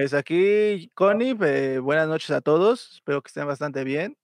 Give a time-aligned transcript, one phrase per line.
[0.00, 2.94] Pues aquí, Connie, eh, buenas noches a todos.
[2.94, 4.16] Espero que estén bastante bien.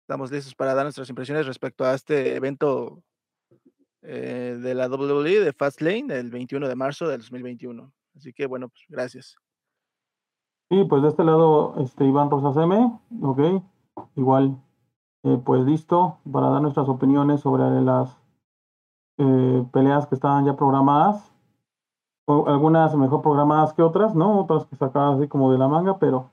[0.00, 3.04] Estamos listos para dar nuestras impresiones respecto a este evento
[4.02, 7.92] eh, de la WWE de Fastlane el 21 de marzo del 2021.
[8.16, 9.36] Así que bueno, pues gracias.
[10.70, 13.62] Sí, pues de este lado, este Iván Rosas M, ok,
[14.16, 14.60] igual,
[15.22, 18.18] eh, pues listo para dar nuestras opiniones sobre las
[19.70, 21.35] peleas que estaban ya programadas.
[22.26, 24.40] Algunas mejor programadas que otras, ¿no?
[24.40, 26.30] Otras que sacadas así como de la manga, pero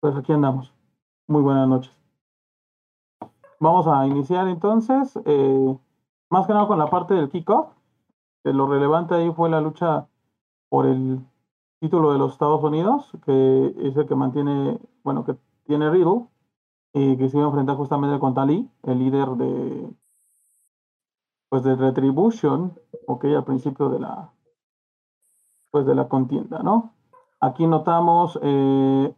[0.00, 0.72] pues aquí andamos.
[1.26, 1.92] Muy buenas noches.
[3.60, 5.78] Vamos a iniciar entonces, eh,
[6.30, 7.72] más que nada con la parte del kickoff.
[8.44, 10.06] lo relevante ahí fue la lucha
[10.68, 11.20] por el
[11.80, 16.26] título de los Estados Unidos, que es el que mantiene, bueno, que tiene Riddle,
[16.92, 19.94] y que se iba a enfrentar justamente con Tali, el líder de,
[21.48, 24.32] pues de Retribution, ok, al principio de la,
[25.70, 26.92] pues de la contienda, ¿no?
[27.40, 29.14] Aquí notamos, eh,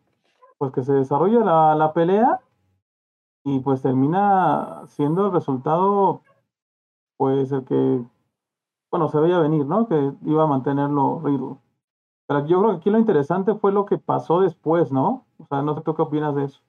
[0.59, 2.41] pues que se desarrolla la, la pelea
[3.45, 6.23] y pues termina siendo el resultado,
[7.17, 8.05] pues el que,
[8.91, 9.89] bueno, se veía venir, ¿no?
[9.89, 11.57] Que iba a mantenerlo Riddle.
[12.27, 15.27] Pero yo creo que aquí lo interesante fue lo que pasó después, ¿no?
[15.39, 16.61] O sea, no sé qué opinas de eso.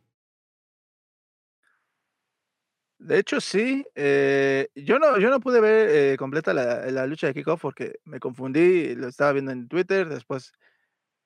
[3.02, 3.84] De hecho, sí.
[3.96, 8.20] Eh, yo, no, yo no pude ver eh, completa la, lucha de kickoff porque me
[8.20, 10.52] confundí, lo estaba viendo en Twitter, después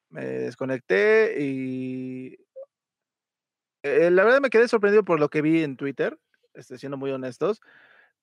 [0.09, 2.37] me desconecté y
[3.83, 6.17] eh, la verdad me quedé sorprendido por lo que vi en Twitter,
[6.53, 7.59] este, siendo muy honestos.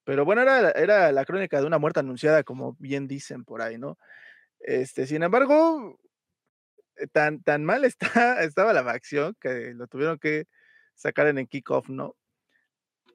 [0.05, 3.79] Pero bueno, era, era la crónica de una muerte anunciada, como bien dicen por ahí,
[3.79, 3.99] ¿no?
[4.61, 6.01] Este, sin embargo,
[7.13, 7.85] tan, tan mal
[8.35, 10.47] está, estaba la facción que lo tuvieron que
[10.95, 12.17] sacar en el kickoff, ¿no?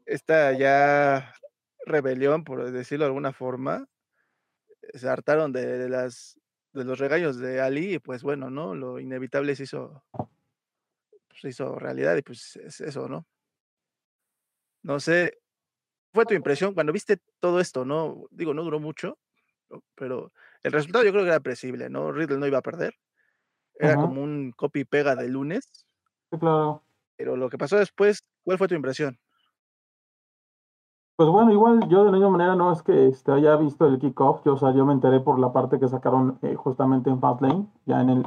[0.07, 1.33] Esta ya
[1.85, 3.89] rebelión, por decirlo de alguna forma,
[4.93, 6.39] se hartaron de, las,
[6.71, 8.73] de los regaños de Ali y pues bueno, ¿no?
[8.73, 10.05] Lo inevitable se hizo,
[11.35, 13.27] se hizo realidad y pues es eso, ¿no?
[14.81, 15.39] No sé,
[16.13, 18.27] fue tu impresión cuando viste todo esto, ¿no?
[18.31, 19.19] Digo, no duró mucho,
[19.93, 20.31] pero
[20.63, 22.13] el resultado yo creo que era predecible, ¿no?
[22.13, 22.95] Riddle no iba a perder.
[23.77, 25.85] Era como un copy y pega de lunes.
[26.31, 26.81] Sí, claro.
[27.17, 29.19] Pero lo que pasó después, ¿cuál fue tu impresión?
[31.17, 33.97] Pues bueno, igual yo de la misma manera no es que este, haya visto el
[33.99, 37.19] kickoff, yo, o sea, yo me enteré por la parte que sacaron eh, justamente en
[37.19, 38.25] Fastlane, ya en el,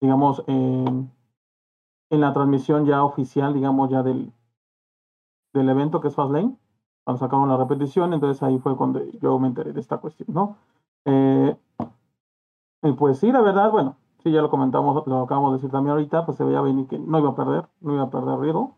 [0.00, 1.10] digamos, en,
[2.10, 4.32] en la transmisión ya oficial, digamos, ya del,
[5.52, 6.56] del evento que es Fastlane,
[7.04, 10.56] cuando sacaron la repetición, entonces ahí fue cuando yo me enteré de esta cuestión, ¿no?
[11.04, 11.56] Eh,
[12.82, 15.92] y pues sí, la verdad, bueno, sí, ya lo comentamos, lo acabamos de decir también
[15.92, 18.68] ahorita, pues se veía venir que no iba a perder, no iba a perder Riddle.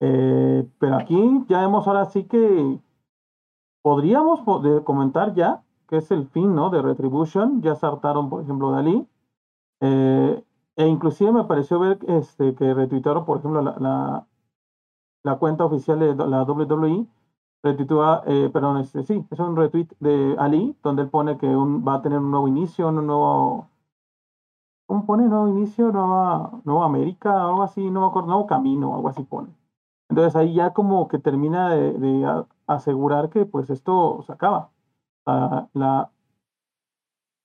[0.00, 2.80] Eh, pero aquí ya hemos ahora sí que
[3.82, 4.40] podríamos
[4.84, 6.70] comentar ya que es el fin, ¿no?
[6.70, 9.08] De Retribution, ya saltaron, por ejemplo, de Ali.
[9.80, 10.44] Eh,
[10.76, 14.26] e inclusive me pareció ver este, que retuitaron, por ejemplo, la,
[15.24, 17.06] la, cuenta oficial de la WWE
[17.64, 22.02] eh, perdón, este, sí, es un retweet de Ali, donde él pone que va a
[22.02, 23.68] tener un nuevo inicio, un nuevo,
[24.86, 25.28] ¿cómo pone?
[25.28, 29.57] Nuevo inicio, nueva, nueva América, algo así, no me acuerdo, nuevo camino, algo así pone.
[30.08, 34.70] Entonces ahí ya como que termina de, asegurar que pues esto se acaba.
[35.24, 36.10] la,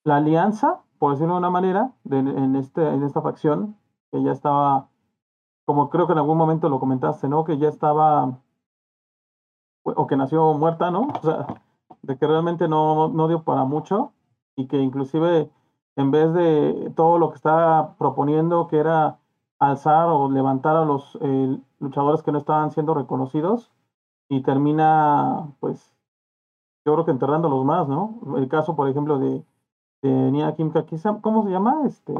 [0.04, 3.78] la alianza, por decirlo de una manera, de, en, este, en esta facción,
[4.12, 4.90] que ya estaba,
[5.66, 7.44] como creo que en algún momento lo comentaste, ¿no?
[7.44, 8.40] Que ya estaba
[9.84, 11.08] o que nació muerta, ¿no?
[11.20, 11.46] O sea,
[12.02, 14.14] de que realmente no, no dio para mucho
[14.56, 15.50] y que inclusive
[15.96, 19.20] en vez de todo lo que estaba proponiendo, que era
[19.60, 21.18] alzar o levantar a los
[21.84, 23.72] luchadores que no estaban siendo reconocidos,
[24.30, 25.96] y termina, pues,
[26.86, 28.20] yo creo que enterrándolos más, ¿no?
[28.38, 29.44] El caso, por ejemplo, de,
[30.02, 31.84] de Nia Kim Kakisa, ¿cómo se llama?
[31.86, 32.14] Este,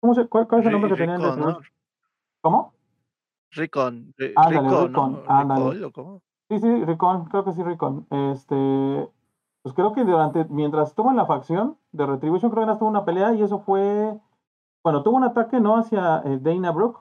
[0.00, 1.20] ¿cómo se, cuál, es el nombre que tenían?
[2.40, 2.72] ¿Cómo?
[3.50, 4.14] Ricon.
[4.16, 5.22] Ricon,
[6.50, 8.06] Sí, sí, Ricon, creo que sí, Ricon.
[8.10, 9.10] Este,
[9.62, 13.04] pues creo que durante, mientras estuvo en la facción de Retribution, creo que estuvo una
[13.04, 14.18] pelea y eso fue,
[14.82, 15.76] bueno, tuvo un ataque, ¿no?
[15.76, 17.00] Hacia eh, Dana Brooke,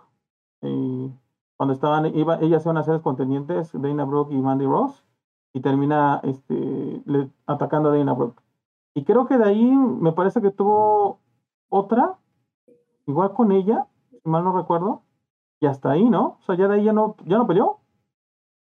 [0.62, 1.12] y
[1.56, 5.06] cuando estaban, iba, ellas iban a ser contendientes, Dana Brooke y Mandy Ross,
[5.54, 7.04] y termina este,
[7.46, 8.42] atacando a Dana Brooke.
[8.94, 11.20] Y creo que de ahí me parece que tuvo
[11.70, 12.20] otra,
[13.06, 15.04] igual con ella, si mal no recuerdo,
[15.60, 16.38] y hasta ahí, ¿no?
[16.40, 17.80] O sea, ya de ahí ya no, ya no peleó.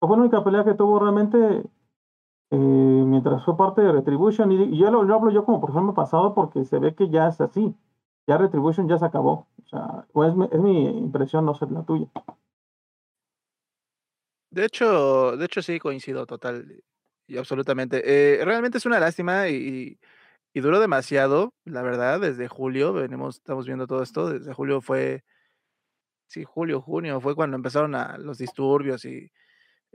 [0.00, 1.64] Fue la única pelea que tuvo realmente
[2.50, 4.52] eh, mientras fue parte de Retribution.
[4.52, 7.40] Y, yo lo, hablo yo como por ejemplo pasado porque se ve que ya es
[7.40, 7.74] así.
[8.28, 9.48] Ya Retribution ya se acabó.
[9.64, 12.06] O sea, es, mi impresión, no sé la tuya.
[14.50, 16.82] De hecho, de hecho sí coincido total
[17.26, 18.02] y absolutamente.
[18.04, 19.98] Eh, realmente es una lástima y,
[20.54, 25.22] duró demasiado, la verdad, desde julio venimos estamos viendo todo esto, desde julio fue
[26.26, 27.92] sí, julio, junio, fue cuando empezaron
[28.24, 29.30] los disturbios y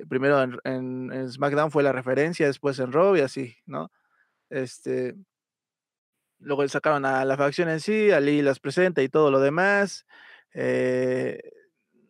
[0.09, 3.91] primero en en en SmackDown fue la referencia, después en Raw y así, ¿no?
[4.49, 5.15] Este
[6.43, 10.05] luego sacaron a la facción en sí, Ali las presenta y todo lo demás,
[10.53, 11.39] eh,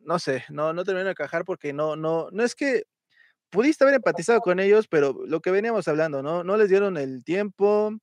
[0.02, 2.84] no sé, no no terminó de encajar porque no no no es que
[3.52, 6.44] pudiste haber empatizado con ellos, pero lo que veníamos hablando, ¿no?
[6.44, 7.94] No les dieron el tiempo,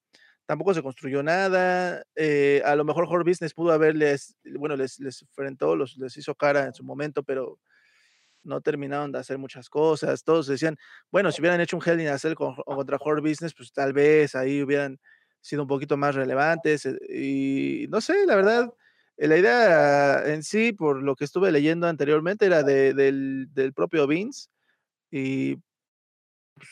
[0.46, 5.22] tampoco se construyó nada, eh, a lo mejor Hurt Business pudo haberles, bueno, les les
[5.22, 7.58] enfrentó, los les hizo cara en su momento, pero
[8.42, 10.24] no terminaron de hacer muchas cosas.
[10.24, 10.76] Todos decían,
[11.10, 13.92] bueno, si hubieran hecho un Hell in a Cell con contra Hurt Business, pues tal
[13.92, 14.98] vez ahí hubieran
[15.40, 18.72] sido un poquito más relevantes, eh, y no sé, la verdad,
[19.16, 24.06] la idea en sí, por lo que estuve leyendo anteriormente, era de del del propio
[24.06, 24.48] Vince
[25.10, 25.56] y
[26.56, 26.68] pues,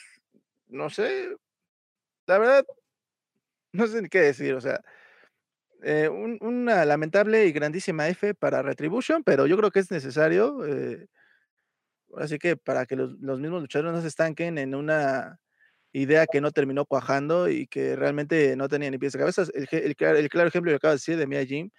[0.68, 1.28] no sé,
[2.26, 2.64] la verdad
[3.74, 4.80] no sé ni qué decir, o sea,
[5.82, 10.64] eh, un una lamentable y grandísima F para Retribution, pero yo creo que es necesario,
[10.66, 11.08] eh
[12.12, 15.38] ahora sí que para que los los mismos luchadores no se estanquen en una
[15.92, 19.44] idea que no terminó cuajando y que realmente no tenía ni pies ni cabeza.
[19.54, 21.70] El el claro el claro ejemplo lo acabas de decir de Mia Jim,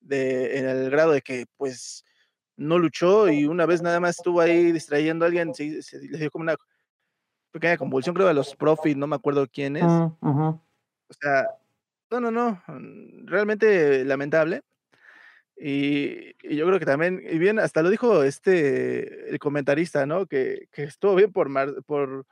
[0.00, 2.04] de en el grado de que, pues,
[2.56, 6.30] no luchó y una vez nada más estuvo ahí distrayendo a alguien, se le dio
[6.30, 6.56] como una
[7.52, 9.84] pequeña convulsión, creo, a los Profit, no me acuerdo quién es.
[9.84, 10.48] Mm.
[10.48, 11.48] O sea,
[12.10, 12.62] no, no, no,
[13.26, 14.62] realmente lamentable.
[15.56, 20.26] Y y yo creo que también, y bien, hasta lo dijo, este, el comentarista, ¿no?
[20.26, 22.26] Que que estuvo bien por Mar por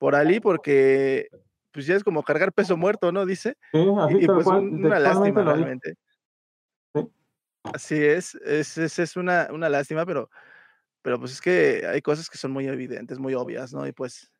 [0.00, 1.28] por Ali, porque,
[1.72, 3.26] pues, ya es como cargar peso muerto, ¿no?
[3.26, 5.94] Dice, Sí, así y y pues cual, una lástima realmente.
[6.94, 7.06] Sí.
[7.64, 10.30] Así es, es es es una una lástima, pero
[11.02, 13.86] pero, pues, es que hay cosas que son muy evidentes, muy obvias, ¿no?
[13.86, 14.32] Y pues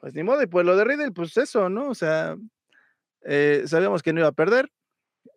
[0.00, 1.88] pues ni modo, y pues lo de Riddle, pues eso, ¿no?
[1.90, 2.36] O sea,
[3.22, 4.70] eh, sabíamos que no iba a perder,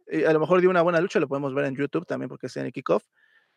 [0.08, 2.48] y a lo mejor dio una buena lucha, lo podemos ver en YouTube también, porque
[2.48, 3.04] es en el Kickoff,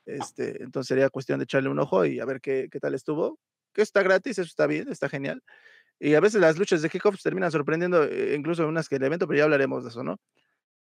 [0.06, 3.38] este, entonces sería cuestión de echarle un ojo y a ver qué qué tal estuvo,
[3.76, 5.42] que está gratis, eso está bien, está genial.
[6.00, 9.26] Y a veces las luchas de Kickoff terminan sorprendiendo, eh, incluso unas que el evento,
[9.26, 10.16] pero ya hablaremos de eso, ¿no?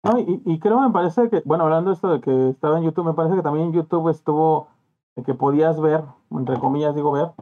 [0.03, 2.85] No, y y creo, me parece que, bueno, hablando de esto de que estaba en
[2.85, 4.69] YouTube, me parece que también en YouTube estuvo,
[5.15, 7.32] de que podías ver, entre comillas, digo, ver,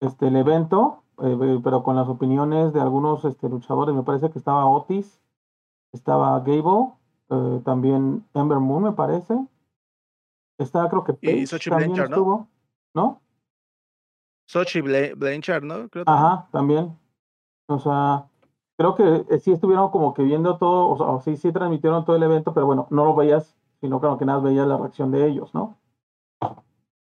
[0.00, 3.94] este, el evento, eh, pero con las opiniones de algunos, este, luchadores.
[3.94, 5.20] Me parece que estaba Otis,
[5.92, 6.94] estaba Gable,
[7.30, 9.34] eh, también Ember Moon, me parece.
[10.58, 12.16] Estaba, creo que Y Paige Saoirse también Blanchard, ¿no?
[12.16, 12.48] estuvo,
[12.94, 13.20] ¿no?
[14.82, 15.88] Bla Blanchard, ¿no?
[15.88, 16.04] Creo.
[16.06, 16.96] Ajá, también.
[17.68, 18.26] O sea,
[18.76, 22.04] creo que, eh, sí estuvieron como que viendo todo, o sea, o sí sí transmitieron
[22.04, 25.10] todo el evento, pero bueno, no lo veías, sino claro que nada veías la reacción
[25.10, 25.76] de ellos, ¿no?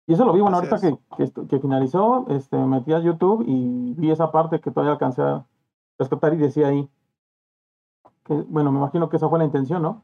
[0.06, 0.88] Y eso lo vi, bueno, Así ahorita
[1.22, 1.32] es.
[1.32, 5.22] que que finalizó, este, me metí a YouTube y vi esa parte que todavía alcancé
[5.22, 5.46] a
[5.98, 6.88] rescatar y decía ahí
[8.24, 10.02] que, bueno, me imagino que esa fue la intención, ¿no?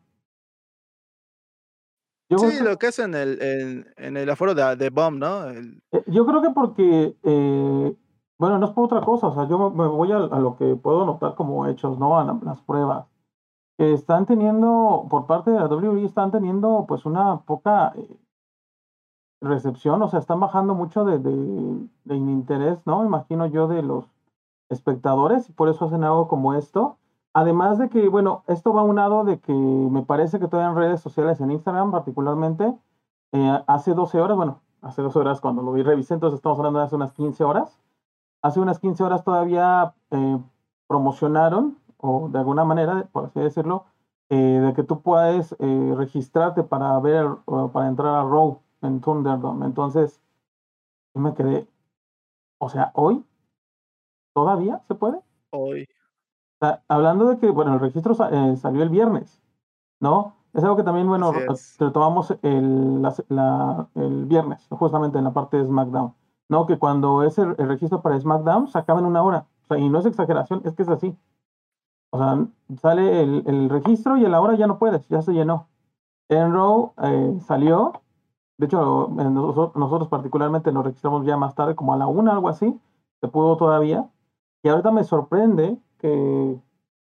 [2.30, 5.44] Yo Sí, lo que hacen el en en el aforo de de Bomb, ¿no?
[5.48, 7.96] El Eh, yo creo que porque, eh,
[8.38, 11.06] bueno, no es por otra cosa, o sea, yo me voy a lo que puedo
[11.06, 12.18] notar como hechos, ¿no?
[12.18, 13.06] A la las pruebas.
[13.78, 18.18] Están teniendo, por parte de la WWE, están teniendo, pues, una poca, eh
[19.42, 23.04] recepción, o sea, están bajando mucho de de de interés, ¿no?
[23.04, 24.06] Imagino yo, de los
[24.70, 26.98] espectadores, y por eso hacen algo como esto.
[27.36, 31.02] Además de que, bueno, esto va aunado de que me parece que todavía en redes
[31.02, 32.74] sociales, en Instagram particularmente,
[33.32, 36.78] eh, hace 12 horas, bueno, hace 12 horas cuando lo vi, revisé, entonces estamos hablando
[36.78, 37.78] de hace unas 15 horas.
[38.40, 40.38] Hace unas 15 horas todavía, eh,
[40.86, 43.84] promocionaron, o de alguna manera, por así decirlo,
[44.30, 47.26] eh, de que tú puedes, registrarte para ver,
[47.70, 49.66] para entrar a Raw en Thunderdome.
[49.66, 50.22] Entonces,
[51.14, 51.68] yo me quedé,
[52.56, 53.22] o sea, ¿hoy?
[54.32, 55.20] ¿Todavía se puede?
[55.50, 55.86] Hoy.
[56.66, 59.42] Sea, hablando de que, bueno, el registro eh, salió el viernes,
[60.00, 60.34] ¿no?
[60.54, 61.76] Es algo que también, bueno, es.
[61.78, 66.14] retomamos el la se la el viernes, justamente en la parte de SmackDown,
[66.48, 66.66] ¿no?
[66.66, 69.46] Que cuando es el el registro para SmackDown se acaba en 1 hora.
[69.64, 71.16] O sea, y no es exageración, es que es así.
[72.10, 72.46] O sea,
[72.80, 75.68] sale el el registro y a la hora ya no puedes, ya se llenó.
[76.28, 77.92] En Raw, eh, salió,
[78.58, 82.32] de hecho, eh, noso nosotros particularmente nos registramos ya más tarde, como a la 1,
[82.32, 82.80] algo así,
[83.20, 84.08] se pudo todavía.
[84.62, 86.60] Y ahorita me sorprende que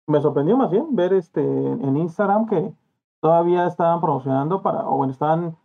[0.06, 2.72] me sorprendió más bien ver, este, en Instagram que
[3.20, 5.56] todavía estaban promocionando para o estaban,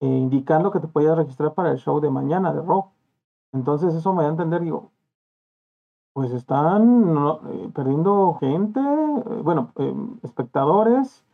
[0.00, 2.86] eh, indicando que te podías registrar para el show de mañana de Raw.
[3.52, 4.90] Entonces, eso me da a entender, digo
[6.14, 9.72] pues están, no, eh, perdiendo gente, eh, bueno,
[10.22, 11.24] espectadores.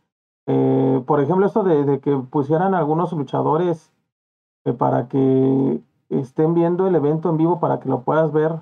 [1.05, 3.93] Por ejemplo, esto de de que pusieran algunos luchadores,
[4.77, 8.59] para que estén viendo el evento en vivo para que lo puedas ver,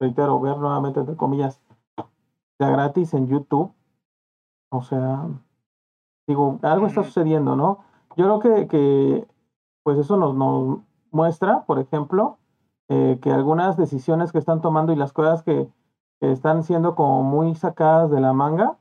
[0.00, 1.60] reitero, ver nuevamente, entre comillas,
[2.58, 3.72] gratis en YouTube.
[4.70, 5.28] O sea,
[6.26, 7.84] digo, algo está sucediendo, ¿no?
[8.16, 9.26] Yo creo que,
[9.82, 12.38] pues eso nos, nos muestra, por ejemplo,
[12.88, 15.68] eh, que algunas decisiones que están tomando y las cosas que,
[16.18, 18.78] están siendo como muy sacadas de la manga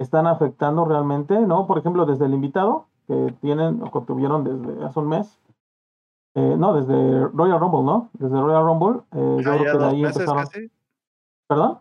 [0.00, 1.68] están afectando realmente, ¿no?
[1.68, 5.40] Por ejemplo, desde el invitado que tienen o que tuvieron desde hace un mes,
[6.34, 8.10] eh, no, desde Royal Rumble, ¿no?
[8.14, 10.44] Desde Royal Rumble, eh, yo creo que de ahí empezaron.
[10.44, 10.70] Casi.
[11.48, 11.78] ¿Perdón?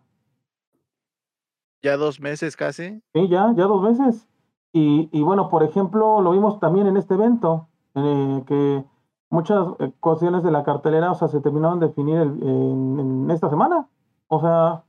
[1.86, 3.00] Ya dos meses casi.
[3.14, 4.28] Sí, ya, ya dos meses.
[4.74, 8.84] Y, y bueno, por ejemplo, lo vimos también en este evento, eh, que
[9.30, 13.88] muchas eh, cuestiones de la cartelera, o sea, se terminaron de definir en, esta semana.
[14.26, 14.84] O sea,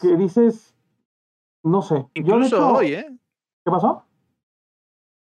[0.00, 0.74] que dices,
[1.62, 2.04] no sé.
[2.14, 3.06] Incluso hoy, ¿eh?
[3.64, 4.02] ¿Qué pasó?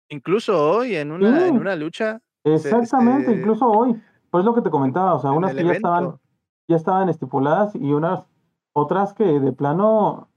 [0.09, 2.23] Incluso hoy, en una, en una lucha.
[2.43, 4.02] Exactamente, este, incluso hoy.
[4.31, 6.19] Pues lo que te comentaba, o sea, unas que ya estaban,
[6.69, 8.25] ya estaban estipuladas y unas
[8.73, 10.27] otras que de plano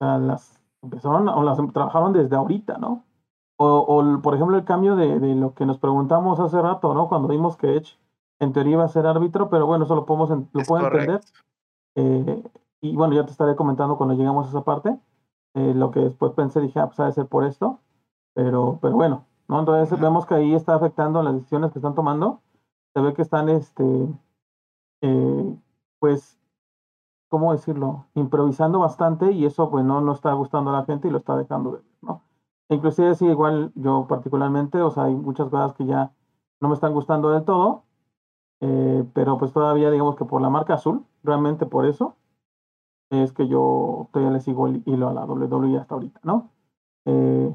[0.00, 3.04] las empezaron o las trabajaron desde ahorita, ¿no?
[3.58, 7.08] O, por ejemplo, el cambio de, lo que nos preguntamos hace rato, ¿no?
[7.08, 7.98] Cuando vimos que Edge
[8.38, 11.20] en teoría iba a ser árbitro, pero bueno, eso lo podemos lo puedo entender.
[11.94, 12.42] Eh,
[12.82, 14.98] y bueno, ya te estaré comentando cuando llegamos a esa parte.
[15.54, 17.80] Eh, lo que después pensé, dije, ah, pues ha de ser por esto.
[18.34, 19.60] Pero, pero bueno, ¿no?
[19.60, 22.42] Entonces vemos que ahí está afectando las decisiones que están tomando.
[22.92, 23.84] Se ve que están, este,
[25.00, 25.56] eh,
[25.98, 26.38] pues,
[27.36, 28.06] ¿cómo decirlo?
[28.14, 31.36] Improvisando bastante y eso, pues, no, no está gustando a la gente y lo está
[31.36, 32.22] dejando de ¿no?
[32.70, 36.12] Inclusive sí, igual yo particularmente, o sea, hay muchas cosas que ya
[36.60, 37.84] no me están gustando del todo,
[38.60, 42.16] eh, pero pues todavía digamos que por la marca azul, realmente por eso,
[43.10, 46.50] es que yo todavía le sigo el hilo a la WWE hasta ahorita, ¿no?
[47.04, 47.54] Eh,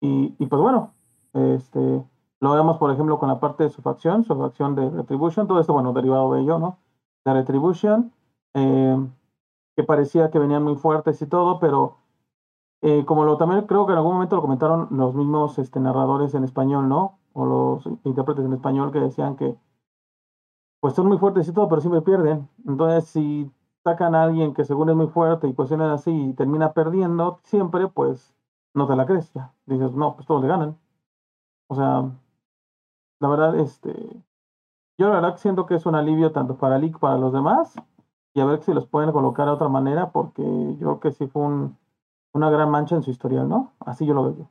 [0.00, 0.94] y, y, pues bueno,
[1.34, 2.02] este,
[2.40, 5.60] lo vemos por ejemplo con la parte de su facción, su facción de Retribution, todo
[5.60, 6.78] esto, bueno, derivado de ello, ¿no?
[7.26, 8.12] De Retribution,
[8.54, 8.96] eh,
[9.76, 11.98] que parecía que venían muy fuertes y todo, pero
[12.82, 16.34] eh, como lo también creo que en algún momento lo comentaron los mismos este, narradores
[16.34, 17.18] en español, ¿no?
[17.32, 19.56] O los intérpretes en español que decían que
[20.80, 22.48] pues son muy fuertes y todo, pero siempre pierden.
[22.66, 23.50] Entonces, si
[23.84, 27.88] sacan a alguien que según es muy fuerte y cuestiones así y termina perdiendo siempre,
[27.88, 28.34] pues
[28.74, 29.32] no te la crees.
[29.66, 30.78] Dices, no, pues todos le ganan.
[31.68, 32.10] O sea,
[33.20, 33.92] la verdad, este,
[34.98, 37.74] yo la verdad siento que es un alivio tanto para Lick para los demás
[38.34, 41.26] y a ver si los pueden colocar de otra manera porque yo creo que sí
[41.26, 41.78] fue un,
[42.32, 43.74] una gran mancha en su historial, ¿no?
[43.80, 44.50] Así yo lo veo.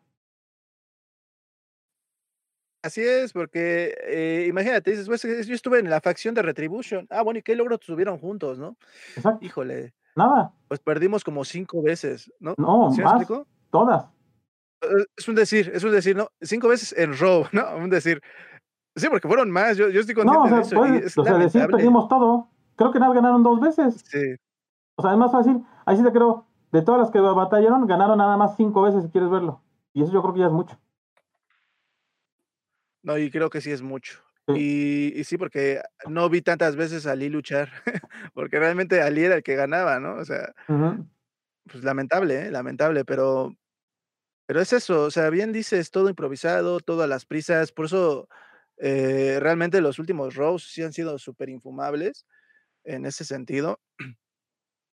[2.81, 7.07] Así es, porque eh, imagínate, dices, pues, yo estuve en la facción de Retribution.
[7.09, 8.77] Ah, bueno, ¿y qué logro tuvieron juntos, no?
[9.17, 9.45] Exacto.
[9.45, 9.93] Híjole.
[10.15, 10.53] Nada.
[10.67, 12.53] Pues perdimos como cinco veces, ¿no?
[12.57, 13.27] No, más,
[13.69, 14.05] todas.
[14.81, 16.29] Eh, es un decir, es un decir, ¿no?
[16.41, 17.75] Cinco veces en row, ¿no?
[17.77, 18.21] Un decir.
[18.95, 21.21] Sí, porque fueron más, yo, yo estoy contento no, o sea, de eso.
[21.21, 22.50] o sea, decir, perdimos todo.
[22.79, 24.01] Creo que nada ganaron dos veces.
[24.05, 24.36] Sí.
[24.95, 25.65] O sea, es más fácil.
[25.86, 29.09] Ahí sí te creo, de todas las que batallaron, ganaron nada más cinco veces si
[29.09, 29.62] quieres verlo.
[29.93, 30.79] Y eso yo creo que ya es mucho.
[33.03, 34.21] No, y creo que sí es mucho.
[34.48, 37.69] Y, sí, porque no vi tantas veces a Ali luchar,
[38.33, 40.15] porque realmente Ali era el que ganaba, ¿no?
[40.15, 40.53] O sea,
[41.65, 42.51] pues lamentable, ¿eh?
[42.51, 43.57] lamentable, pero,
[44.45, 48.27] pero es eso, o sea, bien dices, todo improvisado, todo a las prisas, por eso
[48.77, 52.25] eh, realmente los últimos rows sí han sido súper infumables
[52.89, 53.79] en ese sentido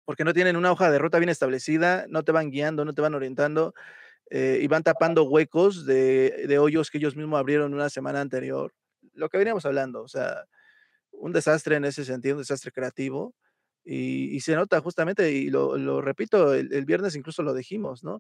[0.06, 3.02] porque no tienen una hoja de ruta bien establecida, no te van guiando, no te
[3.02, 3.74] van orientando
[4.30, 8.74] eh, y van tapando huecos de, hoyos que ellos mismos abrieron una semana anterior.
[9.14, 10.46] Lo que veníamos hablando, o sea,
[11.12, 13.36] un desastre en ese sentido, un desastre creativo.
[13.86, 18.20] Y, se nota justamente, y lo, repito, el, viernes incluso lo dijimos, ¿no?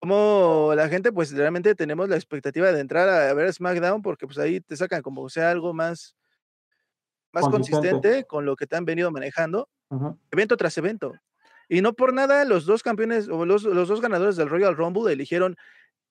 [0.00, 4.38] Como la gente, pues realmente tenemos la expectativa de entrar a, ver SmackDown porque pues
[4.38, 6.16] ahí te sacan como sea algo más,
[7.34, 9.68] más consistente con lo que te han venido manejando
[10.30, 11.14] evento tras evento.
[11.68, 15.56] Y no por nada los dos campeones o los, dos ganadores del Royal Rumble eligieron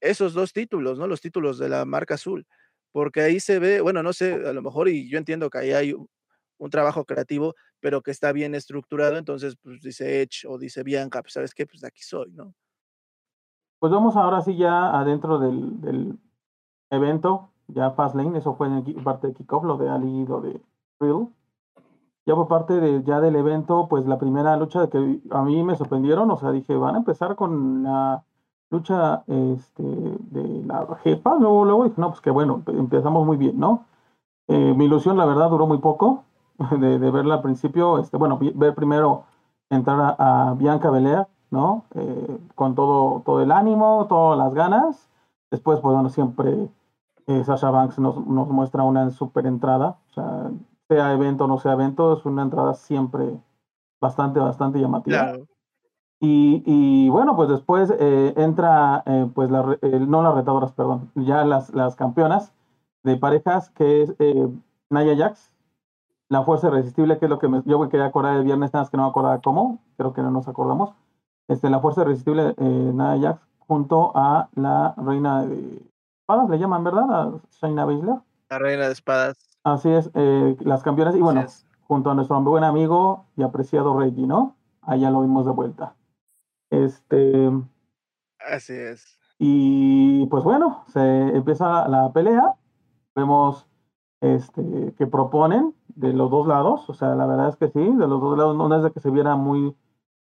[0.01, 1.07] esos dos títulos, ¿no?
[1.07, 2.45] Los títulos de la marca azul.
[2.91, 5.71] Porque ahí se ve, bueno, no sé, a lo mejor, y yo entiendo que ahí
[5.71, 6.07] hay un,
[6.69, 11.33] trabajo creativo, pero que está bien estructurado, entonces, pues dice Edge o dice Bianca, pues
[11.33, 12.53] sabes qué, pues de aquí soy, ¿no?
[13.79, 16.17] Pues vamos ahora sí ya adentro del,
[16.89, 20.61] evento, ya Fastlane, eso fue en parte de kickoff, lo de Ali, lo de
[22.25, 25.61] Ya por parte de, ya del evento, pues la primera lucha de que a mí
[25.63, 28.23] me sorprendieron, o sea, dije, van a empezar con la
[28.69, 33.59] lucha este, de la jefa, luego, luego dije, no, pues que bueno, empezamos muy bien,
[33.59, 33.85] ¿no?
[34.47, 36.23] Eh, mi ilusión, la verdad, duró muy poco
[36.79, 39.23] de, verla al principio, este, bueno, ver primero
[39.69, 41.83] entrar a, Bianca Belair, ¿no?
[41.95, 45.09] Eh, con todo, todo el ánimo, todas las ganas.
[45.51, 46.69] Después, pues bueno, siempre
[47.27, 50.51] eh, Sasha Banks nos, nos muestra una super entrada, o sea,
[50.93, 53.39] sea evento o no sea evento, es una entrada siempre
[53.99, 55.33] bastante, bastante llamativa.
[56.25, 61.73] Y, bueno, pues después eh, entra, eh, pues, la, no las retadoras, perdón, ya las,
[61.73, 62.53] las campeonas
[63.03, 64.47] de parejas, que es eh,
[64.89, 65.51] Naya Jax,
[66.29, 68.83] la fuerza irresistible, que es lo que me, yo me quería acordar el viernes, nada
[68.83, 70.91] más que no me acordaba cómo, creo que no nos acordamos.
[71.49, 75.81] Este, la fuerza irresistible, Naya Jax, junto a la reina de
[76.21, 77.11] espadas, le llaman, ¿verdad?
[77.11, 78.19] A Shaina Baszler.
[78.49, 79.52] La reina de espadas.
[79.63, 81.45] Así es, las campeonas, y bueno,
[81.87, 84.55] junto a nuestro buen amigo y apreciado Reggie, ¿no?
[84.81, 85.95] Allá lo vimos de vuelta.
[86.69, 87.51] Este.
[88.39, 89.19] Así es.
[89.39, 92.55] Y pues bueno, se empieza la pelea.
[93.15, 93.67] Vemos
[94.21, 96.89] este, que proponen de los dos lados.
[96.89, 98.99] O sea, la verdad es que sí, de los dos lados no es de que
[98.99, 99.75] se viera muy,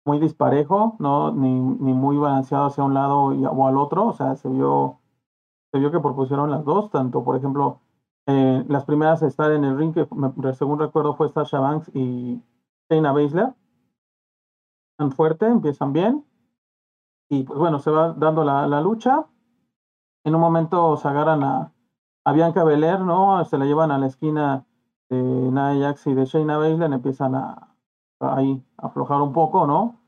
[0.05, 1.31] muy disparejo, ¿no?
[1.31, 4.07] Ni, ni muy balanceado hacia un lado y, o al otro.
[4.07, 4.99] O sea, se vio,
[5.71, 6.91] se vio que propusieron las dos.
[6.91, 7.81] Tanto, por ejemplo,
[8.27, 10.05] eh, las primeras a estar en el ring, que
[10.53, 12.41] según recuerdo fue Sasha Banks y
[12.89, 13.53] Shayna Baszler.
[14.97, 16.25] Tan fuerte, empiezan bien.
[17.29, 19.25] Y pues bueno, se va dando la, la lucha.
[20.25, 21.73] En un momento se agarran a,
[22.25, 23.45] a, Bianca Belair, ¿no?
[23.45, 24.65] Se la llevan a la esquina
[25.09, 27.75] de Nia Jax y de Shayna Baszler, empiezan a,
[28.19, 30.01] ahí aflojar un poco, ¿no?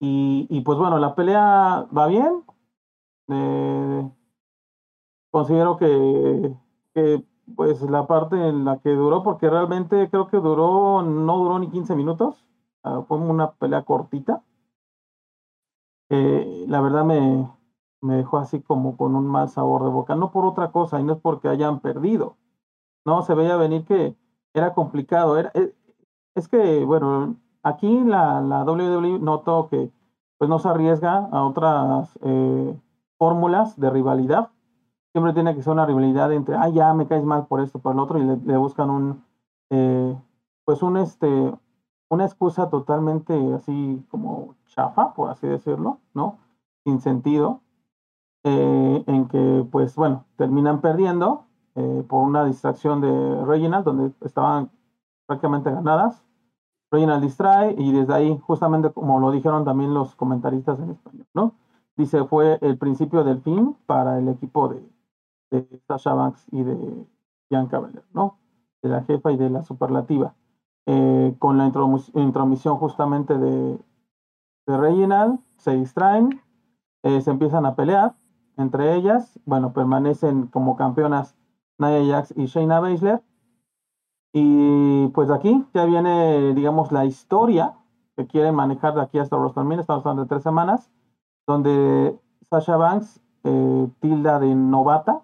[0.00, 2.44] Y, y, pues bueno, la pelea va bien.
[3.28, 4.10] Eh,
[5.30, 6.56] considero que
[7.56, 11.68] pues la parte en la que duró, porque realmente creo que duró, no duró ni
[11.70, 12.44] 15 minutos,
[12.82, 14.42] ah, fue una pelea cortita.
[16.10, 17.48] Eh, la verdad me,
[18.00, 21.04] me dejó así como con un mal sabor de boca, no por otra cosa, y
[21.04, 22.36] no es porque hayan perdido,
[23.04, 24.16] no, se veía venir que
[24.54, 25.74] era complicado, eh,
[26.34, 29.90] es que, bueno, aquí la, la WWE notó que
[30.38, 32.76] pues no se arriesga a otras eh,
[33.18, 34.50] fórmulas de rivalidad,
[35.18, 37.92] siempre tiene que ser una rivalidad entre, ah, ya me caes mal por esto, por
[37.92, 39.24] el otro, y le, buscan un,
[40.64, 41.52] pues un, este,
[42.08, 46.38] una excusa totalmente así como chafa, por así decirlo, ¿no?
[46.84, 47.62] Sin sentido,
[48.44, 54.70] eh, en que, pues bueno, terminan perdiendo eh, por una distracción de Reginald, donde estaban
[55.26, 56.24] prácticamente ganadas.
[56.92, 61.54] Reginald distrae y desde ahí, justamente como lo dijeron también los comentaristas en español, ¿no?
[61.96, 64.88] Dice, fue el principio del fin para el equipo de,
[65.50, 67.06] de Sasha Banks y de
[67.50, 68.38] Bianca Belair, ¿no?
[68.82, 70.34] De la jefa y de la superlativa.
[70.86, 71.66] Eh, con la
[72.14, 73.78] intromisión justamente de,
[74.66, 76.40] de Reginald, se distraen,
[77.02, 78.14] eh, se empiezan a pelear
[78.58, 81.36] entre ellas, bueno, permanecen como campeonas
[81.78, 83.22] Nia Jax y Shayna Baszler.
[84.32, 87.74] Y pues aquí ya viene, digamos, la historia
[88.16, 90.90] que quieren manejar de aquí hasta WrestleMania, estamos hablando de tres semanas,
[91.46, 92.18] donde
[92.50, 95.22] Sasha Banks eh, tilda de novata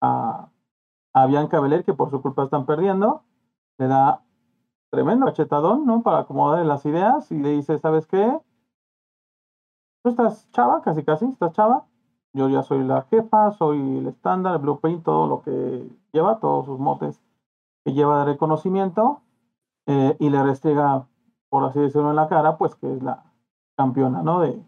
[0.00, 0.50] a,
[1.14, 3.24] a Bianca Belair, que por su culpa están perdiendo,
[3.78, 4.22] le da
[4.90, 6.02] tremendo cachetadón, ¿no?
[6.02, 8.38] Para acomodar las ideas y le dice, ¿sabes qué?
[10.02, 11.86] Tú estás chava, casi casi, estás chava.
[12.32, 16.66] Yo ya soy la jefa, soy el estándar, el blueprint, todo lo que lleva, todos
[16.66, 17.22] sus motes
[17.84, 19.22] que lleva de reconocimiento.
[19.86, 21.08] Eh, y le restriega,
[21.48, 23.24] por así decirlo, en la cara, pues que es la
[23.76, 24.40] campeona, ¿no?
[24.40, 24.64] De,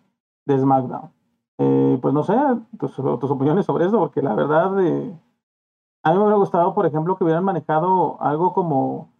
[0.47, 1.13] de SmackDown.
[1.59, 2.37] Eh, pues no sé,
[2.79, 5.19] tus, opiniones sobre eso, porque la verdad, eh,
[6.03, 9.11] a mí me hubiera gustado, por ejemplo, que hubieran manejado algo como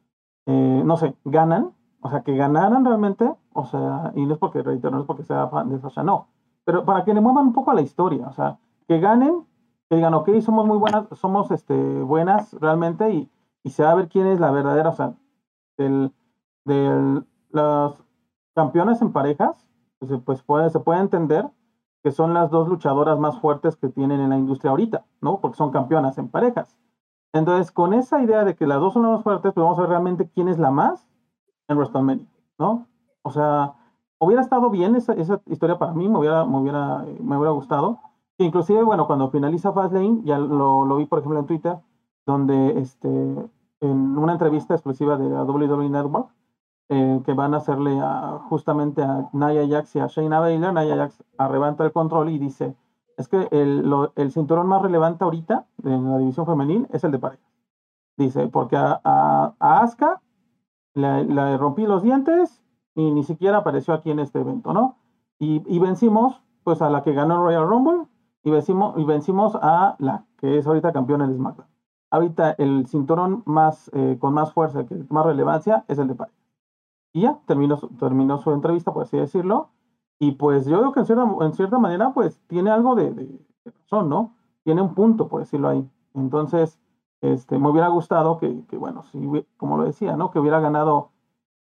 [0.51, 4.63] eh, no sé, ganan, o sea, que ganaran realmente, o sea, y no es porque,
[4.63, 6.29] reitero, no es porque sea fan de no,
[6.65, 9.45] pero para que le muevan un poco a la historia, o sea, que ganen,
[9.91, 13.31] que digan, ok, somos muy buenas, somos este, buenas realmente y,
[13.63, 15.13] y se va a ver quién es la verdadera, o sea,
[15.77, 16.15] del,
[16.65, 18.03] del, las
[18.55, 21.47] campeonas en parejas, pues, pues puede, se puede entender
[22.03, 25.41] que son las dos luchadoras más fuertes que tienen en la industria ahorita, ¿no?
[25.41, 26.77] Porque son campeonas en parejas.
[27.33, 29.83] Entonces, con esa idea de que las dos son las más fuertes, pues vamos a
[29.83, 31.07] ver realmente quién es la más
[31.69, 32.27] en WrestleMania,
[32.59, 32.87] ¿no?
[33.23, 33.75] O sea,
[34.19, 38.01] hubiera estado bien esa, esa historia para mí, me hubiera, me hubiera, me hubiera gustado.
[38.39, 41.77] Inclusive, bueno, cuando finaliza Fastlane, ya lo, lo vi, por ejemplo, en Twitter,
[42.25, 43.09] donde este,
[43.81, 46.31] en una entrevista exclusiva de la WWE Network,
[46.89, 50.97] eh, que van a hacerle a, justamente a Nia Jax y a Shayna Baszler, Nia
[50.97, 52.75] Jax arrebata el control y dice,
[53.17, 53.85] es que el,
[54.17, 57.47] el, cinturón más relevante ahorita en la división femenil es el de parejas.
[58.17, 60.23] Dice, porque a, a, Asuka
[60.95, 62.63] le, rompí los dientes
[62.95, 64.97] y ni siquiera apareció aquí en este evento, ¿no?
[65.39, 68.07] Y, y vencimos pues a la que ganó el Royal Rumble
[68.43, 71.69] y vencimos, y vencimos a la que es ahorita campeona del SmackDown.
[72.11, 76.38] Ahorita el cinturón más, eh, con más fuerza, que más relevancia, es el de parejas.
[77.13, 79.71] Y ya, terminó, terminó su entrevista, por así decirlo,
[80.19, 84.09] y pues yo creo que en cierta, en cierta manera, pues tiene algo de, razón,
[84.09, 84.35] ¿no?
[84.65, 85.89] Tiene un punto, por decirlo ahí.
[86.15, 86.79] Entonces,
[87.21, 89.19] este, me hubiera gustado que, que bueno, si,
[89.57, 90.31] como lo decía, ¿no?
[90.31, 91.11] Que hubiera ganado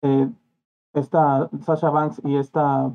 [0.02, 0.30] eh,
[0.94, 2.92] esta Sasha Banks y esta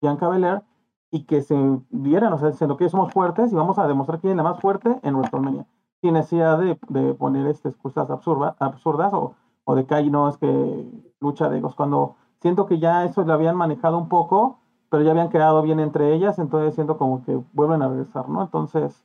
[0.00, 0.62] Bianca Belair
[1.10, 1.56] y que se
[1.90, 4.60] vieran, o sea, diciendo que somos fuertes y vamos a demostrar quién es la más
[4.60, 5.66] fuerte en WrestleMania.
[6.02, 9.34] Sin necesidad de, de poner este, excusas absurda, absurdas o,
[9.64, 11.74] o de que no es que lucha de egos.
[11.74, 15.80] Cuando siento que ya eso lo habían manejado un poco, pero ya habían quedado bien
[15.80, 18.42] entre ellas, entonces siento como que vuelven a regresar, ¿no?
[18.42, 19.04] Entonces,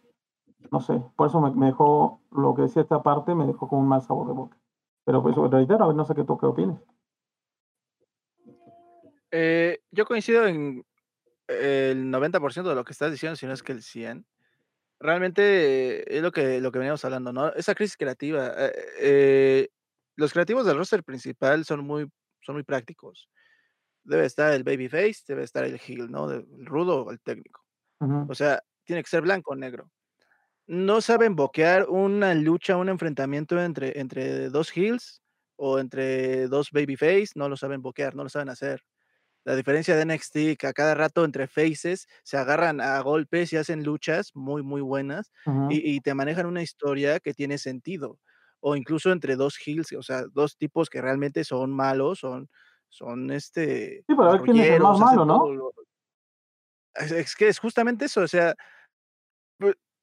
[0.72, 3.88] no sé, por eso me, dejó lo que decía esta parte, me dejó con un
[3.88, 4.58] mal sabor de boca.
[5.06, 6.80] Pero pues reitero, a ver, no sé qué tú qué opinas.
[9.32, 10.86] Eh, yo coincido en
[11.48, 14.26] el 90% de lo que estás diciendo, si no es que el 100.
[15.00, 17.52] Realmente es lo que, lo que veníamos hablando, ¿no?
[17.54, 18.48] Esa crisis creativa.
[18.58, 18.72] eh,
[19.02, 19.70] eh,
[20.16, 22.10] los creativos del roster principal son muy,
[22.42, 23.30] son muy prácticos.
[24.04, 26.32] Debe estar el babyface, debe estar el heel, ¿no?
[26.32, 27.62] El rudo o el técnico.
[28.02, 28.20] Ujú.
[28.28, 29.92] O sea, tiene que ser blanco o negro.
[30.68, 35.22] No saben boquear una lucha, un enfrentamiento entre, entre dos heels
[35.58, 38.82] o entre dos babyface, no lo saben boquear, no lo saben hacer.
[39.46, 43.58] La diferencia de NXT, que a cada rato entre faces se agarran a golpes y
[43.58, 45.32] hacen luchas muy, muy buenas
[45.68, 48.20] y, y te manejan una historia que tiene sentido.
[48.66, 52.50] O incluso entre dos heels, o sea, dos tipos que realmente son malos, son,
[52.88, 55.52] son este, Sí, para ver quién es el más malo, ¿no?
[55.52, 55.74] lo.
[56.96, 58.56] Es, es que es justamente eso, o sea,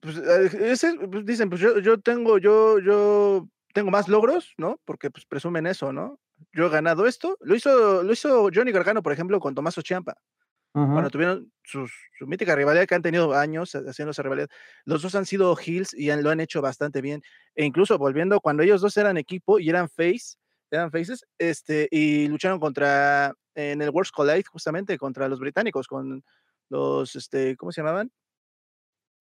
[0.01, 4.81] pues, eh, pues, dicen, pues yo, yo tengo, yo, yo tengo más logros, ¿no?
[4.85, 6.19] Porque pues presumen eso, ¿no?
[6.53, 7.37] Yo he ganado esto.
[7.41, 9.83] Lo hizo, lo hizo Johnny Gargano, por ejemplo, con Tommaso
[10.91, 11.11] Cuando Ujú.
[11.11, 14.49] tuvieron sus, su mítica rivalidad que han tenido años ha- haciendo esa rivalidad.
[14.85, 17.23] Los dos han sido heels y han- lo han hecho bastante bien.
[17.55, 20.37] E incluso volviendo, cuando ellos dos eran equipo y eran face,
[20.71, 26.23] eran faces, este, y lucharon contra, en el Worlds Collide, justamente, contra los británicos, con
[26.71, 28.11] los, este, ¿cómo se llamaban?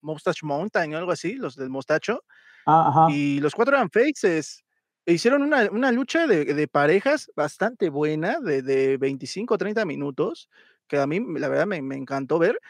[0.02, 2.24] Mustache Mountain o algo así, los del mostacho.
[2.66, 3.06] Ah, ajá.
[3.06, 4.64] Y los 4 eran faces.
[5.06, 10.48] E hicieron una una lucha de de parejas bastante buena, de de 25, 30 minutos,
[10.90, 12.60] que a mí, la verdad, me me encantó ver,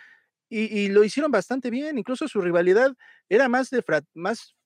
[0.51, 1.99] y y lo hicieron bastante bien.
[1.99, 2.93] Incluso su rivalidad
[3.31, 4.57] era más de fra más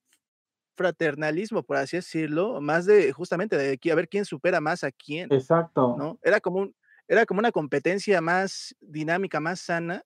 [0.77, 4.93] fraternalismo, por así decirlo, más de justamente de aquí a ver quién supera más a
[4.93, 5.31] quién.
[5.31, 5.97] Exacto.
[5.97, 6.19] ¿no?
[6.23, 6.77] Era como un
[7.09, 10.05] era como una competencia más dinámica, más sana,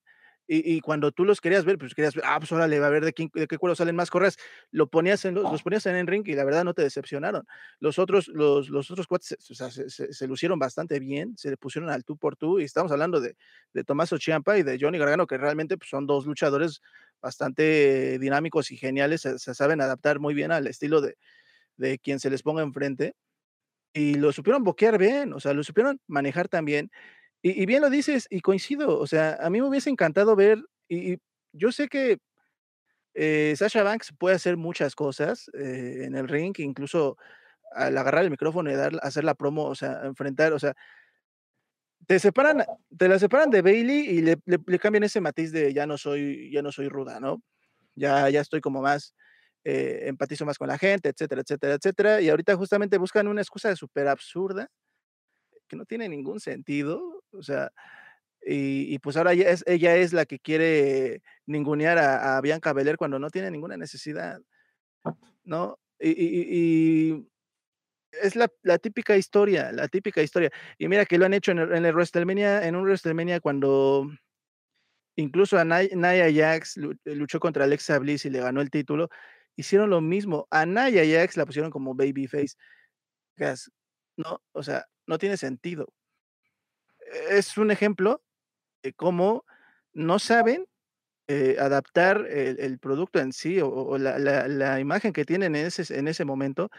[0.48, 2.90] y y cuando tú los querías ver, pues querías ver, ah, pues órale, va a
[2.90, 4.36] ver de quién de qué cuero salen más correas.
[4.72, 7.46] Lo ponías en los los ponías en el ring y la verdad no te decepcionaron.
[7.80, 11.36] Los otros los los otros cuates, se o sea, se se se lucieron bastante bien,
[11.38, 13.36] se le pusieron al tú por tú, y estamos hablando de
[13.74, 16.80] de Tommaso Ciampa y de Johnny Gargano, que realmente, pues, son 2 luchadores
[17.22, 21.16] bastante dinámicos y geniales, se se saben adaptar muy bien al estilo de
[21.78, 23.14] de quien se les ponga enfrente.
[23.94, 26.90] Y lo supieron boquear bien, o sea, lo supieron manejar también.
[27.44, 31.18] Y bien lo dices, y coincido, o sea, a mí me hubiese encantado ver, y
[31.52, 32.18] yo sé que,
[33.14, 37.16] eh, Sasha Banks puede hacer muchas cosas, eh, en el ring, incluso
[37.72, 40.74] al agarrar el micrófono y dar hacer la promo, o sea, enfrentar, o sea
[42.06, 42.64] te separan
[42.96, 45.98] te la separan de Bailey y le le le cambian ese matiz de ya no
[45.98, 47.42] soy ya no soy ruda, ¿no?
[47.96, 49.14] Ya ya estoy como más,
[49.64, 52.20] eh, empatizo más con la gente, etcétera, etcétera, etcétera.
[52.22, 54.68] Y ahorita justamente buscan una excusa súper absurda
[55.68, 57.72] que no tiene ningún sentido, o sea,
[58.42, 62.96] y y pues ahora es ella es la que quiere ningunear a a Bianca Belair
[62.98, 64.40] cuando no tiene ninguna necesidad.
[65.44, 65.78] ¿no?
[65.98, 67.28] Y y y
[68.12, 70.50] es la la típica historia, la típica historia.
[70.78, 74.08] Y mira que lo han hecho en el en el WrestleMania en un WrestleMania cuando
[75.16, 79.08] incluso a Nia Jax lu luchó contra Alexa Bliss y le ganó el título,
[79.56, 80.46] hicieron lo mismo.
[80.50, 82.54] A Nia Jax la pusieron como babyface,
[84.16, 84.42] ¿no?
[84.52, 85.92] O sea, no tiene sentido.
[87.30, 88.22] Es un ejemplo
[88.82, 89.44] de cómo
[89.94, 90.66] no saben,
[91.28, 94.18] eh, adaptar el producto en sí, o la
[94.48, 96.70] la imagen que tienen en ese en ese momento,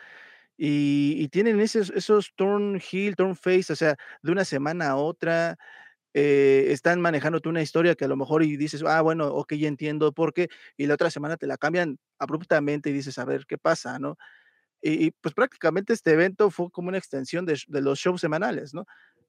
[0.57, 5.57] y tienen esos esos turn heel, turn face, o sea, de una semana a otra,
[6.15, 9.67] eh, están manejándote una historia que a lo mejor y dices: "Ah, bueno, okey, ya
[9.69, 13.45] entiendo por qué", y la otra semana te la cambian abruptamente y dices: "A ver,
[13.47, 14.17] ¿qué pasa?", ¿no?
[14.81, 18.73] Y y, pues, prácticamente este evento fue como una extensión de de los shows semanales,
[18.75, 18.85] ¿no?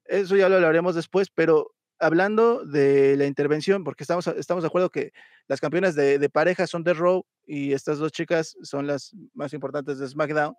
[0.07, 4.91] Eso ya lo hablaremos después, pero hablando de la intervención, porque estamos estamos de acuerdo
[4.91, 5.13] que
[5.49, 9.53] las campeonas de de pareja son de Raw y estas 2 chicas son las más
[9.53, 10.55] importantes de SmackDown.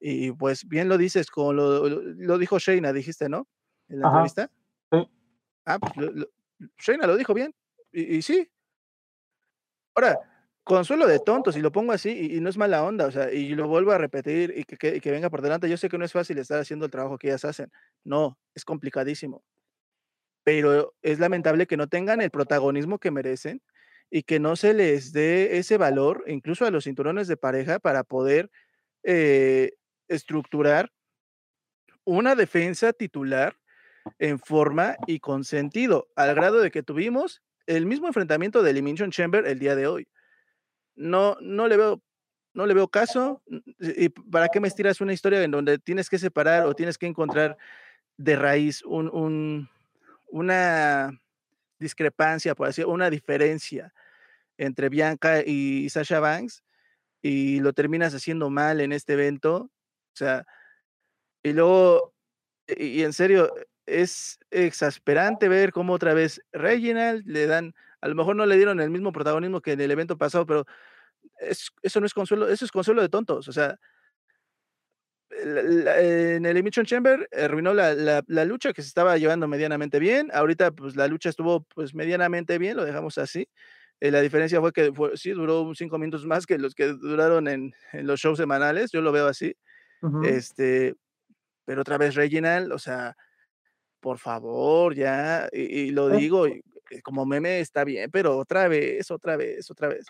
[0.00, 3.48] Y, pues, bien lo dices, como lo lo lo dijo Shayna, dijiste, ¿no?
[3.88, 4.06] En la Ajá.
[4.06, 4.50] entrevista.
[4.92, 5.08] Sí.
[5.66, 6.26] Ah, pues, lo lo
[6.78, 7.54] Shayna lo dijo bien,
[7.92, 8.48] y y sí.
[9.96, 10.18] Ahora,
[10.66, 13.54] consuelo de tontos, y lo pongo así, y no es mala onda, o sea, y
[13.54, 15.70] lo vuelvo a repetir, y que que y que venga por delante.
[15.70, 17.70] Yo sé que no es fácil estar haciendo el trabajo que ellas hacen.
[18.04, 19.44] No, es complicadísimo.
[20.44, 23.62] Pero es lamentable que no tengan el protagonismo que merecen,
[24.10, 28.04] y que no se les dé ese valor, incluso a los cinturones de pareja, para
[28.04, 28.50] poder,
[29.04, 29.72] eh,
[30.08, 30.90] estructurar
[32.04, 33.56] una defensa titular
[34.20, 39.10] en forma y con sentido, al grado de que tuvimos el mismo enfrentamiento de Elimination
[39.10, 40.06] Chamber el día de hoy.
[40.96, 42.02] No, no le veo,
[42.54, 43.42] no le veo caso.
[43.78, 47.06] ¿Y para qué me estiras una historia en donde tienes que separar o tienes que
[47.06, 47.56] encontrar
[48.16, 49.68] de raíz un, un,
[50.28, 51.10] una
[51.78, 53.92] discrepancia, por así una diferencia
[54.58, 56.64] entre Bianca y Sasha Banks
[57.22, 59.70] y lo terminas haciendo mal en este evento?
[60.14, 60.46] O sea,
[61.42, 62.14] y luego,
[62.66, 63.52] y, y en serio,
[63.86, 68.80] es exasperante ver cómo otra vez Reginald le dan, a lo mejor no le dieron
[68.80, 70.64] el mismo protagonismo que en el evento pasado, pero
[71.40, 73.78] es, eso no es consuelo, eso es consuelo de tontos, o sea,
[75.30, 79.98] la- la- en el Elimination Chamber arruinó la, la- lucha que se estaba llevando medianamente
[79.98, 80.30] bien.
[80.32, 83.48] Ahorita, pues la lucha estuvo pues medianamente bien, lo dejamos así.
[84.00, 87.48] Eh, la diferencia fue que fue, sí duró cinco minutos más que los que duraron
[87.48, 88.92] en, en los shows semanales.
[88.92, 89.54] Yo lo veo así.
[90.24, 90.94] Este,
[91.64, 93.16] pero otra vez Reginald, o sea,
[94.00, 95.48] por favor, ya.
[95.52, 96.62] Y, y lo digo y, eh,
[97.02, 100.06] como meme está bien, pero otra vez, otra vez, otra vez.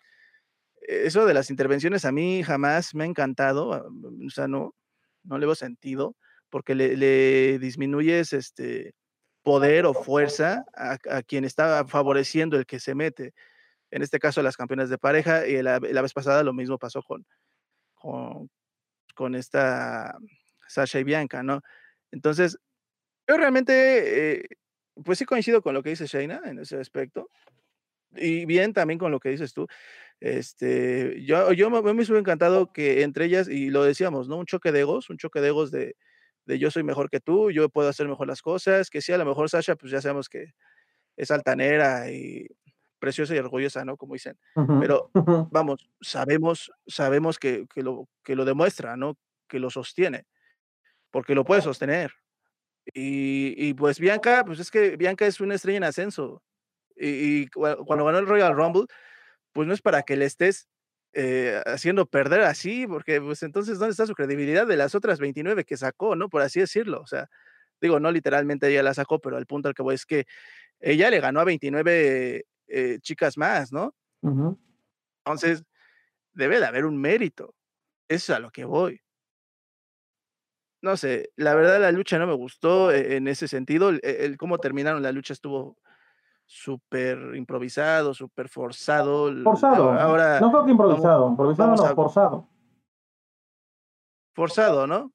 [0.83, 3.85] Eso de las intervenciones a mí jamás me ha encantado, ah,
[4.27, 4.75] o sea, no,
[5.25, 6.17] no le veo sentido,
[6.51, 8.95] porque le, le disminuyes este
[9.43, 13.33] poder o fuerza a, a quien está favoreciendo el que se mete.
[13.91, 17.03] En este caso, las campeonas de pareja, y la, la vez pasada lo mismo pasó
[17.03, 17.25] con,
[17.95, 18.51] con,
[19.15, 20.17] con esta
[20.69, 21.63] Sasha y Bianca, ¿no?
[22.11, 22.59] Entonces,
[23.29, 24.47] yo realmente, eh,
[25.05, 27.31] pues sí coincido con lo que dice Shayna en ese aspecto,
[28.15, 29.67] y bien también con lo que dices tú.
[30.21, 34.39] Este, yo, yo me, me hubiera encantado que entre ellas, y lo decíamos, ¿no?
[34.39, 35.97] Un choque de egos, un choque de egos de,
[36.47, 39.19] de yo soy mejor que tú, yo puedo hacer mejor las cosas, que sí, a
[39.19, 40.55] lo mejor Sasha, pues ya sabemos que
[41.17, 42.47] es altanera y
[42.99, 43.97] preciosa y orgullosa, ¿no?
[43.97, 44.39] Como dicen.
[44.81, 45.11] Pero
[45.51, 49.19] vamos, sabemos, sabemos que, que lo, que lo demuestra, ¿no?
[49.49, 50.27] Que lo sostiene,
[51.11, 52.13] porque lo puede sostener.
[52.95, 56.43] Y, y pues Bianca, pues es que Bianca es una estrella en ascenso.
[56.97, 58.87] Y, y cua- cuando ganó el Royal Rumble,
[59.53, 60.69] pues no es para que le estés
[61.15, 65.65] eh, haciendo perder así, porque pues entonces, ¿dónde está su credibilidad de las otras 29
[65.65, 66.29] que sacó, no?
[66.29, 67.01] Por así decirlo.
[67.03, 67.29] O sea,
[67.81, 70.27] digo, no literalmente ella la sacó, pero el punto al que voy es que
[70.81, 73.95] ella le ganó a 29 eh, chicas más, ¿no?
[75.25, 75.65] Entonces,
[76.35, 77.55] debe de haber un mérito.
[78.09, 79.01] Eso es a lo que voy.
[80.83, 83.89] No sé, la verdad la lucha no me gustó eh, en ese sentido.
[83.89, 85.77] El, el cómo terminaron la lucha estuvo
[86.45, 89.33] súper improvisado, súper forzado.
[89.43, 89.91] Forzado.
[89.93, 91.29] Ahora No creo que improvisado.
[91.31, 92.49] Improvisado vamos no, a- forzado.
[94.35, 95.13] forzado, ¿no?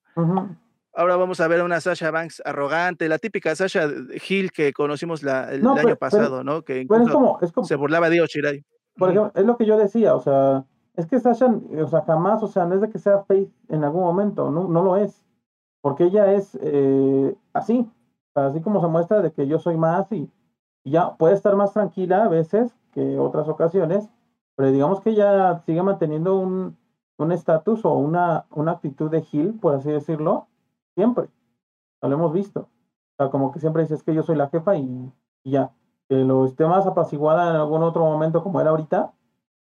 [0.93, 3.87] Ahora vamos a ver a una Sasha Banks arrogante, la típica Sasha
[4.27, 6.63] Hill que conocimos la- el No, año pero- pasado, ¿no?
[6.63, 8.65] Que es como, es como, se burlaba de Io Shirai.
[8.97, 10.65] por ejemplo, es lo que yo decía, o sea,
[10.97, 13.85] es que Sasha, o sea, jamás, o sea, no es de que sea face en
[13.85, 15.23] algún momento, no, no lo es,
[15.81, 17.89] porque ella es eh, así,
[18.35, 20.29] así como se muestra de que yo soy más y,
[20.83, 24.09] y ya puede estar más tranquila a veces que otras ocasiones,
[24.55, 26.77] pero digamos que ella sigue manteniendo un
[27.21, 30.47] un estatus o una, una actitud de heel, por así decirlo,
[30.95, 31.29] siempre,
[32.01, 35.11] lo hemos visto, o sea, como que siempre dices que yo soy la jefa y,
[35.43, 35.71] y ya,
[36.09, 39.13] que lo esté más apaciguada en algún otro momento como era ahorita,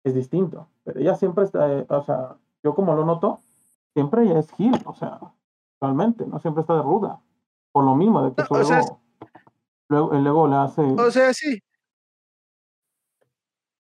[0.04, 0.68] es distinto.
[0.84, 3.42] Pero ella siempre está, eh, o sea, yo como lo noto,
[3.94, 5.20] siempre ella es heel, o sea,
[5.82, 7.20] realmente, no siempre está de ruda.
[7.72, 8.82] Por lo mismo, de que No, su sea,
[9.90, 10.82] luego, el ego le hace.
[10.82, 11.62] O sea, sí.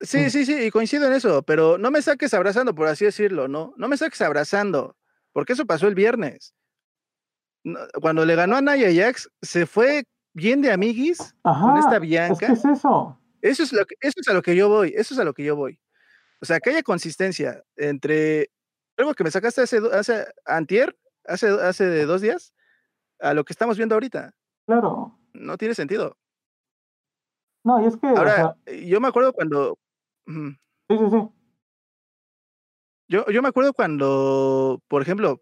[0.01, 3.47] Sí, sí, sí, y coincido en eso, pero no me saques abrazando, por así decirlo,
[3.47, 3.73] ¿no?
[3.77, 4.95] No me saques abrazando,
[5.31, 6.55] porque eso pasó el viernes.
[8.01, 12.01] Cuando le ganó a Naya Jax, se fue bien de amiguis Ajá, con esta es
[12.01, 12.47] Bianca.
[12.47, 13.15] que es eso.
[13.41, 15.33] Eso es, lo que, eso es a lo que yo voy, eso es a lo
[15.35, 15.79] que yo voy.
[16.41, 18.49] O sea, que haya consistencia entre
[18.97, 22.53] algo que me sacaste hace, hace antier, hace, hace dos días,
[23.19, 24.33] a lo que estamos viendo ahorita.
[24.65, 25.17] Claro.
[25.33, 26.17] No tiene sentido.
[27.63, 29.77] No, y es que, o Ahora, sea, yo me acuerdo cuando...
[30.27, 30.49] ujú.
[30.89, 31.29] sí, sí, sí.
[33.07, 35.41] Yo, yo me acuerdo cuando, por ejemplo,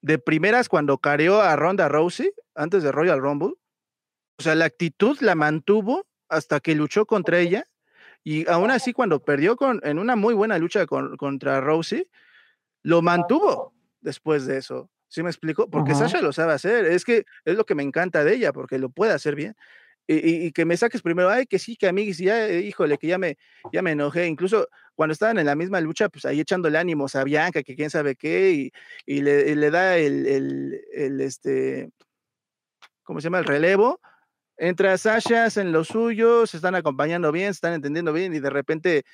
[0.00, 3.54] de primeras cuando careó a Ronda Rousey antes de Royal Rumble,
[4.38, 7.64] o sea, la actitud la mantuvo hasta que luchó contra ella
[8.24, 12.08] y aún así cuando perdió con, en una muy buena lucha con- contra Rousey,
[12.82, 14.90] lo mantuvo después de eso.
[15.08, 15.68] ¿Sí me explico?
[15.68, 16.08] Porque Ajá.
[16.08, 16.84] Sasha lo sabe hacer.
[16.86, 19.54] Es que es lo que me encanta de ella, porque lo puede hacer bien.
[20.06, 22.60] Y, y- y que me saques primero, ay, que sí, que amiguis, y ya, eh,
[22.60, 23.36] híjole, que ya me,
[23.72, 24.26] ya me enojé.
[24.26, 27.90] Incluso cuando estaban en la misma lucha, pues ahí echándole ánimos a Bianca, que quién
[27.90, 28.72] sabe qué, y,
[29.06, 31.90] y le, da el, el, el, este,
[33.02, 33.38] ¿cómo se llama?
[33.38, 34.00] El relevo.
[34.56, 38.50] Entra Sasha, hacen lo suyo, se están acompañando bien, se están entendiendo bien, y de
[38.50, 39.04] repente,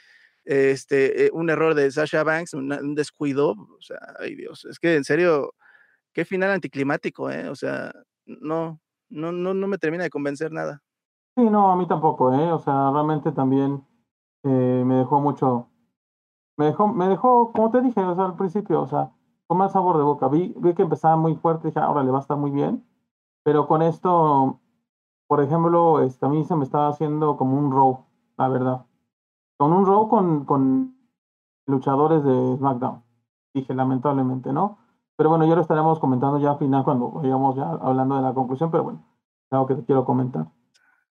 [0.46, 4.96] este, eh, un error de Sasha Banks, un descuido, o sea, ay Dios, es que
[4.96, 5.54] en serio,
[6.14, 7.48] qué final anticlimático, ¿eh?
[7.50, 7.92] O sea,
[8.26, 8.80] no,
[9.10, 10.82] No no no me termina de convencer nada.
[11.36, 12.50] Sí, no, a mí tampoco, ¿eh?
[12.52, 13.84] O sea, realmente también,
[14.44, 15.68] eh, me dejó mucho
[16.58, 19.12] me dejó me dejó, como te dije, o sea, al principio, o sea,
[19.46, 20.28] con mal sabor de boca.
[20.28, 22.84] Vi que empezaba muy fuerte, dije: "Ah, le va a estar muy bien",
[23.44, 24.60] pero con esto,
[25.28, 28.06] por ejemplo, este, a mí se me estaba haciendo como un Raw,
[28.38, 28.86] la verdad.
[29.60, 30.94] Con un Raw con con
[31.66, 33.02] luchadores de SmackDown,
[33.54, 34.78] dije: "Lamentablemente", ¿no?
[35.16, 38.34] Pero bueno, ya lo estaremos comentando ya al final cuando vayamos ya hablando de la
[38.34, 39.00] conclusión, pero bueno,
[39.46, 40.48] es algo que te quiero comentar.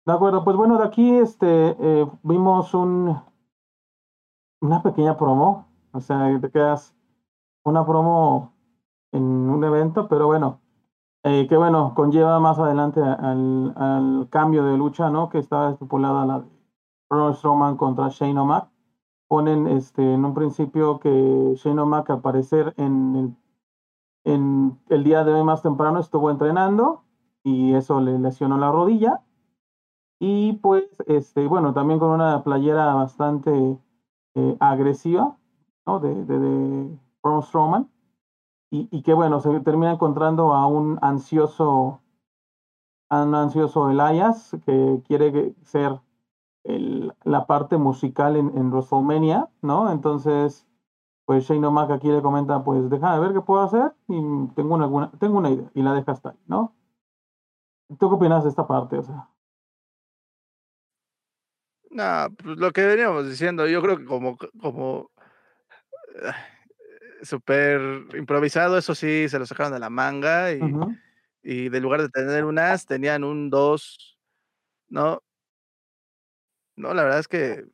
[0.06, 3.18] De acuerdo, pues bueno, de aquí, este, eh, vimos un
[4.62, 6.96] una pequeña promo, o sea, te quedas
[7.66, 8.54] una promo
[9.14, 10.62] en un evento, pero bueno,
[11.24, 15.30] eh, que bueno, conlleva más adelante al al cambio de lucha, ¿no?
[15.30, 16.46] Que estaba estipulada la
[17.10, 18.70] Braun Strowman contra Shane O'Mac.
[19.28, 21.10] Ponen, este, en un principio que
[21.56, 23.36] Shane O'Mac, al parecer, en el
[24.26, 27.04] en el día de hoy más temprano estuvo entrenando
[27.44, 29.22] y eso le lesionó la rodilla.
[30.20, 33.80] Y pues, este, bueno, también con una playera bastante,
[34.36, 35.38] eh, agresiva,
[35.86, 36.00] ¿no?
[36.00, 37.00] De de de
[37.42, 37.90] Strowman.
[38.72, 42.02] Y y que bueno, se termina encontrando a un ansioso
[43.10, 46.00] a un ansioso Elias, que quiere ser
[46.66, 49.92] el la parte musical en en WrestleMania, ¿no?
[49.92, 50.68] Entonces,
[51.26, 54.16] pues Shane O'Mac aquí le comenta: "Pues déjame ver qué puedo hacer y
[54.56, 56.74] tengo una alguna tengo una idea", y la deja hasta ahí, ¿no?
[57.90, 58.98] ¿Tú qué opinas de esta parte?
[58.98, 59.30] O sea.
[61.92, 65.10] No, pues lo que veníamos diciendo, yo creo que como como
[67.24, 70.98] superimprovisado, eso sí, se lo sacaron de la manga y Ujú.
[71.44, 74.18] y de lugar de tener un as, tenían un 2,
[74.90, 75.22] ¿no?
[76.76, 77.66] No, la verdad es que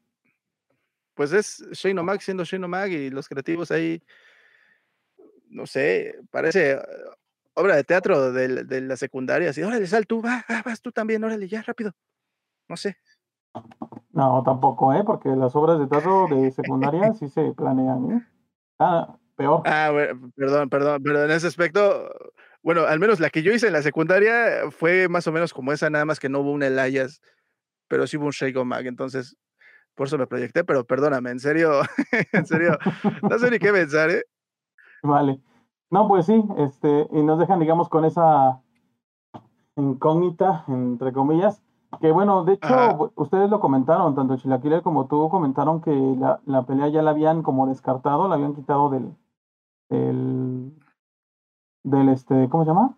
[1.14, 4.02] pues es Shane O'Mac siendo Shane O'Mac y los creativos ahí
[5.50, 6.80] no sé, parece
[7.54, 10.92] obra de teatro del de la secundaria, así: "Órale, sal tú, va, va, vas tú
[10.92, 11.92] también, órale, ya rápido".
[12.70, 12.98] No sé.
[14.14, 15.04] No, tampoco, ¿eh?
[15.06, 18.28] Porque las obras de teatro de secundaria sí se planean, ¿eh?
[18.80, 19.62] Ah, peor.
[19.66, 19.92] Ah,
[20.36, 22.10] perdón, perdón, pero en ese aspecto,
[22.64, 25.74] bueno, al menos la que yo hice en la secundaria fue más o menos como
[25.74, 27.22] esa, nada más que no hubo un Elias,
[27.92, 29.38] pero sí hubo un Shane O'Mac, entonces,
[29.96, 31.82] por eso me proyecté, pero perdóname, en serio,
[32.32, 32.78] en serio,
[33.22, 34.24] no sé ni qué pensar, ¿eh?
[35.04, 35.42] Vale.
[35.90, 38.62] No, pues sí, este, y nos dejan, digamos, con esa
[39.76, 41.62] incógnita, entre comillas,
[42.00, 42.92] que bueno, de Ajá.
[42.92, 47.12] hecho, ustedes lo comentaron, tanto Chilaquiles como tú comentaron que la la pelea ya la
[47.12, 49.14] habían como descartado, la habían quitado del
[49.90, 50.72] del
[51.84, 52.96] del, este, ¿cómo se llama?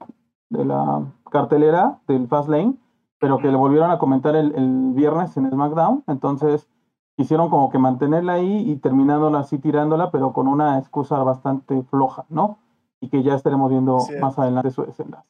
[0.49, 2.77] De la cartelera del Fastlane,
[3.23, 6.03] pero que lo volvieron a comentar el el viernes en SmackDown.
[6.07, 6.69] Entonces,
[7.17, 12.25] quisieron como que mantenerla ahí y terminándola así tirándola, pero con una excusa bastante floja,
[12.29, 12.59] ¿no?
[13.01, 15.27] Y que ya estaremos viendo más adelante su desenlace.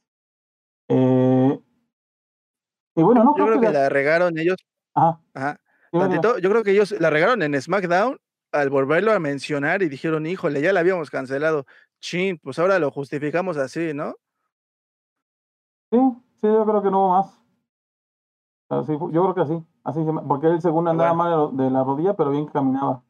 [0.89, 1.62] Eh
[2.95, 4.58] y bueno, no Yo creo creo que que la la regaron ellos
[4.95, 5.23] Ajá.
[5.36, 5.58] ajá,
[5.97, 8.17] tantito, yo creo que ellos la regaron en SmackDown
[8.51, 11.65] al volverlo a mencionar y dijeron: "Híjole, ya la habíamos cancelado,
[12.01, 14.15] chin, pues ahora lo justificamos así", ¿no?
[15.91, 15.97] Sí,
[16.41, 17.42] sí, yo creo que no hubo más.
[18.80, 21.48] Así yo creo que sí, así se me porque él según andaba bueno.
[21.48, 23.04] mal de la rodilla, pero bien caminaba.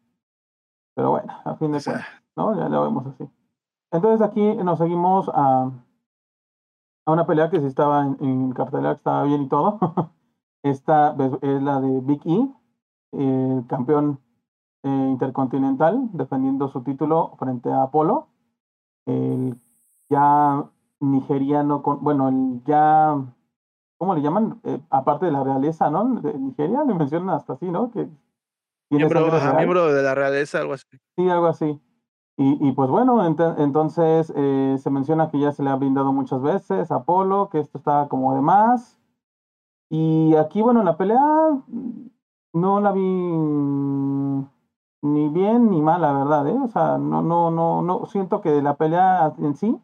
[0.96, 2.56] Pero bueno, a fin de cuentas, ¿no?
[2.58, 3.30] Ya lo vemos así.
[3.92, 5.72] Entonces, aquí nos seguimos a
[7.06, 9.80] a una pelea que sí estaba en en cartelera, que estaba bien y todo.
[10.64, 12.50] Esta, es la de Big E,
[13.12, 14.20] el campeón,
[14.84, 18.28] eh, intercontinental, defendiendo su título frente a Apollo.
[19.06, 19.60] El
[20.10, 20.66] ya
[21.02, 23.22] nigeriano con bueno, el ya,
[23.98, 24.60] ¿cómo le llaman?
[24.64, 26.22] Eh, aparte de la realeza, ¿no?
[26.22, 27.92] De Nigeria, le mencionan hasta así, ¿no?
[27.92, 28.08] Que
[28.90, 30.86] Miembro ajá, miembro de la realeza, algo así.
[31.16, 31.80] Sí, algo así.
[32.38, 36.42] Y y pues bueno, entonces, eh, se menciona que ya se le ha brindado muchas
[36.42, 39.00] veces a Apollo, que esto estaba como de más.
[39.90, 41.22] Y aquí, bueno, la pelea
[42.54, 43.02] no la vi
[45.04, 46.58] ni bien ni mal, la verdad, ¿eh?
[46.64, 49.78] O sea, no no no no siento que la pelea en sí,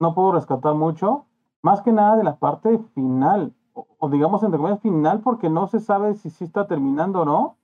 [0.00, 1.26] no puedo rescatar mucho,
[1.62, 5.66] más que nada de la parte final, o o digamos, entre comillas, final, porque no
[5.66, 7.56] se sabe si sí está terminando o no.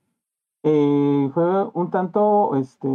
[0.63, 2.89] Eh, fue un tanto, este,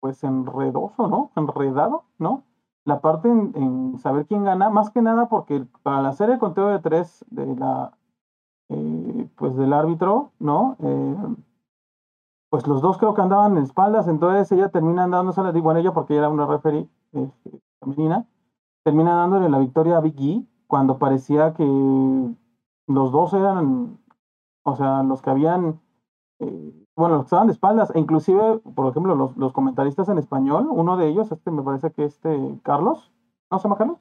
[0.00, 1.30] pues, enredoso, ¿no?
[1.36, 2.44] Enredado, ¿no?
[2.84, 6.78] La parte en saber quién gana, más que nada porque al hacer el conteo de
[6.80, 7.92] 3 de la,
[8.70, 10.76] eh, pues, del árbitro, ¿no?
[10.80, 11.16] Eh
[12.50, 15.92] pues, los 2 creo que andaban en espaldas, entonces ella termina dándosela, digo, bueno, ella
[15.92, 18.26] porque ella era una referee, este, femenina,
[18.82, 23.98] termina dándole la victoria a Big E, cuando parecía que los 2 eran,
[24.62, 25.80] o sea, los que habían,
[26.38, 30.18] eh, bueno, los que estaban de espaldas, e inclusive, por ejemplo, los los comentaristas en
[30.18, 33.12] español, uno de ellos, este, me parece que este Carlos,
[33.50, 33.98] ¿no se llama Carlos?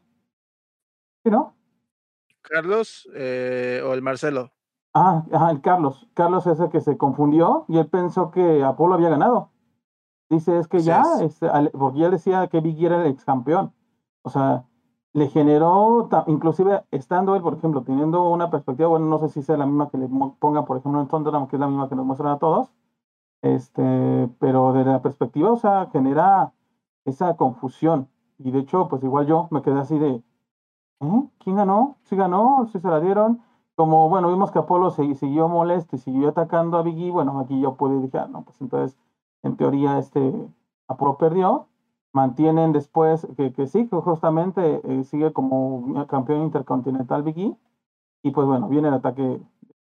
[1.23, 1.53] ¿Sí, no?
[2.41, 4.51] Carlos eh, o el Marcelo.
[4.93, 6.07] Ah, ajá, el Carlos.
[6.13, 9.51] Carlos es el que se confundió y él pensó que Apolo había ganado.
[10.29, 13.73] Dice, es que ya, este, porque ya decía que Biggie era el ex campeón.
[14.21, 14.65] O sea,
[15.13, 19.57] le generó, inclusive estando él, por ejemplo, teniendo una perspectiva, bueno, no sé si sea
[19.57, 22.05] la misma que le pongan, por ejemplo, en Thunderdome, que es la misma que nos
[22.05, 22.71] muestran a todos,
[23.41, 26.53] este, pero desde la perspectiva, o sea, genera
[27.05, 28.09] esa confusión.
[28.37, 30.23] Y de hecho, pues igual yo me quedé así de,
[31.01, 31.29] ¿eh?
[31.39, 31.97] ¿Quién ganó?
[32.03, 32.67] ¿Sí ganó?
[32.71, 33.41] ¿Sí se la dieron?
[33.75, 37.59] Como, bueno, vimos que Apolo se, siguió molesto y siguió atacando a Biggie, bueno, aquí
[37.61, 38.97] yo pude decir, ah, no, pues entonces,
[39.43, 40.33] en teoría, este,
[40.87, 41.67] Apolo perdió.
[42.11, 47.55] Mantienen después que, que sí, que justamente eh, sigue como campeón intercontinental Biggie.
[48.23, 49.39] Y pues bueno, viene el ataque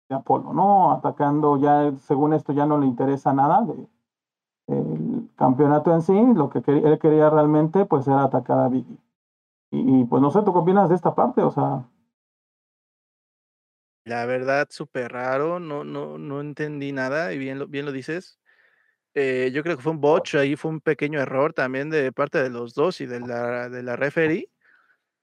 [0.08, 0.92] de Apolo, ¿no?
[0.92, 3.86] Atacando ya, según esto, ya no le interesa nada de,
[4.68, 8.98] el campeonato en sí, lo que él quería realmente, pues era atacar a Biggie.
[9.70, 11.42] Y, pues no sé, ¿tú qué opinas de esta parte?
[11.42, 11.88] O sea.
[14.04, 18.38] La verdad, súper raro, no, no, no entendí nada, y bien lo, bien lo dices.
[19.14, 22.42] Eh, yo creo que fue un botch, ahí fue un pequeño error también de parte
[22.42, 24.48] de los dos y de la, de la referee,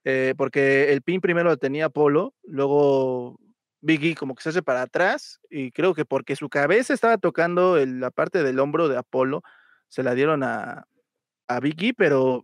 [0.03, 3.39] eh, porque el pin primero lo tenía Polo, luego
[3.81, 7.83] Biggie como que se hace para atrás, y creo que porque su cabeza estaba tocando
[7.83, 9.41] la parte del hombro de Apolo,
[9.87, 10.85] se la dieron a,
[11.47, 12.43] a Biggie, pero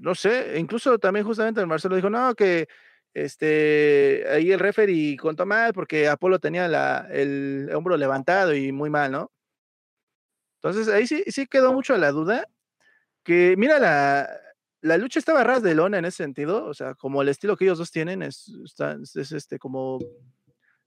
[0.00, 2.66] no sé, incluso también justamente el Marcelo dijo, no, que
[3.12, 6.64] este, ahí el referee contó mal porque Apolo tenía
[7.10, 9.30] el hombro levantado y muy mal, ¿no?
[10.62, 12.46] Entonces ahí sí, sí quedó mucho la duda,
[13.22, 14.28] que mira, la,
[14.82, 17.64] la lucha estaba ras de lona en ese sentido, o sea, como el estilo que
[17.64, 18.52] ellos dos tienen es,
[19.14, 19.98] es este, como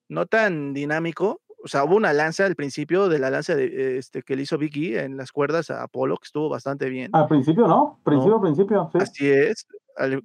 [0.10, 4.22] no tan dinámico, o sea, hubo una lanza al principio de la lanza de, este,
[4.22, 7.10] que le hizo Vicky en las cuerdas a Apolo, que estuvo bastante bien.
[7.14, 8.02] Al principio, ¿no?
[8.04, 8.98] Principio, principio, sí.
[9.02, 9.66] Así es.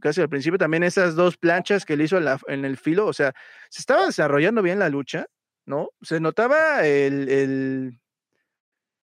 [0.01, 2.19] casi al principio también esas dos planchas que le hizo
[2.49, 3.33] en, el filo, o sea,
[3.71, 5.27] se estaba desarrollando bien la lucha,
[5.65, 5.91] ¿no?
[6.03, 8.01] Se notaba el, el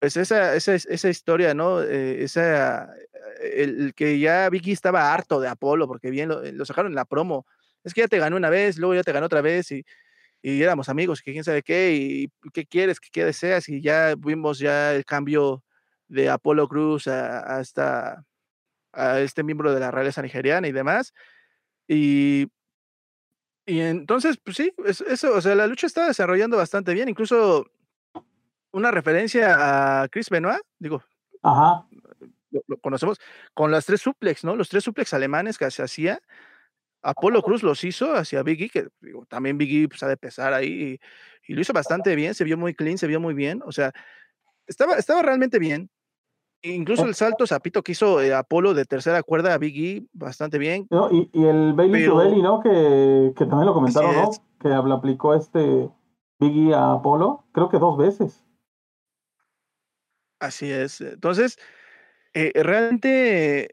[0.02, 1.80] pues esa, esa, esa historia, ¿no?
[1.80, 2.92] Eh, esa,
[3.40, 7.46] el, que ya Vicky estaba harto de Apolo, porque bien lo, sacaron en la promo.
[7.84, 9.84] Es que ya te ganó una vez, luego ya te ganó otra vez, y
[10.42, 14.58] y éramos amigos, que quién sabe qué, y qué quieres, qué deseas, y ya vimos
[14.58, 15.62] ya el cambio
[16.08, 17.62] de Apolo Cruz a,
[18.92, 21.14] a este miembro de la realeza nigeriana y demás.
[21.86, 22.48] Y,
[23.66, 27.70] y entonces, pues sí, eso, o sea, la lucha está desarrollando bastante bien, incluso
[28.72, 31.02] una referencia a Chris Benoit, digo,
[31.42, 31.86] Ajá.
[32.50, 33.18] Lo, conocemos,
[33.54, 34.56] con las tres suplex, ¿no?
[34.56, 36.20] Los tres suplex alemanes que se hacía,
[37.02, 38.88] Apolo Cruz los hizo hacia Biggie, que
[39.28, 41.00] también Biggie pues, ha de pesar ahí,
[41.48, 43.92] y, lo hizo bastante bien, se vio muy clean, se vio muy bien, o sea,
[44.66, 45.90] estaba, estaba realmente bien.
[46.64, 50.86] Incluso el salto zapito que hizo eh, Apolo de tercera cuerda a Biggie, bastante bien.
[51.10, 52.60] y, el Bailey to Bailey, ¿no?
[52.60, 54.30] Que, también lo comentaron, ¿no?
[54.60, 55.90] Que aplicó este
[56.38, 58.44] Biggie a Apolo, creo que dos veces.
[60.42, 61.00] Así es.
[61.00, 61.56] Entonces,
[62.34, 63.70] eh, realmente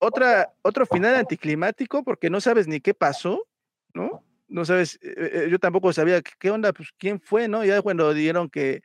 [0.00, 3.46] otra, otro final anticlimático porque no sabes ni qué pasó,
[3.94, 4.24] ¿no?
[4.48, 7.64] No sabes, eh, eh, yo tampoco sabía qué onda, pues quién fue, ¿no?
[7.64, 8.82] Ya cuando dieron que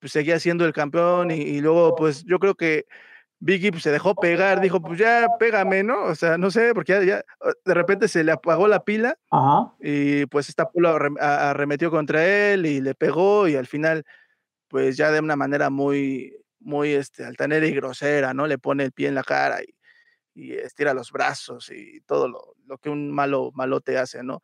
[0.00, 2.86] pues, seguía siendo el campeón y, luego pues yo creo que
[3.38, 6.02] Biggie pues, se dejó pegar, dijo pues ya pégame, ¿no?
[6.02, 7.24] O sea, no sé, porque ya,
[7.64, 9.16] de repente se le apagó la pila
[9.78, 14.04] y pues esta pula arremetió contra él y le pegó y al final
[14.70, 18.46] pues ya de una manera muy, muy este, altanera y grosera, ¿no?
[18.46, 19.74] Le pone el pie en la cara y
[20.34, 24.42] y estira los brazos y todo lo, que un malo malote hace, ¿no?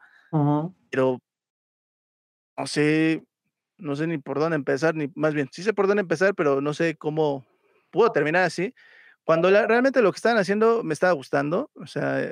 [0.91, 1.21] Pero
[2.57, 3.25] no sé,
[3.79, 6.61] no sé ni por dónde empezar, ni más bien, sí sé por dónde empezar, pero
[6.61, 7.47] no sé cómo
[7.91, 8.75] pudo terminar así.
[9.25, 12.23] Cuando realmente lo que estaban haciendo me estaba gustando, o sea,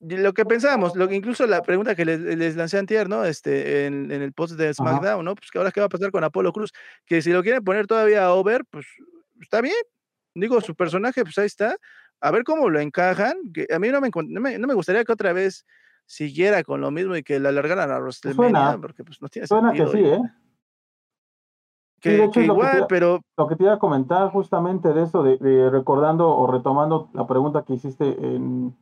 [0.00, 3.24] lo que pensábamos, lo que incluso la pregunta que les, les lancé antier, ¿no?
[3.24, 5.34] Este, en, en el post de SmackDown, ¿no?
[5.34, 6.72] Pues que ahora qué va a pasar con Apolo Cruz,
[7.04, 8.86] que si lo quieren poner todavía over, pues
[9.40, 9.74] está bien,
[10.34, 11.76] digo, su personaje, pues ahí está.
[12.20, 13.34] A ver cómo lo encajan.
[13.52, 15.66] Que a mí no me, no me, gustaría que otra vez
[16.06, 19.46] siguiera con lo mismo y que la alargaran a pues WrestleMania, porque pues no tiene
[19.46, 20.20] suena que sí, ¿eh?
[22.00, 23.20] Que, igual, pero...
[23.36, 27.62] Lo que te iba a comentar justamente de eso, de, recordando o retomando la pregunta
[27.66, 28.74] que hiciste en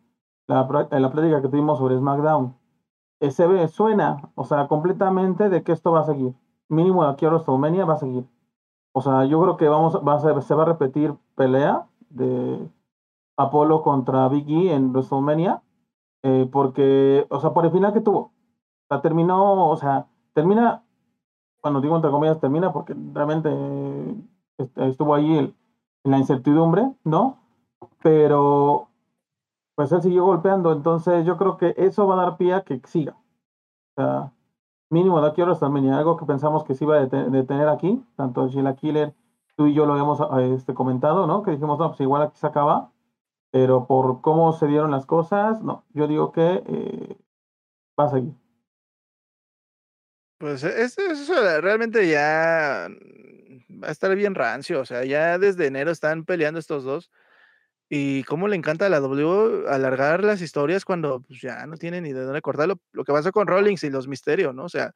[0.49, 2.57] la, la plática que tuvimos sobre SmackDown.
[3.31, 6.35] Se ve, suena, o sea, completamente de que esto va a seguir.
[6.69, 8.25] Mínimo aquí a WrestleMania va a seguir.
[8.93, 12.69] O sea, yo creo que vamos, va a ser, se va a repetir pelea de
[13.37, 15.63] Apolo contra Big E en WrestleMania,
[16.23, 18.33] eh, porque, o sea, por el final que tuvo,
[18.91, 20.83] o terminó, o sea, termina,
[21.61, 23.51] cuando digo entre comillas termina, porque realmente
[24.57, 25.55] este, estuvo ahí en
[26.05, 27.39] la incertidumbre, ¿no?
[28.03, 28.88] Pero
[29.79, 30.73] pues él siguió golpeando.
[30.73, 33.13] Entonces yo creo que eso va a dar pie a que siga.
[33.13, 34.33] O sea,
[34.91, 38.49] mínimo de aquí a WrestleMania, algo que pensamos que se iba a detener aquí, tanto
[38.49, 39.15] Sheila Killer,
[39.55, 40.21] tú y yo lo habíamos
[40.53, 41.45] este, comentado, ¿no?
[41.45, 42.91] Que dijimos, no, pues igual aquí se acaba,
[43.53, 47.17] pero por cómo se dieron las cosas, no, yo digo que eh,
[47.97, 48.35] va a seguir.
[50.39, 52.89] Pues eso, eso realmente ya
[53.81, 57.13] va a estar bien rancio, o sea, ya desde enero están peleando estos dos.
[57.91, 62.01] Y cómo le encanta a la W alargar las historias cuando pues, ya no tiene
[62.03, 62.79] ni de dónde cortarlo.
[62.93, 64.65] Lo que pasó con Rollins y los misterios, ¿no?
[64.65, 64.93] O sea,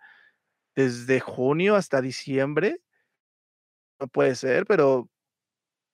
[0.75, 2.81] desde junio hasta diciembre.
[3.99, 5.09] No puede ser, pero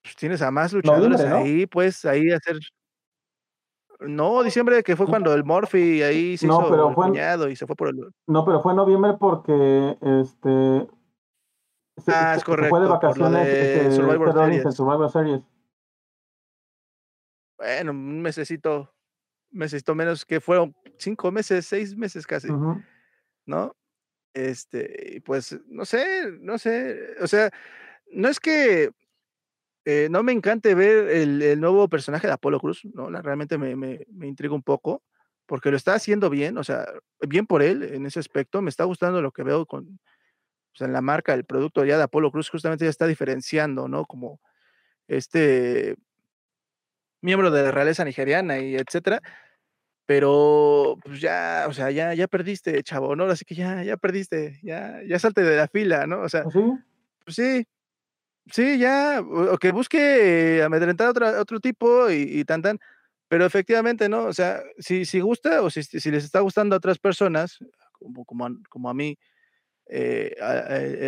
[0.02, 2.58] pues, tienes a más luchadores ahí, pues ahí hacer.
[4.00, 7.10] No, diciembre que fue cuando el Morphy ahí se hizo pero fue,
[7.50, 8.08] y se fue por el.
[8.26, 10.88] No, pero fue en noviembre porque este.
[12.06, 12.70] ah, es correcto.
[12.70, 15.42] fue de vacaciones de este, Survivor, este Survivor Series.
[17.58, 18.94] Bueno, un mesecito,
[19.50, 22.48] mesecito menos que fueron cinco meses, seis meses casi,
[23.44, 23.76] ¿no?
[24.32, 27.50] Este, pues, no sé, no sé, o sea,
[28.12, 28.90] no es que
[29.84, 33.10] eh, no me encante ver el, nuevo personaje de Apolo Cruz, ¿no?
[33.10, 35.02] realmente me, me, intriga un poco,
[35.46, 36.86] porque lo está haciendo bien, o sea,
[37.26, 39.98] bien por él en ese aspecto, me está gustando lo que veo con,
[40.74, 43.88] o sea, en la marca, el producto ya de Apolo Cruz justamente ya está diferenciando,
[43.88, 44.04] ¿no?
[44.04, 44.40] Como
[45.08, 45.96] este
[47.20, 49.20] miembro de la realeza nigeriana y etcétera.
[50.06, 53.24] Pero pues ya, o sea, ya, ya perdiste, chavo, ¿no?
[53.24, 56.22] Así que ya, ya perdiste, ya, ya salte de la fila, ¿no?
[56.22, 56.60] O sea, ¿Ah, ¿Sí?
[57.24, 57.66] pues sí,
[58.50, 62.78] sí, ya, o que busque amedrentar a otro, otro tipo y, y, tan tan,
[63.28, 64.24] pero efectivamente, ¿no?
[64.24, 67.58] O sea, si, si gusta o si, si les está gustando a otras personas,
[67.92, 69.18] como, como, a, como a mí,
[69.90, 70.34] eh,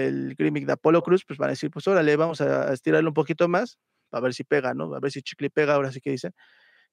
[0.07, 3.15] el gimmick de Apolo Cruz, pues van a decir, pues órale, vamos a estirarlo un
[3.15, 3.79] poquito más,
[4.11, 4.95] a ver si pega, ¿no?
[4.95, 6.33] A ver si Chicle pega, ahora sí que dicen.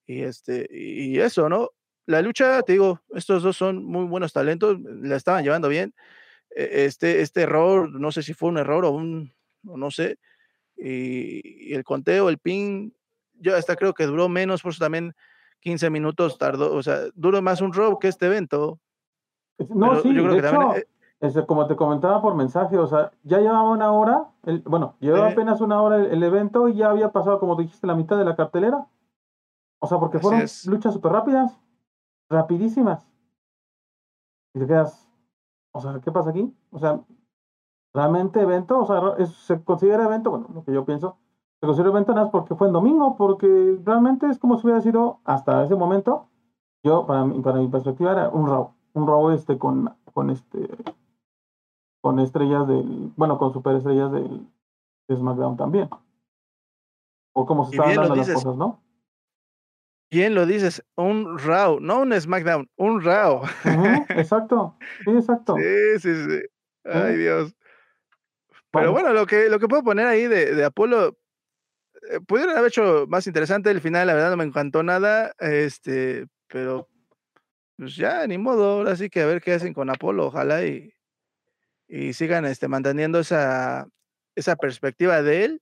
[0.05, 1.71] Y, este, y eso, ¿no?
[2.05, 5.93] La lucha, te digo, estos dos son muy buenos talentos, la estaban llevando bien.
[6.55, 10.17] E, este, este error, no sé si fue un error o un, no sé,
[10.77, 12.91] y, el conteo, el ping,
[13.33, 15.13] yo hasta creo que duró menos, por eso también
[15.61, 18.79] 15 minutos tardó, o sea, duró más un row que este evento.
[19.69, 20.87] No, sí, yo creo que también, eh,
[21.19, 25.29] este, como te comentaba por mensaje, o sea, ya llevaba una hora, el, bueno, llevaba
[25.29, 28.35] apenas una hora el, evento y ya había pasado, como dijiste, la mitad de la
[28.35, 28.87] cartelera.
[29.79, 31.59] O sea, porque fueron luchas súper rápidas,
[32.29, 33.11] rapidísimas.
[34.53, 35.07] Y te quedas,
[35.71, 36.55] o sea, ¿qué pasa aquí?
[36.71, 37.01] O sea,
[37.93, 41.17] realmente evento, o sea, se considera evento, bueno, lo que yo pienso,
[41.59, 44.81] se considera evento nada más porque fue en domingo, porque realmente es como si hubiera
[44.81, 46.27] sido hasta ese momento,
[46.83, 50.69] yo, para mi, para mi perspectiva, era un Raw, un Raw este con, con este
[52.01, 54.47] con estrellas del, bueno, con superestrellas del
[55.07, 55.89] de SmackDown también.
[57.33, 58.83] O como se estaban dando las cosas, ¿no?
[60.09, 63.41] Bien lo dices, un Raw, no un SmackDown, un Raw.
[64.09, 65.55] exacto, sí, exacto.
[65.57, 66.41] Sí, sí, sí.
[66.85, 67.53] Ay, Dios.
[68.71, 71.17] Pero bueno, lo que, lo que puedo poner ahí de, de Apolo,
[72.09, 76.27] eh, pudieron haber hecho más interesante el final, la verdad no me encantó nada, este,
[76.47, 76.87] pero
[77.75, 80.93] pues ya, ni modo, ahora sí que a ver qué hacen con Apolo, ojalá y,
[81.87, 83.87] y sigan este, manteniendo esa,
[84.35, 85.61] esa perspectiva de él,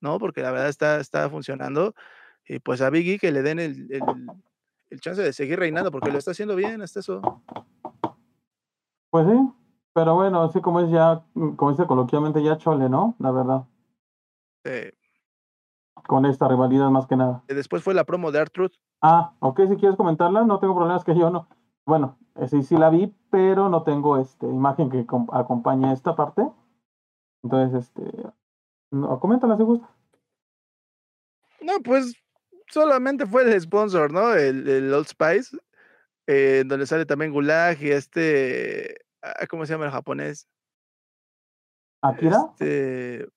[0.00, 0.18] ¿no?
[0.18, 1.94] Porque la verdad está, está funcionando.
[2.46, 4.02] Y pues a Biggie que le den el, el,
[4.90, 7.42] el, chance de seguir reinando, porque lo está haciendo bien hasta eso.
[9.10, 9.52] Pues sí,
[9.94, 11.24] pero bueno, así como es ya,
[11.56, 13.16] como dice coloquialmente, ya chole, ¿no?
[13.18, 13.64] La verdad.
[14.64, 14.90] Sí.
[16.06, 17.42] Con esta rivalidad más que nada.
[17.48, 18.74] Después fue la promo de Artruth.
[19.00, 21.48] Ah, ok, si quieres comentarla, no tengo problemas que yo no.
[21.86, 22.18] Bueno,
[22.48, 26.46] sí, sí la vi, pero no tengo este imagen que acompañe esta parte.
[27.42, 28.02] Entonces, este,
[28.90, 29.88] no, coméntala si gusta.
[31.60, 32.14] No, pues
[32.68, 34.34] solamente fue el sponsor, ¿no?
[34.34, 35.56] El, el Old Spice,
[36.26, 40.48] eh, donde sale también Gulag y este, ah, ¿cómo se llama el japonés?
[42.02, 42.48] ¿Akira?
[42.50, 43.28] Este,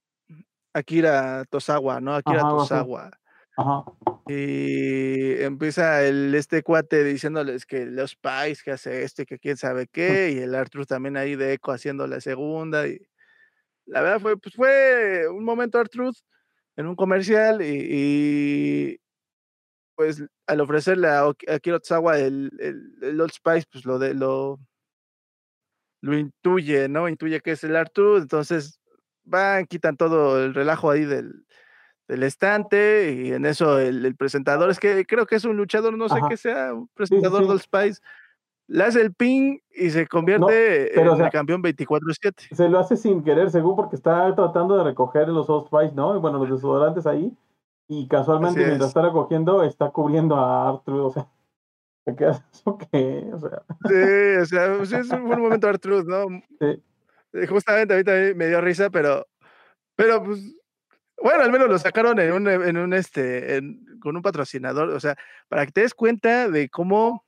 [0.74, 2.14] Akira Tosawa, ¿no?
[2.16, 3.12] Akira Tosawa.
[3.58, 3.84] Ajá.
[4.28, 9.58] Y empieza el, este cuate diciéndoles que los pais que hace esto y que quién
[9.58, 12.88] sabe qué, y el Arthur también ahí de eco haciendo la segunda.
[12.88, 13.02] Y
[13.86, 16.14] la verdad fue, pues fue un momento Arthur
[16.76, 19.00] en un comercial y,
[19.96, 22.52] pues al ofrecerle a, Akira Tsawa el,
[23.02, 24.60] el, Old Spice, pues lo de lo,
[26.02, 27.10] lo intuye, ¿no?
[27.10, 28.80] Intuye que es el Arthur, entonces
[29.24, 31.47] van, quitan todo el relajo ahí del,
[32.08, 36.10] del estante y en eso el, presentador, es que creo que es un luchador, no
[36.10, 38.02] sé qué sea, un presentador del Spice,
[38.68, 42.56] le hace el ping y se convierte en el campeón 24-7.
[42.56, 46.16] Se lo hace sin querer, según porque está tratando de recoger los Old Spice, ¿no?
[46.16, 47.36] Y bueno, los desodorantes ahí.
[47.88, 48.88] Y casualmente, mientras es.
[48.88, 51.28] está recogiendo, está cubriendo a R-Truth, o sea,
[52.18, 52.78] quedas, ¿eso
[53.34, 53.64] O sea.
[53.88, 56.28] Sí, o sea, sí es un buen momento R-Truth, ¿no?
[56.60, 56.84] Sí.
[57.34, 59.26] Eh, justamente a mí también me dio risa, pero
[59.98, 60.56] pero, pues,
[61.22, 63.62] bueno, al menos lo sacaron en un en un, este,
[64.02, 65.16] con un patrocinador, o sea,
[65.50, 67.24] para que te des cuenta de cómo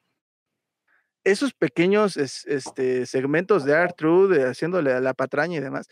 [1.25, 5.87] esos pequeños, es este, segmentos de R-Truth, de haciéndole la patraña y demás,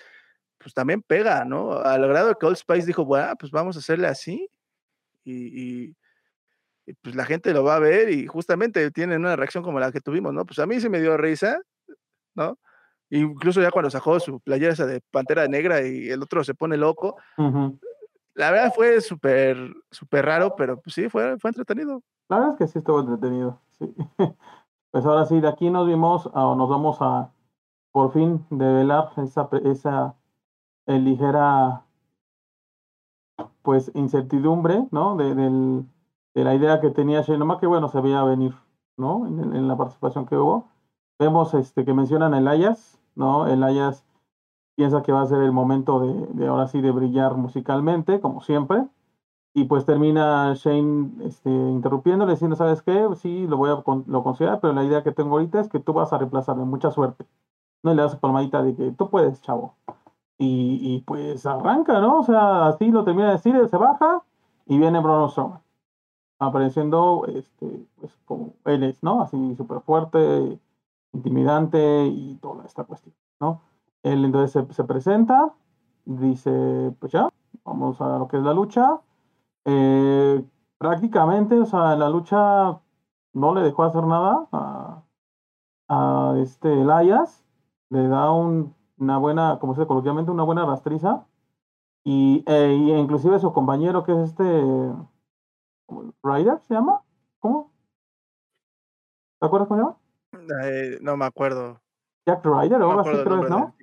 [0.60, 1.74] pues, también pega, ¿no?
[1.80, 4.50] Al grado que Old Spice dijo: "Bueno, pues, vamos a hacerle así",
[6.86, 9.92] y pues, la gente lo va a ver, y justamente tienen una reacción como la
[9.92, 10.46] que tuvimos, ¿no?
[10.46, 11.60] Pues, a mí sí me dio risa,
[12.36, 12.60] ¿no?
[13.12, 16.78] Incluso ya cuando sacó su playera esa de Pantera Negra y el otro se pone
[16.78, 17.18] loco.
[17.38, 17.80] Ujú.
[18.38, 19.58] La verdad fue súper
[19.90, 22.04] superraro, pero, pues, sí, fue fue entretenido.
[22.30, 23.94] La verdad es que sí estuvo entretenido, sí.
[24.92, 27.32] Pues, ahora sí, de aquí nos vimos, o nos vamos a,
[27.92, 30.16] por fin, develar esa esa,
[30.86, 31.84] eh, ligera
[33.64, 35.16] pues, incertidumbre, ¿no?
[35.18, 35.86] De del
[36.36, 38.54] de la idea que tenía Shane O'Mac, que bueno, se veía venir,
[38.98, 39.26] ¿no?
[39.28, 40.70] En en la participación que hubo.
[41.20, 43.48] Vemos, este, que mencionan a Elias, ¿no?
[43.48, 44.06] Elias
[44.78, 48.86] piensa que va a ser el momento de ahora sí, de brillar musicalmente, como siempre.
[49.56, 53.08] Y, pues, termina Shane, este, interrumpiéndole, diciendo: "¿Sabes qué?
[53.16, 55.94] Sí, lo voy a lo considerar, pero la idea que tengo ahorita es que tú
[55.94, 57.26] vas a reemplazarme, mucha suerte",
[57.84, 57.94] ¿no?
[57.94, 59.76] Le da su palmadita de que: "Tú puedes, chavo".
[60.40, 62.20] Y pues, arranca, ¿no?
[62.20, 64.24] O sea, así lo termina de decir, él se baja
[64.68, 65.62] y viene Braun Strowman.
[66.40, 69.22] Apareciendo, este, pues, como él es, ¿no?
[69.22, 70.60] Así superfuerte,
[71.14, 73.62] intimidante y toda esta cuestión, ¿no?
[74.04, 75.54] Él, entonces, se se presenta,
[76.06, 77.30] dice: "Pues ya,
[77.66, 79.02] vamos a lo que es la lucha".
[79.66, 80.44] Eh,
[80.80, 82.80] prácticamente, o sea, la lucha
[83.34, 85.04] no le dejó hacer nada a
[85.90, 87.46] a, este, Elias,
[87.90, 91.26] le da un una buena, como se dice coloquialmente, una buena rastriza.
[92.06, 94.44] Y, eh, y inclusive su compañero, que es este
[96.24, 97.02] ¿Ryder se llama?
[97.40, 97.72] ¿Cómo?
[99.42, 99.98] ¿Te acuerdas cómo se llama?
[100.64, 101.80] Eh, no me acuerdo.
[102.26, 103.74] Jack Ryder o No el creo es, ¿no?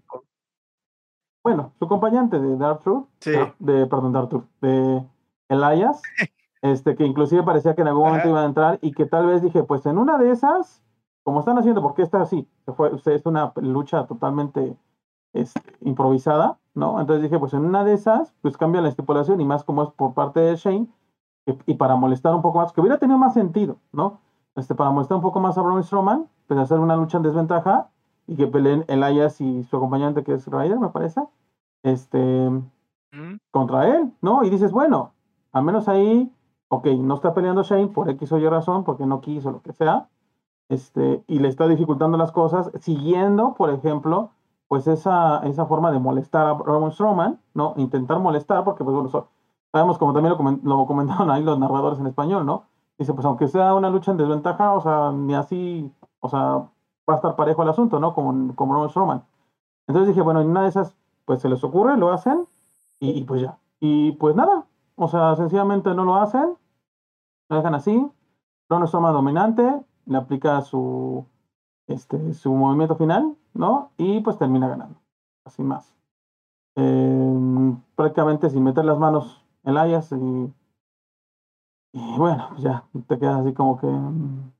[1.45, 3.33] Bueno, su acompañante de R-Truth, Sí.
[3.37, 5.05] ah, de perdón, de R-Truth, de
[5.51, 6.03] Elias,
[6.63, 8.31] este, que inclusive parecía que en algún momento Ajá.
[8.31, 10.83] iba a entrar y que tal vez dije: "Pues, en una de esas,
[11.23, 14.75] como están haciendo", porque esta sí, se fue es una lucha totalmente,
[15.35, 16.99] este, improvisada, ¿no?
[16.99, 19.91] Entonces dije: "Pues, en una de esas, pues, cambia la estipulación", y más como es
[19.91, 20.89] por parte de Shane,
[21.47, 24.21] y y para molestar un poco más, que hubiera tenido más sentido, ¿no?
[24.57, 27.91] Este, para molestar un poco más a Braun Strowman, pues, hacer una lucha en desventaja
[28.27, 31.23] y que peleen Elias y su acompañante, que es Ryder, me parece,
[31.85, 32.49] este,
[33.13, 33.39] Ujú.
[33.53, 34.45] contra él, ¿no?
[34.45, 35.13] Y dices: "Bueno,
[35.53, 36.33] al menos ahí,
[36.71, 39.73] okey, no está peleando Shane por X o Y razón, porque no quiso, lo que
[39.73, 40.09] sea,
[40.71, 44.31] este, y le está dificultando las cosas", siguiendo, por ejemplo,
[44.69, 47.75] pues, esa esa forma de molestar a Braun Strowman, ¿no?
[47.79, 49.11] Intentar molestar, porque, pues, bueno,
[49.73, 52.65] sabemos, como también lo lo comentaron ahí los narradores en español, ¿no?
[52.99, 56.71] Dice: "Pues, aunque sea una lucha en desventaja, o sea, ni así, o sea,
[57.09, 58.15] va a estar parejo el asunto, ¿no?
[58.15, 59.23] Con con Braun Strowman".
[59.89, 60.97] Entonces dije: "Bueno, en una de esas,
[61.27, 62.47] pues, se les ocurre, lo hacen
[63.01, 63.59] y y, pues, ya".
[63.81, 66.57] Y, pues, nada, o sea, sencillamente no lo hacen,
[67.51, 68.11] lo dejan así,
[68.69, 71.25] Braun Strowman dominante, le aplica su,
[71.89, 73.91] este, su movimiento final, ¿no?
[73.99, 75.01] Y, pues, termina ganando,
[75.49, 75.97] sin más.
[76.77, 80.53] Em, prácticamente sin meter las manos Elias y
[81.97, 84.51] y bueno, pues, ya, te quedas así como que, mm,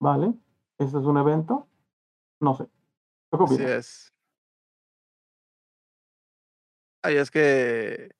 [0.00, 0.34] ¿vale?
[0.78, 1.68] ¿Esto es un evento?
[2.40, 2.64] No sé.
[3.30, 4.10] ¿Tú qué Así es.
[7.02, 8.10] Ay, es que,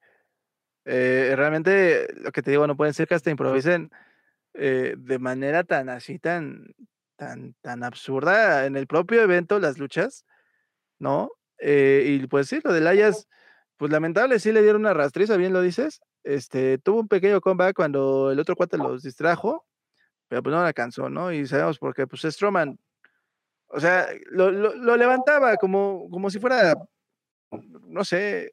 [0.86, 3.90] eh, realmente, lo que te digo, no pueden ser que hasta improvisen,
[4.54, 6.74] eh, de manera tan así, tan
[7.16, 10.26] tan tan absurda en el propio evento, las luchas,
[11.00, 11.30] ¿no?
[11.58, 13.28] Eh, y, pues sí, lo de Elias,
[13.78, 17.76] pues, lamentable, sí le dieron una rastriza, bien lo dices, este, tuvo un pequeño comeback
[17.76, 19.66] cuando el otro cuate los distrajo,
[20.34, 21.32] pero, pues, no le alcanzó, ¿no?
[21.32, 22.78] Y sabemos por qué, pues, Strowman,
[23.68, 26.74] o sea, lo lo lo levantaba como como si fuera,
[27.88, 28.52] no sé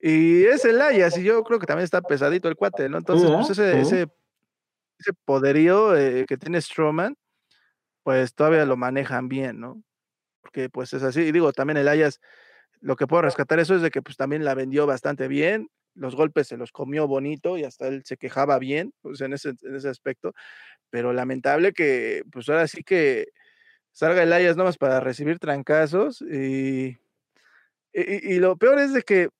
[0.00, 2.98] y es Elias, y yo creo que también está pesadito el cuate, ¿no?
[2.98, 3.34] Entonces, ¿eh?
[3.34, 3.96] pues, ese Sí.
[3.96, 4.06] ese
[5.00, 7.16] ese poderío, eh, que tiene Strowman,
[8.04, 9.82] pues, todavía lo manejan bien, ¿no?
[10.42, 11.22] Porque, pues, es así.
[11.22, 12.20] Y digo, también Elias,
[12.80, 15.68] lo que puedo rescatar eso es de que, pues, también la vendió bastante bien,
[15.98, 19.50] los golpes se los comió bonito y hasta él se quejaba bien, sea, en ese
[19.62, 20.34] en ese aspecto,
[20.90, 23.28] pero lamentable que, pues, ahora sí que
[23.92, 26.98] salga Elias nada más para recibir trancazos y
[27.94, 29.30] y lo peor es de que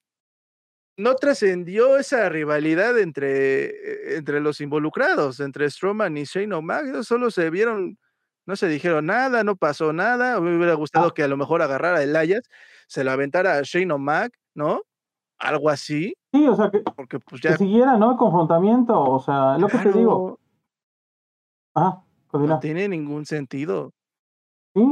[0.96, 7.50] no trascendió esa rivalidad entre, entre los involucrados, entre Strowman y Shane O'Mac, solo se
[7.50, 7.98] vieron,
[8.46, 11.14] no se dijeron nada, no pasó nada, me hubiera gustado Ah.
[11.14, 12.42] que a lo mejor agarrara a Elias,
[12.88, 14.82] se lo aventara a Shane O'Mac, ¿no?
[15.38, 16.14] Algo así.
[16.32, 18.12] Sí, o sea, que, porque pues que ya siguiera, ¿no?
[18.12, 20.38] El confrontamiento, o sea, es lo que te digo.
[21.74, 22.60] Ajá, no continúa.
[22.60, 23.92] tiene ningún sentido.
[24.74, 24.82] Sí.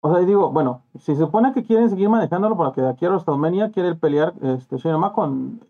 [0.00, 3.06] O sea, digo, bueno, si se supone que quieren seguir manejándolo para que de aquí
[3.06, 5.60] a WrestleMania quiere pelear este McMahon con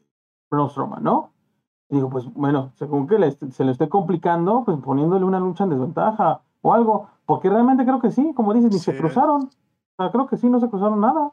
[0.50, 1.30] Braun Strowman, ¿no?
[1.88, 5.64] Y digo, pues bueno, según que le se le esté complicando, pues poniéndole una lucha
[5.64, 9.50] en desventaja o algo, porque realmente creo que sí, como dices, ni se cruzaron.
[9.96, 11.32] O sea, creo que sí, no se cruzaron nada.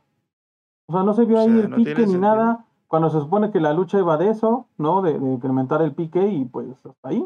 [0.87, 2.19] O sea, no se vio O ahí el no pique ni sentido.
[2.19, 5.01] nada, cuando se supone que la lucha iba de eso, ¿no?
[5.01, 7.23] De, de incrementar el pique y pues hasta ahí.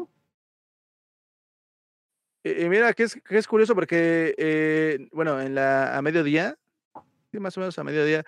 [2.44, 6.56] Y y mira que es que es curioso porque, eh, bueno, en la a mediodía,
[7.32, 8.24] sí, más o menos a mediodía,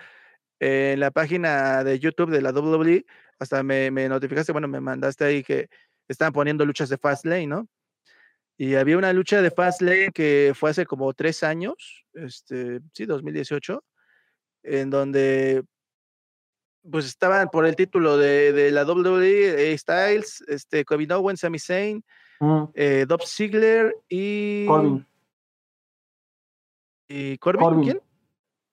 [0.60, 3.06] eh, en la página de YouTube de la WWE,
[3.38, 5.68] hasta me me notificaste, bueno, me mandaste ahí que
[6.08, 7.68] estaban poniendo luchas de Fastlane, ¿no?
[8.58, 13.84] Y había una lucha de Fastlane que fue hace como 3 años, este, sí, 2018,
[14.68, 15.64] en donde
[16.90, 21.58] pues estaban por el título de de la WWE, eh, Styles, este, Kevin Owens, Sami
[21.58, 22.02] Zayn,
[22.40, 25.04] Mm, eh, Dolph Ziggler y Corbin,
[27.08, 27.60] ¿Y Corbin?
[27.64, 27.82] Corbin.
[27.84, 28.00] ¿Quién?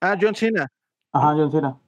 [0.02, 0.68] Ah, John Cena.
[1.12, 1.80] ajá, John Cena.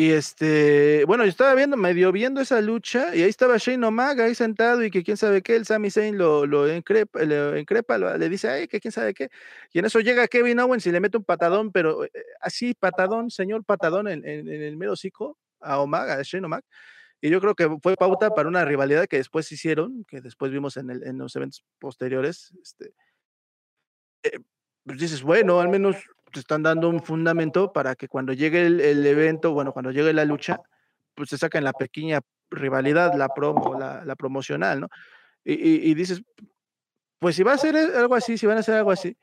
[0.00, 4.24] Y este, bueno, yo estaba viendo, medio viendo esa lucha, y ahí estaba Shane O'Maga
[4.24, 8.48] ahí sentado, y que quién sabe qué, el Sami Zayn lo, lo lo- le dice,
[8.48, 9.28] ay, que quién sabe qué.
[9.74, 13.30] Y en eso llega Kevin Owens y le mete un patadón, pero eh, así, patadón,
[13.30, 16.64] señor patadón, en, el mero hocico a O'Maga, a Shane O'Maga.
[17.20, 20.78] Y yo creo que fue pauta para una rivalidad que después hicieron, que después vimos
[20.78, 22.54] en, el- los eventos posteriores.
[22.62, 22.94] Este,
[24.22, 24.38] eh,
[24.82, 25.96] pues dices, bueno, al menos
[26.30, 30.12] te están dando un fundamento para que cuando llegue el, el evento, bueno, cuando llegue
[30.12, 30.60] la lucha,
[31.14, 32.20] pues te sacan la pequeña
[32.50, 34.88] rivalidad, la promo, la, la promocional, ¿no?
[35.44, 36.22] Y, y- y dices,
[37.18, 39.16] pues si va a ser algo así, si van a hacer algo así,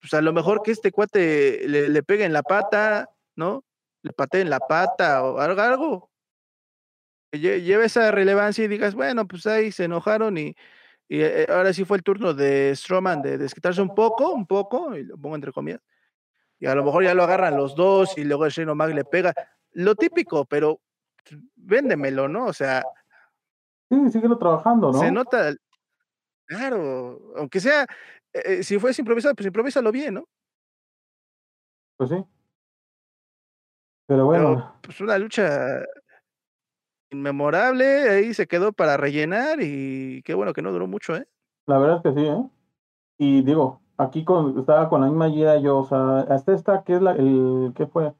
[0.00, 3.64] pues a lo mejor que este cuate le, le pegue en la pata, ¿no?
[4.02, 6.10] Le patee en la pata o algo, algo
[7.32, 10.54] lleve esa relevancia y digas, bueno, pues ahí se enojaron y,
[11.08, 14.96] y eh, ahora sí fue el turno de Strowman de desquitarse un poco, un poco,
[14.96, 15.80] y lo pongo entre comillas,
[16.58, 19.04] y a lo mejor ya lo agarran los dos y luego el Shane O'Mac le
[19.04, 19.34] pega.
[19.72, 20.80] Lo típico, pero
[21.28, 22.46] pues, véndemelo, ¿no?
[22.46, 22.82] O sea,
[23.88, 24.98] Sí, síguelo trabajando, ¿no?
[24.98, 25.54] se nota,
[26.46, 27.84] claro, aunque sea,
[28.32, 30.24] eh, eh, si fuese improvisado, pues improvísalo bien, ¿no?
[31.96, 32.24] Pues sí.
[34.08, 35.84] Pero bueno, Pero pues una lucha
[37.10, 41.26] inmemorable, ahí se quedó para rellenar y qué bueno que no duró mucho, ¿eh?
[41.66, 42.50] la verdad es que sí, ¿eh?
[43.18, 46.94] Y digo, aquí con, estaba con la misma idea yo, o sea, hasta esta que
[46.96, 48.14] es la, el, ¿qué fue?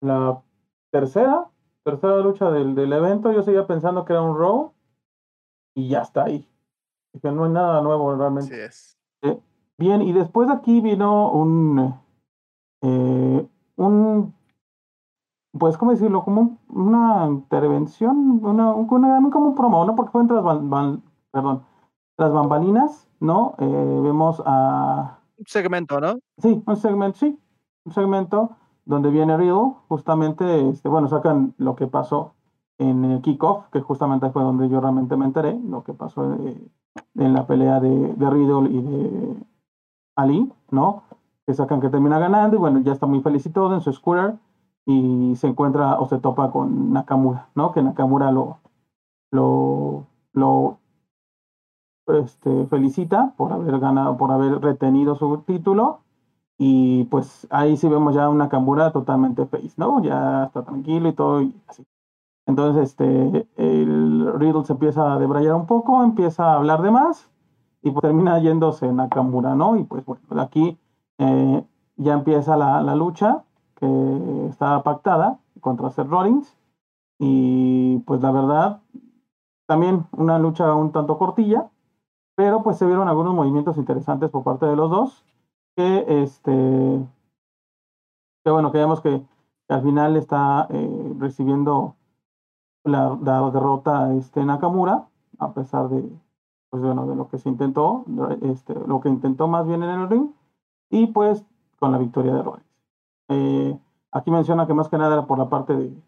[0.00, 0.42] La
[0.90, 1.50] tercera,
[1.84, 4.72] tercera lucha del, del evento, yo seguía pensando que era un Raw
[5.74, 6.46] y ya está ahí.
[7.22, 8.64] Que no hay nada nuevo realmente.
[8.64, 9.42] Así es.
[9.78, 11.94] Bien, y después de aquí vino un,
[12.82, 14.34] eh, un,
[15.52, 16.24] pues, ¿cómo decirlo?
[16.24, 19.94] Como un- una intervención, una, un- una- como un promo, ¿no?
[19.94, 21.64] Porque fue entre las, ban- ban- perdón,
[22.18, 23.54] las bambalinas, ¿no?
[23.58, 26.18] Eh, vemos a, Un segmento, ¿no?
[26.36, 27.38] sí, un segmento, sí,
[27.84, 32.34] un segmento donde viene Riddle, justamente, este, bueno, sacan lo que pasó
[32.78, 36.70] en el kickoff, que justamente fue donde yo realmente me enteré, lo que pasó eh,
[37.16, 39.36] en la pelea de, de Riddle y de
[40.16, 41.04] Ali, ¿no?
[41.46, 43.92] Que sacan que termina ganando y bueno, ya está muy feliz y todo en su
[43.92, 44.34] scooter
[44.86, 47.72] y se encuentra o se topa con Nakamura, ¿no?
[47.72, 48.58] Que Nakamura lo,
[49.30, 50.78] lo, lo
[52.10, 56.00] este, felicita por haber ganado, por haber retenido su título
[56.58, 60.02] y pues ahí sí vemos ya una Nakamura totalmente face, ¿no?
[60.02, 61.86] Ya está tranquilo y todo y así.
[62.46, 67.30] Entonces, este, el Riddle se empieza a debrayar un poco, empieza a hablar de más
[67.82, 69.76] y pues termina yéndose Nakamura, ¿no?
[69.76, 70.78] Y pues bueno, de aquí
[71.18, 71.64] eh,
[71.96, 73.44] ya empieza la, la lucha
[73.76, 76.56] que estaba pactada contra Seth Rollins
[77.18, 78.80] y pues la verdad,
[79.66, 81.70] también una lucha un tanto cortilla,
[82.38, 85.24] pero pues se vieron algunos movimientos interesantes por parte de los dos,
[85.74, 86.52] que este,
[88.44, 89.22] que bueno, que vemos que,
[89.68, 91.96] al final está eh, recibiendo
[92.84, 95.08] la, la derrota este Nakamura,
[95.38, 96.08] a pesar de,
[96.70, 98.04] pues bueno, de lo que se intentó,
[98.42, 100.30] este, lo que intentó más bien en el ring,
[100.90, 101.44] y pues
[101.80, 102.66] con la victoria de Rollins.
[103.28, 103.78] Eh,
[104.12, 106.02] aquí menciona que más que nada era por la parte de,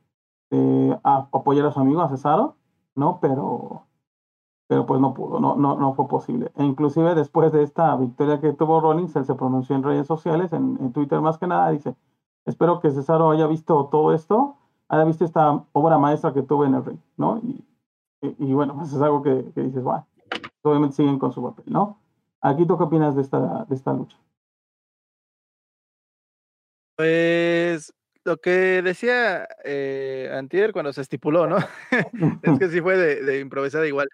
[0.51, 2.57] de a- apoyar a su amigo, a Cesaro,
[2.97, 3.21] ¿no?
[3.21, 3.87] Pero,
[4.71, 6.53] pero pues no pudo, no, no, no fue posible.
[6.55, 10.53] E inclusive después de esta victoria que tuvo Rollins, él se pronunció en redes sociales,
[10.53, 11.97] en, en Twitter más que nada, dice,
[12.45, 16.75] espero que Cesaro haya visto todo esto, haya visto esta obra maestra que tuve en
[16.75, 17.39] el ring, ¿no?
[17.39, 17.65] Y,
[18.23, 20.07] y, bueno, pues es algo que, que dices, bueno,
[20.63, 21.99] obviamente siguen con su papel, ¿no?
[22.41, 24.17] Aquí tú qué opinas de esta, de esta lucha.
[26.95, 27.93] Pues
[28.25, 31.57] lo que decía, eh, antier cuando se estipuló, ¿no?
[32.43, 34.09] Es que sí fue de de improvisada igual,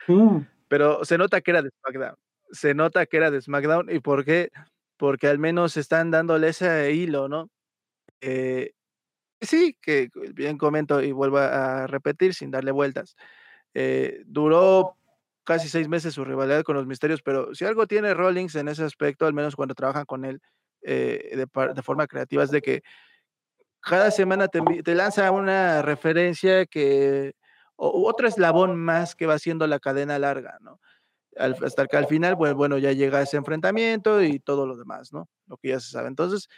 [0.68, 2.16] pero se nota que era de SmackDown.
[2.52, 4.50] Se nota que era de SmackDown, ¿y por qué?
[4.96, 7.50] Porque al menos están dándole ese hilo, ¿no?
[8.20, 8.72] Eh,
[9.40, 13.16] sí, que bien comento y vuelvo a repetir sin darle vueltas.
[13.74, 14.96] Eh, duró
[15.44, 18.84] casi 6 meses su rivalidad con los Misterios, pero si algo tiene Rollins en ese
[18.84, 20.40] aspecto, al menos cuando trabajan con él,
[20.82, 22.82] eh, de forma creativa, es de que
[23.87, 27.34] cada semana te te lanza una referencia que
[27.76, 30.80] o otro eslabón más que va haciendo la cadena larga, ¿no?
[31.37, 35.12] Al hasta que al final, pues bueno, ya llega ese enfrentamiento y todo lo demás,
[35.12, 35.28] ¿no?
[35.49, 36.09] Lo que ya se sabe.
[36.09, 36.49] Entonces,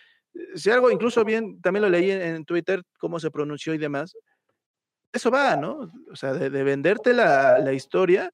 [0.56, 4.14] si algo incluso bien, también lo leí en en Twitter, cómo se pronunció y demás.
[5.12, 5.90] Eso va, ¿no?
[6.12, 8.30] O sea, de de venderte la la historia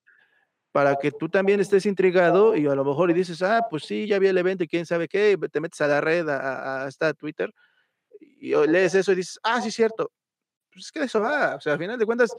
[0.73, 4.07] para que tú también estés intrigado y a lo mejor y dices: "Ah, pues sí,
[4.09, 6.39] ya vi el evento y quién sabe qué", te metes a la red, a
[6.83, 7.53] a a esta Twitter,
[8.41, 10.13] y lees eso y dices: "Ah, sí, cierto".
[10.73, 12.35] Pues es que de eso va, o sea, al final de cuentas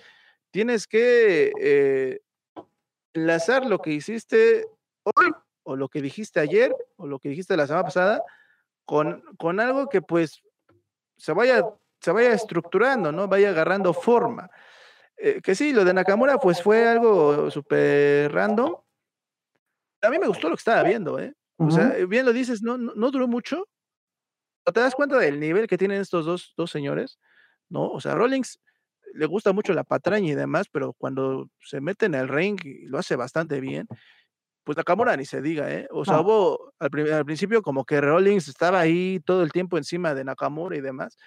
[0.52, 2.20] tienes que, eh,
[3.14, 4.66] enlazar lo que hiciste
[5.04, 5.32] hoy,
[5.64, 8.24] o lo que dijiste ayer, o lo que dijiste la semana pasada,
[8.86, 10.42] con con algo que, pues,
[11.18, 11.64] se vaya
[12.02, 13.28] se vaya estructurando, ¿no?
[13.30, 14.50] Vaya agarrando forma.
[15.18, 18.76] Eh, que sí, lo de Nakamura, pues, fue algo super random.
[20.02, 21.34] A mí me gustó lo que estaba viendo, ¿eh?
[21.66, 23.68] O sea, bien lo dices, no no no duró mucho.
[24.66, 27.20] ¿No te das cuenta del nivel que tienen estos 2 2 señores?
[27.70, 27.88] ¿No?
[27.89, 28.59] O sea, Rollins
[29.13, 32.88] le gusta mucho la patraña y demás, pero cuando se mete en el ring y
[32.88, 33.88] lo hace bastante bien,
[34.63, 35.88] pues Nakamura ni se diga, ¿eh?
[35.91, 36.22] O sea, No.
[36.24, 40.76] hubo al al principio como que Rollins estaba ahí todo el tiempo encima de Nakamura
[40.78, 41.18] y demás.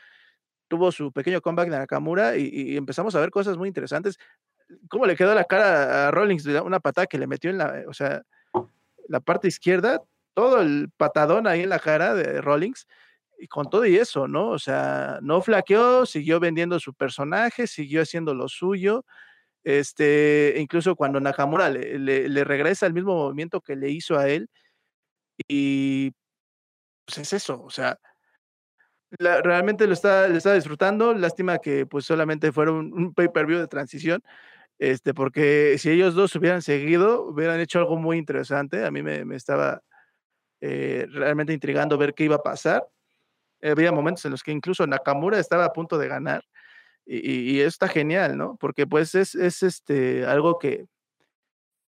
[0.68, 4.18] Tuvo su pequeño comeback de Nakamura y y empezamos a ver cosas muy interesantes.
[4.90, 7.84] Cómo le quedó la cara a Rollins de una patada que le metió en la,
[7.88, 8.22] o sea,
[9.08, 10.02] la parte izquierda,
[10.34, 12.86] todo el patadón ahí en la cara de Rollins,
[13.38, 14.50] y con todo y eso, ¿no?
[14.50, 19.04] O sea, no flaqueó, siguió vendiendo su personaje, siguió haciendo lo suyo.
[19.64, 21.98] Este, incluso cuando Nakamura le
[22.30, 24.48] le regresa el mismo movimiento que le hizo a él
[25.48, 26.12] y
[27.06, 27.98] pues es eso, o sea
[29.10, 33.46] realmente lo estaba lo estaba disfrutando, lástima que, pues, solamente fuera un un pay per
[33.46, 34.22] view de transición,
[34.78, 38.84] este, porque si ellos 2 hubieran seguido, hubieran hecho algo muy interesante.
[38.86, 39.82] A mí me me estaba,
[40.62, 42.84] eh, realmente intrigando ver qué iba a pasar.
[43.62, 46.44] Había momentos en los que incluso Nakamura estaba a punto de ganar
[47.06, 48.56] y y está genial, ¿no?
[48.60, 50.86] Porque, pues, es es, este, algo que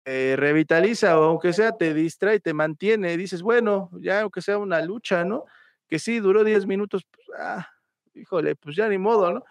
[0.06, 4.80] eh, revitaliza o aunque sea te distrae, te mantiene, dices: "Bueno, ya aunque sea una
[4.82, 5.44] lucha", ¿no?
[5.88, 7.68] Que sí, duró 10 minutos, pues, ah,
[8.14, 9.44] híjole, pues ya ni modo, ¿no?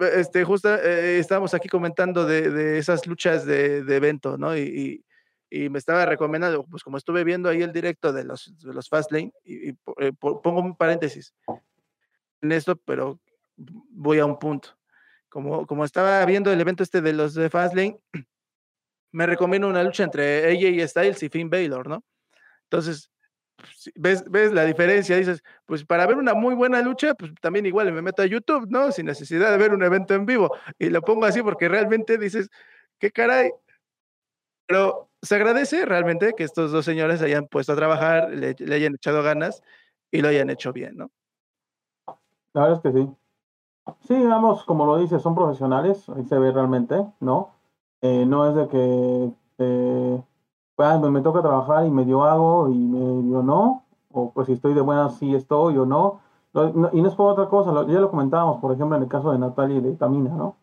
[0.00, 4.56] Este, justo, eh, estábamos aquí comentando de de esas luchas de de evento, ¿no?
[4.56, 5.04] Y y
[5.50, 8.88] y me estaba recomendando, pues, como estuve viendo ahí el directo de los de los
[8.88, 11.34] Fastlane y y eh, po pongo un paréntesis
[12.42, 13.20] en esto, pero
[13.56, 14.70] voy a un punto.
[15.28, 17.98] Como como estaba viendo el evento este de los de Fastlane,
[19.12, 22.04] me recomienda una lucha entre AJ Styles y Finn Balor, ¿no?
[22.64, 23.10] Entonces,
[23.96, 27.92] ves ves la diferencia, dices: "Pues para ver una muy buena lucha, pues también igual
[27.92, 28.92] me meto a YouTube, ¿no?
[28.92, 32.50] Sin necesidad de ver un evento en vivo", y lo pongo así porque realmente dices:
[32.98, 33.52] "¿Qué caray?".
[34.66, 38.94] Pero se agradece realmente que estos 2 señores se hayan puesto a trabajar, le hayan
[38.94, 39.62] echado ganas
[40.10, 41.10] y lo hayan hecho bien, ¿no?
[42.52, 43.10] La verdad es que sí.
[44.08, 47.50] Sí, digamos, como lo dices, son profesionales, ahí se ve realmente, ¿no?
[48.00, 50.22] Eh, no es de que, eh,
[51.10, 55.16] me toca trabajar y medio hago y medio no, o pues si estoy de buenas
[55.18, 56.20] sí estoy o no.
[56.92, 59.38] Y no es por otra cosa, ya lo comentábamos, por ejemplo, en el caso de
[59.38, 60.56] Natalia y de Tamina, ¿no?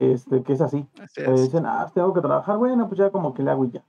[0.00, 0.86] Este, que es así.
[1.00, 1.42] Así Eh, es.
[1.42, 3.84] dicen: "Ah, tengo que trabajar, bueno, pues ya como que le hago y ya".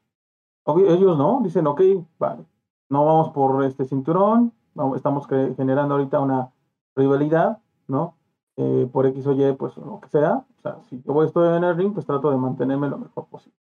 [0.66, 2.46] Obvio, ellos no, dicen: "Okey, vale,
[2.90, 6.52] no vamos por este cinturón, vamo estamos generando ahorita una
[6.96, 8.16] rivalidad, ¿no?
[8.58, 10.46] Eh, por X o Y, pues lo que sea.
[10.58, 13.26] O sea, si yo voy estoy en el ring, pues trato de mantenerme lo mejor
[13.28, 13.58] posible".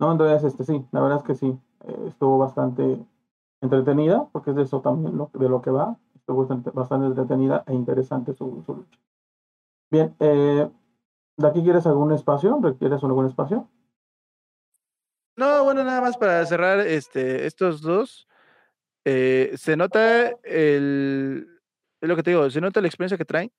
[0.00, 0.12] ¿No?
[0.12, 3.04] Entonces, este, sí, la verdad es que sí, eh, estuvo bastante
[3.62, 5.30] entretenida, porque es de eso también, ¿no?
[5.34, 5.98] De lo que va.
[6.16, 8.98] Estuvo bastante bastante entretenida e interesante su su lucha.
[9.92, 10.70] Bien, eh,
[11.40, 12.58] ¿de aquí quieres algún espacio?
[12.62, 13.68] ¿Requieres algún espacio?
[15.36, 18.28] No, bueno, nada más para cerrar, este, estos 2,
[19.06, 21.60] eh, se nota el
[22.00, 23.52] es lo que te digo, se nota la experiencia que traen,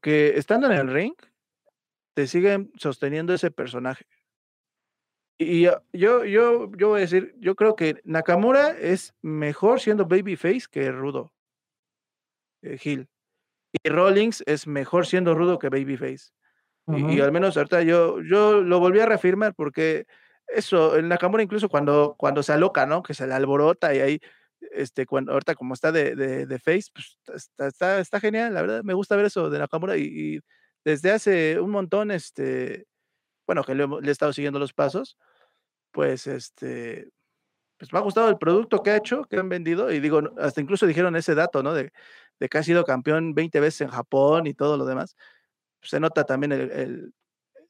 [0.00, 1.14] que estando en el ring,
[2.14, 4.06] te siguen sosteniendo ese personaje.
[5.38, 10.66] Y yo yo yo voy a decir, yo creo que Nakamura es mejor siendo babyface
[10.70, 11.32] que rudo.
[12.62, 13.08] Eh, heel.
[13.72, 16.30] Y Rollins es mejor siendo rudo que babyface.
[16.90, 17.20] Y y Ujú.
[17.20, 20.06] al menos ahorita yo yo lo volví a reafirmar porque
[20.48, 23.02] eso, el Nakamura incluso cuando cuando se aloca, ¿no?
[23.02, 24.20] Que se le alborota y ahí
[24.72, 28.62] este, cuando ahorita como está de de de face, pues, está está está genial, la
[28.62, 30.40] verdad, me gusta ver eso de Nakamura, y y
[30.84, 32.86] desde hace un montón, este,
[33.46, 35.18] bueno, que le le he estado siguiendo los pasos,
[35.92, 37.10] pues, este,
[37.78, 40.60] pues, me ha gustado el producto que ha hecho, que han vendido, y digo, hasta
[40.62, 41.74] incluso dijeron ese dato, ¿no?
[41.74, 41.92] De
[42.40, 45.16] de que ha sido campeón 20 veces en Japón y todo lo demás.
[45.84, 47.14] Se nota también el el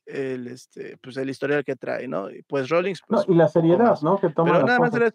[0.06, 2.30] el, este, pues, el historial que trae, ¿no?
[2.30, 4.00] Y pues Rollins, No, pues, y la seriedad.
[4.02, 4.18] ¿no?
[4.20, 5.14] Que toma Pero nada más cosas.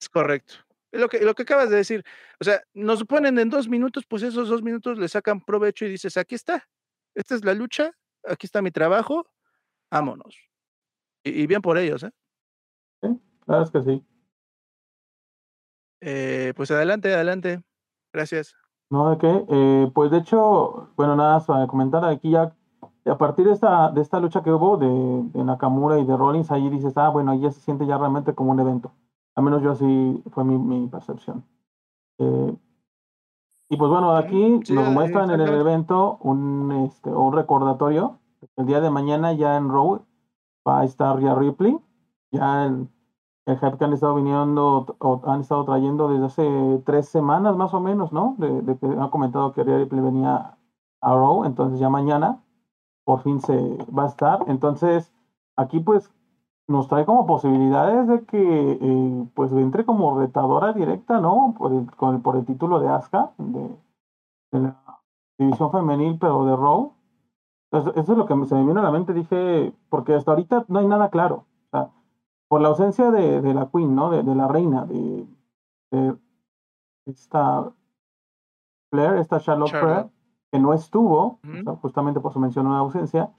[0.00, 0.54] es correcto.
[0.92, 2.04] Lo que lo que acabas de decir.
[2.40, 5.90] O sea, nos ponen en 2 minutos, pues, esos 2 minutos le sacan provecho y
[5.90, 6.68] dices: "Aquí está,
[7.14, 7.92] esta es la lucha,
[8.24, 9.26] aquí está mi trabajo,
[9.92, 10.36] vámonos".
[11.24, 12.12] Y y bien por ellos, ¿eh?
[13.02, 13.08] Sí,
[13.46, 14.04] la verdad es que sí.
[16.00, 17.62] Eh, pues adelante, adelante.
[18.12, 18.54] Gracias.
[18.90, 19.44] No, ¿de qué?
[19.48, 22.54] Eh, pues, de hecho, bueno, nada para comentar aquí ya,
[23.04, 24.88] a partir de esta de esta lucha que hubo de
[25.32, 28.34] de Nakamura y de Rollins, ahí dices: "Ah, bueno, ahí ya se siente ya realmente
[28.34, 28.92] como un evento".
[29.36, 31.44] Al menos yo así fue mi mi percepción.
[32.18, 32.54] Eh
[33.70, 38.18] y pues bueno, aquí Sí, nos eh, muestran en el evento un, este, un recordatorio.
[38.56, 40.00] El día de mañana ya en Raw
[40.66, 41.78] va a estar Rhea Ripley.
[42.32, 42.88] Ya hype
[43.56, 44.84] que han estado viniendo
[45.24, 48.34] han estado trayendo desde hace 3 semanas, más o menos, ¿no?
[48.38, 50.58] De que han comentado que Ripley venía
[51.00, 52.42] a Raw, entonces ya mañana
[53.04, 53.56] por fin se
[53.96, 54.44] va a estar.
[54.48, 55.12] Entonces,
[55.56, 56.12] aquí, pues,
[56.68, 61.54] nos trae como posibilidades de que, eh, pues, entre como retadora directa, ¿no?
[61.56, 64.76] Por el con el por el título de Asuka, de la
[65.38, 66.92] división femenil, pero de Raw.
[67.72, 70.78] Eso es lo que se me vino a la mente, dije porque hasta ahorita no
[70.80, 71.46] hay nada claro.
[71.66, 71.90] O sea,
[72.48, 74.10] por la ausencia de de la queen, ¿no?
[74.10, 75.26] De de la reina, de
[75.92, 76.16] de
[77.06, 77.74] esta
[78.90, 80.10] Flair, esta Charlotte Flair, Charlotte.
[80.50, 81.62] que no estuvo, o Ujú.
[81.62, 83.30] sea, justamente por eso menciono la ausencia,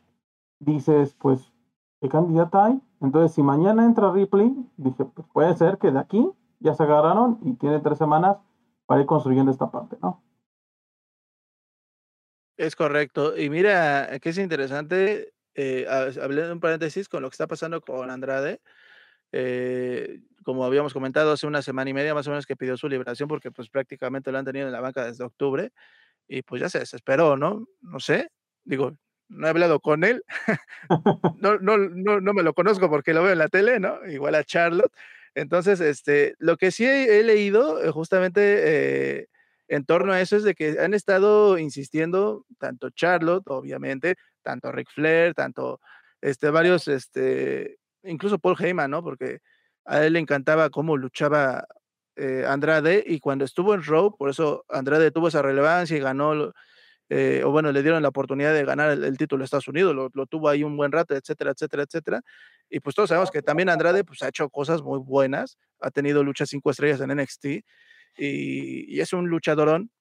[0.59, 1.53] dices, pues,
[2.01, 2.81] ¿qué candidata hay?
[3.01, 7.39] Entonces, si mañana entra Ripley, dije, pues, puede ser que de aquí ya se agarraron
[7.43, 8.37] y tiene 3 semanas
[8.87, 10.23] para ir construyendo esta parte, ¿no?
[12.57, 13.37] Es correcto.
[13.37, 17.79] Y mira, que es interesante, eh, ha hablé un paréntesis con lo que está pasando
[17.81, 18.61] con Andrade.
[19.31, 22.89] Eh, como habíamos comentado hace una semana y media, más o menos, que pidió su
[22.89, 25.71] liberación porque, pues, prácticamente lo han tenido en la banca desde octubre
[26.27, 27.67] y, pues, ya se desesperó, ¿no?
[27.81, 28.29] No sé,
[28.65, 28.97] digo,
[29.29, 30.23] no he hablado con él.
[31.41, 34.05] No no no no me lo conozco porque lo veo en la tele, ¿no?
[34.07, 34.93] Igual a Charlotte.
[35.35, 39.27] Entonces, este, lo que sí he leído, eh, justamente, eh,
[39.69, 44.89] en torno a eso es de que han estado insistiendo tanto Charlotte, obviamente, tanto Ric
[44.91, 45.81] Flair, tanto,
[46.21, 49.03] este, varios, este, incluso Paul Heyman, ¿no?
[49.03, 49.39] Porque
[49.85, 51.65] a él le encantaba cómo luchaba,
[52.15, 56.53] eh, Andrade, y cuando estuvo en Raw, por eso Andrade tuvo esa relevancia y ganó
[57.09, 60.25] eh, o bueno, le dieron la oportunidad de ganar el título de Estados Unidos, lo
[60.27, 62.21] tuvo ahí un buen rato, etcétera, etcétera, etcétera.
[62.69, 66.23] Y, pues, todos sabemos que también Andrade, pues, ha hecho cosas muy buenas, ha tenido
[66.23, 67.45] luchas 5 estrellas en NXT,
[68.17, 69.91] y y es un luchadorón.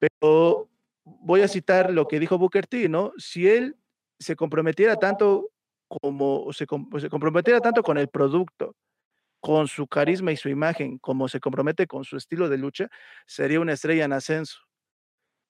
[0.00, 0.68] Pero
[1.04, 3.12] voy a citar lo que dijo Booker T, ¿no?
[3.18, 3.76] Si él
[4.18, 5.50] se comprometiera tanto
[6.00, 8.74] como se com se comprometiera tanto con el producto,
[9.40, 12.88] con su carisma y su imagen, como se compromete con su estilo de lucha,
[13.26, 14.60] sería una estrella en ascenso.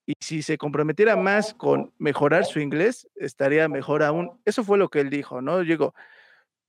[0.07, 4.41] Y si se comprometiera más con mejorar su inglés, estaría mejor aún.
[4.45, 5.61] Eso fue lo que él dijo, ¿no?
[5.61, 5.95] Digo,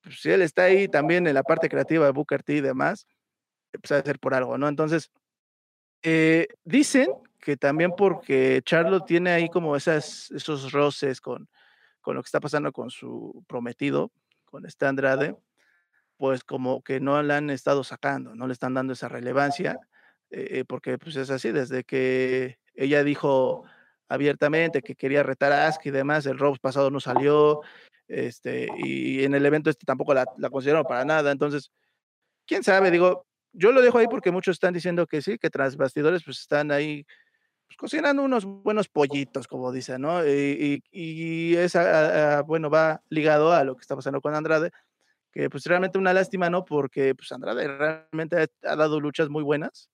[0.01, 3.07] pues, si él está ahí también en la parte creativa de Booker T y demás,
[3.71, 4.67] pues, ha de ser por algo, ¿no?
[4.67, 5.11] Entonces,
[6.03, 7.09] eh, dicen
[7.39, 11.49] que también porque Charlotte tiene ahí como esas esos roces con
[12.03, 14.11] con lo que está pasando con su prometido,
[14.45, 15.35] con este Andrade,
[16.17, 19.79] pues, como que no la han estado sacando, no le están dando esa relevancia,
[20.31, 23.63] eh eh, porque, pues, es así, desde que ella dijo
[24.09, 27.61] abiertamente que quería retar a Asuka y demás, el Raw pasado no salió,
[28.07, 31.31] este, y en el evento este tampoco la la consideraron para nada.
[31.31, 31.71] Entonces,
[32.47, 35.77] quién sabe, digo, yo lo dejo ahí porque muchos están diciendo que sí, que tras
[35.77, 37.05] bastidores, pues, están ahí,
[37.77, 40.25] pues, cocinando unos buenos pollitos, como dicen, ¿no?
[40.27, 44.35] Y y y esa, ah ah, bueno, va ligado a lo que está pasando con
[44.35, 44.71] Andrade,
[45.31, 46.65] que, pues, realmente una lástima, ¿no?
[46.65, 49.89] Porque, pues, Andrade realmente ha dado luchas muy buenas,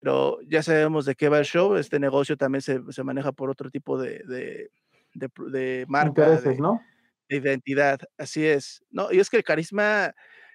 [0.00, 3.50] pero ya sabemos de qué va el show, este negocio también se se maneja por
[3.50, 4.70] otro tipo de de
[5.14, 6.86] de de marca, Intereses, de ¿no?
[7.30, 8.84] de identidad, así es.
[8.90, 10.14] No, y es que el carisma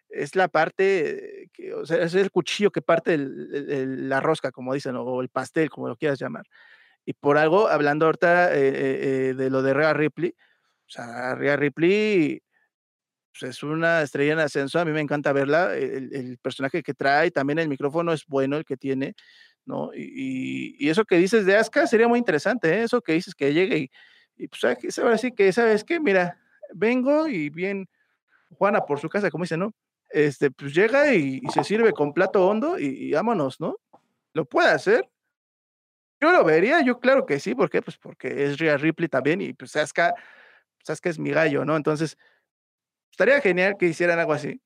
[0.09, 4.73] es la parte que, o sea, es el cuchillo que parte el la rosca, como
[4.73, 6.45] dicen, o el pastel, como lo quieras llamar.
[7.05, 10.31] Y por algo, hablando ahorita, eh eh eh, de lo de Rhea Ripley,
[10.87, 12.41] o sea, Rhea Ripley,
[13.33, 16.93] pues, es una estrella en ascenso, a mí me encanta verla, el el personaje que
[16.95, 19.15] trae, también el micrófono es bueno el que tiene,
[19.65, 19.91] ¿no?
[19.95, 22.83] Y y eso que dices de Asuka sería muy interesante, ¿eh?
[22.85, 23.91] Eso que dices que llegue y
[24.37, 24.63] y, pues.
[24.99, 25.99] Ahora sí que, ¿sabes qué?
[26.01, 26.39] Mira,
[26.75, 27.87] vengo y bien
[28.51, 29.73] Juana por su casa, como dicen, ¿no?
[30.09, 33.77] Este, pues llega y, se sirve con plato hondo y, y, vámonos, ¿no?
[34.33, 35.09] ¿Lo puede hacer?
[36.21, 37.81] Yo lo vería, yo claro que sí, ¿por qué?
[37.81, 41.75] Pues porque es Rhea Ripley también y pues pues que es mi gallo, ¿no?
[41.75, 42.17] Entonces,
[43.11, 44.61] estaría genial que hicieran algo así.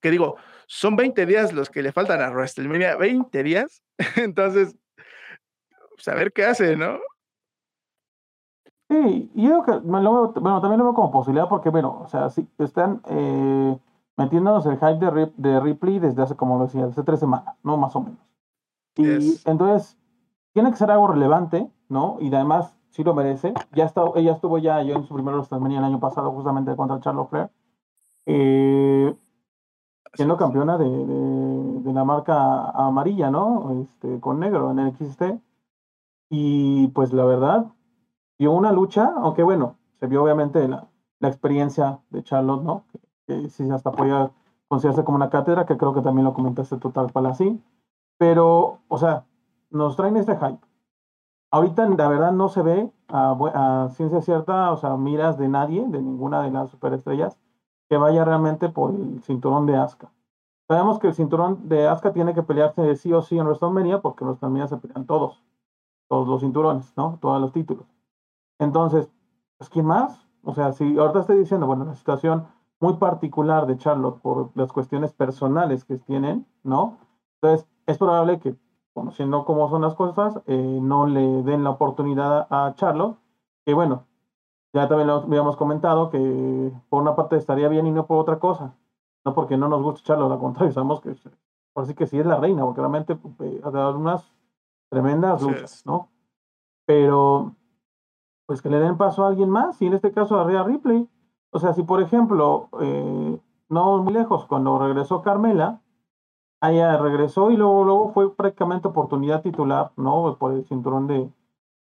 [0.00, 0.36] Que digo,
[0.66, 3.82] son 20 días los que le faltan a WrestleMania, 20 días.
[4.16, 4.76] Entonces,
[5.90, 6.98] pues a ver qué hace, ¿no?
[8.90, 12.48] Sí, yo creo que, bueno, también lo veo como posibilidad porque, bueno, o sea, sí,
[12.58, 13.78] están eh,
[14.18, 17.76] metiéndonos el hype de, de Ripley desde hace, como lo decía, hace tres semanas, ¿no?
[17.76, 18.18] Más o menos.
[18.96, 19.96] Y entonces,
[20.52, 22.16] tiene que ser algo relevante, ¿no?
[22.20, 23.54] Y además, sí lo merece.
[23.72, 27.00] Ya está, ella estuvo ya yo en su primer WrestleMania el año pasado, justamente contra
[27.00, 27.50] Charlotte Flair.
[28.26, 29.16] Eh,
[30.14, 33.82] siendo campeona de, de, la marca amarilla, ¿no?
[33.82, 35.40] Este, con negro en el XT.
[36.28, 37.66] Y pues la verdad,
[38.36, 40.88] dio una lucha, aunque bueno, se vio obviamente la,
[41.20, 42.84] la experiencia de Charlotte, ¿no?
[42.90, 43.00] Que,
[43.48, 44.30] sí hasta podía
[44.68, 47.60] considerarse como una cátedra, que creo que también lo comentaste total cual así.
[48.18, 49.24] Pero, o sea,
[49.70, 50.60] nos traen este hype.
[51.50, 56.02] Ahorita la verdad no se ve a, ciencia cierta, o sea, miras de nadie, de
[56.02, 57.38] ninguna de las superestrellas,
[57.88, 60.12] que vaya realmente por el cinturón de Asuka.
[60.68, 64.24] Sabemos que el cinturón de Asuka tiene que pelearse sí o sí en WrestleMania, porque
[64.24, 65.42] en WrestleMania se pelean todos,
[66.08, 67.16] todos los cinturones, ¿no?
[67.22, 67.86] Todos los títulos.
[68.58, 69.10] Entonces,
[69.56, 70.26] pues, ¿quién más?
[70.42, 72.46] O sea, si ahorita estoy diciendo, bueno, la situación
[72.80, 76.98] muy particular de Charlotte por las cuestiones personales que tienen, ¿no?
[77.40, 78.54] Entonces, es probable que
[78.94, 83.16] conociendo cómo son las cosas, eh, no le den la oportunidad a Charlotte,
[83.64, 84.06] que bueno,
[84.72, 88.38] ya también lo habíamos comentado, que por una parte estaría bien y no por otra
[88.38, 88.74] cosa,
[89.24, 91.14] no porque no nos guste Charlotte, al contrario, sabemos que
[91.72, 94.34] por sí que sí es la reina, porque realmente eh, ha dado unas
[94.88, 96.08] tremendas luchas, ¿no?
[96.86, 97.54] Pero,
[98.46, 101.08] pues que le den paso a alguien más, y en este caso a Rhea Ripley.
[101.50, 103.38] O sea, si por ejemplo, eh,
[103.68, 105.80] no muy lejos, cuando regresó Carmela,
[106.60, 110.36] allá regresó y luego, luego fue prácticamente oportunidad titular, ¿no?
[110.38, 111.30] Por el cinturón de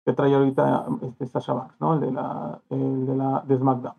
[0.04, 1.94] que trae ahorita este Sasha Banks, ¿no?
[1.94, 3.94] El de la, el de la de SmackDown.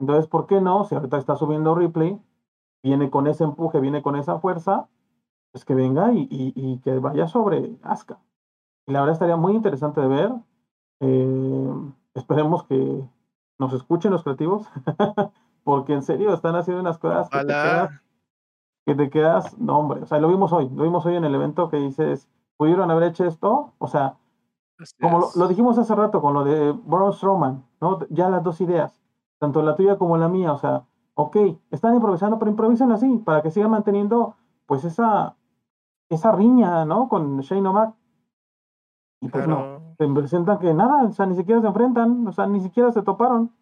[0.00, 0.84] Entonces, ¿por qué no?
[0.84, 2.20] Si ahorita está subiendo Ripley,
[2.82, 4.88] viene con ese empuje, viene con esa fuerza,
[5.52, 8.18] pues que venga y, y, que vaya sobre Asuka.
[8.86, 10.32] Y la verdad estaría muy interesante de ver.
[11.00, 11.72] Eh,
[12.14, 13.02] esperemos que
[13.58, 14.66] nos escuchen los creativos,
[15.64, 17.88] porque en serio están haciendo unas cosas que
[18.88, 21.34] que te quedas, no hombre, o sea, lo vimos hoy, lo vimos hoy en el
[21.34, 24.16] evento que dices, pudieron haber hecho esto, o sea,
[24.98, 27.98] como lo, dijimos hace rato con lo de Braun Strowman, ¿no?
[28.08, 28.98] Ya las dos ideas,
[29.38, 30.84] tanto la tuya como la mía, o sea,
[31.14, 31.36] ok,
[31.70, 35.36] están improvisando, pero improvisen así, para que sigan manteniendo, pues, esa,
[36.08, 37.08] esa riña, ¿no?
[37.08, 37.94] Con Shane O'Mac.
[39.20, 42.46] Y pues no, se presentan que nada, o sea, ni siquiera se enfrentan, o sea,
[42.46, 43.52] ni siquiera se toparon.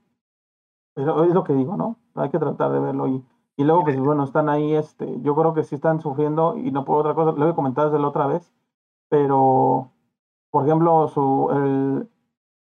[0.95, 1.99] Pero es lo que digo, ¿no?
[2.15, 3.25] Hay que tratar de verlo y
[3.57, 6.85] y luego, pues bueno, están ahí, este, yo creo que sí están sufriendo y no
[6.85, 8.53] por otra cosa, lo he comentado desde la otra vez,
[9.09, 9.93] pero,
[10.51, 12.09] por ejemplo, su, el,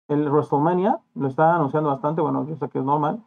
[0.09, 3.23] el WrestleMania lo está anunciando bastante, bueno, yo sé que es normal,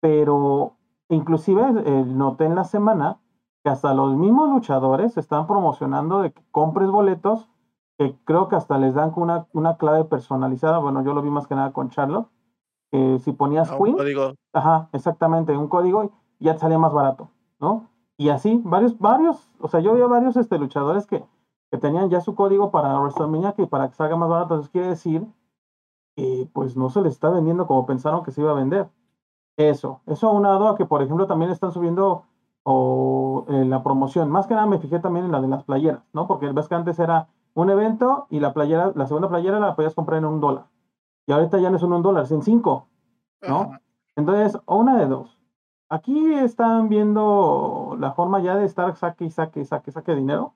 [0.00, 0.76] pero
[1.10, 3.20] inclusive eh, noté en la semana
[3.62, 7.50] que hasta los mismos luchadores están promocionando de que compres boletos,
[7.98, 11.46] que creo que hasta les dan una, una clave personalizada, bueno, yo lo vi más
[11.46, 12.28] que nada con Charlotte,
[12.90, 14.34] que si ponías ah, Queen, código.
[14.52, 17.88] ajá, exactamente, un código, ya te salía más barato, ¿no?
[18.18, 21.24] Y así, varios, varios, o sea, yo vi varios este, luchadores que,
[21.70, 24.88] que tenían ya su código para WrestleMania que para que salga más barato, entonces quiere
[24.88, 25.26] decir
[26.16, 28.88] que pues no se les está vendiendo como pensaron que se iba a vender.
[29.56, 32.24] Eso, eso aunado a que, por ejemplo, también están subiendo
[32.62, 34.30] o, eh, la promoción.
[34.30, 36.26] Más que nada me fijé también en la de las playeras, ¿no?
[36.26, 39.94] Porque ves que antes era un evento y la playera, la segunda playera la podías
[39.94, 40.66] comprar en un dólar.
[41.26, 42.86] Y ahorita ya no es en un dólar, es en cinco,
[43.40, 43.72] ¿no?
[44.14, 45.38] Entonces, una de dos.
[45.88, 50.52] Aquí están viendo la forma ya de estar saque y saque, saque, saque dinero.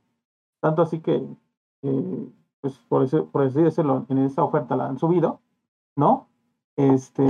[0.61, 1.27] Tanto así que,
[2.61, 5.41] pues por, eso, por así decirlo, en esta oferta la han subido,
[5.97, 6.29] ¿no?
[6.77, 7.25] Este,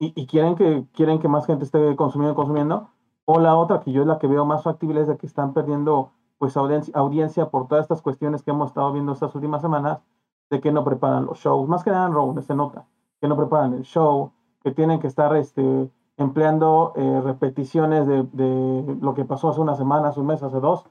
[0.00, 2.90] y, quieren, que, quieren que más gente esté consumiendo, consumiendo.
[3.26, 5.54] O la otra, que yo es la que veo más factible, es de que están
[5.54, 6.10] perdiendo
[6.40, 10.00] pues audiencia, audiencia por todas estas cuestiones que hemos estado viendo estas últimas semanas,
[10.48, 12.86] de que no preparan los shows, más que nada en Raw, se nota,
[13.20, 19.12] que no preparan el show, que tienen que estar este, empleando eh, repeticiones de, lo
[19.12, 20.86] que pasó hace unas semanas, un mes, hace dos,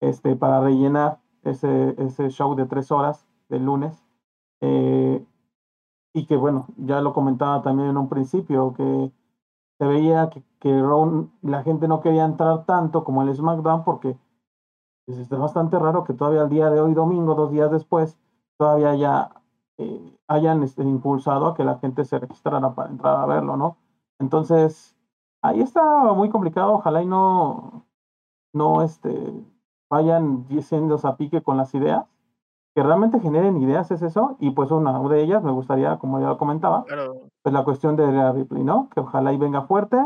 [0.00, 4.06] este, para rellenar ese, ese show de tres horas del lunes.
[4.60, 5.26] Eh,
[6.14, 9.10] y que bueno, ya lo comentaba también en un principio, que
[9.80, 10.80] se veía que, que
[11.42, 14.16] la gente no quería entrar tanto como el SmackDown porque
[15.18, 18.18] es bastante raro que todavía el día de hoy, domingo, dos días después,
[18.56, 19.30] todavía ya
[19.78, 23.76] eh, hayan este, impulsado a que la gente se registrara para entrar a verlo, ¿no?
[24.18, 24.96] Entonces,
[25.42, 25.82] ahí está
[26.14, 26.74] muy complicado.
[26.74, 27.86] Ojalá y no,
[28.52, 29.44] no este,
[29.90, 32.06] vayan diciendo a pique con las ideas,
[32.74, 36.28] que realmente generen ideas, es eso, y pues una de ellas me gustaría, como ya
[36.28, 36.86] lo comentaba,
[37.42, 38.88] pues la cuestión de Rhea Ripley, ¿no?
[38.88, 39.98] Que ojalá y venga fuerte,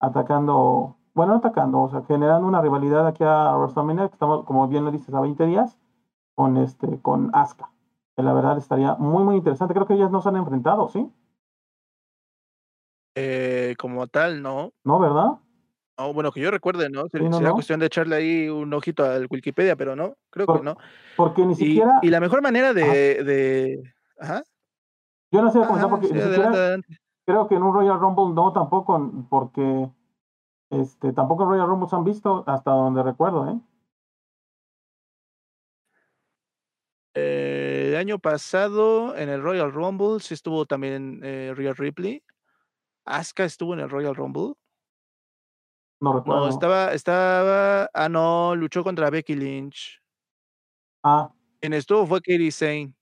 [0.00, 4.84] atacando, bueno, atacando, o sea, generando una rivalidad aquí a WrestleMania, que estamos, como bien
[4.84, 5.78] lo dices, a 20 días,
[6.34, 7.70] con este, con Asuka,
[8.14, 9.72] que la verdad estaría muy, muy interesante.
[9.72, 11.10] Creo que ellas no se han enfrentado, ¿sí?
[13.14, 14.74] Eh, como tal, no.
[14.84, 15.38] No, ¿verdad?
[15.98, 17.08] No, bueno, que yo recuerde, ¿no?
[17.08, 20.76] Sería cuestión de echarle ahí un ojito al Wikipedia, pero no, creo que no.
[21.16, 21.98] Porque ni siquiera.
[22.02, 23.24] Y la mejor manera de.
[23.24, 23.94] de...
[24.20, 24.42] Ajá.
[25.32, 26.78] Yo no sé cómo porque ni siquiera
[27.26, 29.90] creo que en un Royal Rumble no tampoco, porque
[30.70, 33.60] este, tampoco Royal Rumble se han visto hasta donde recuerdo, ¿eh?
[37.14, 37.88] ¿eh?
[37.90, 42.22] el año pasado en el Royal Rumble sí estuvo también eh, Rhea Ripley.
[43.04, 44.54] Asuka estuvo en el Royal Rumble.
[46.00, 46.42] No recuerdo.
[46.42, 50.02] No, estaba, estaba, ah, no, luchó contra Becky Lynch.
[51.02, 51.32] Ah.
[51.60, 52.95] En estuvo fue Katie Sane.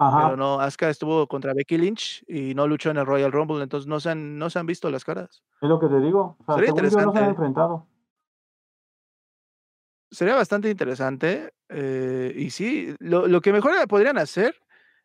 [0.00, 0.24] Ajá.
[0.24, 3.86] Pero no, Asuka estuvo contra Becky Lynch y no luchó en el Royal Rumble, entonces
[3.86, 5.42] no se han, no se han visto las caras.
[5.60, 6.38] Es lo que te digo.
[6.40, 7.04] O sea, Sería interesante.
[7.04, 7.86] no se han enfrentado.
[10.10, 11.52] Sería bastante interesante.
[11.68, 14.56] Eh, y sí, lo, lo, que mejor podrían hacer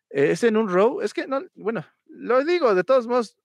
[0.08, 1.02] es en un row.
[1.02, 3.36] Es que no, bueno, lo digo, de todos modos,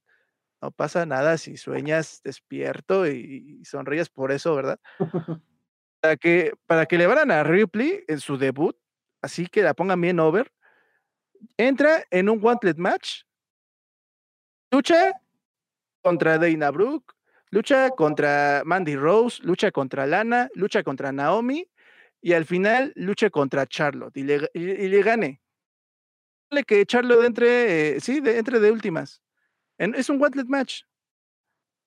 [0.62, 4.80] no pasa nada si sueñas despierto y, sonríes por eso, ¿verdad?
[6.00, 8.78] para, que, para que le varan a Ripley en su debut,
[9.22, 10.50] así que la pongan bien over,
[11.58, 13.24] entra en un Wanted match,
[14.72, 15.12] lucha
[16.02, 17.14] contra Dana Brooke,
[17.50, 21.68] lucha contra Mandy Rose, lucha contra Lana, lucha contra Naomi
[22.22, 25.42] y al final lucha contra Charlotte y le, y, le gane.
[26.68, 29.22] Que Charlotte entre, eh, sí, de, entre de últimas
[29.78, 30.84] es un Wantlet match.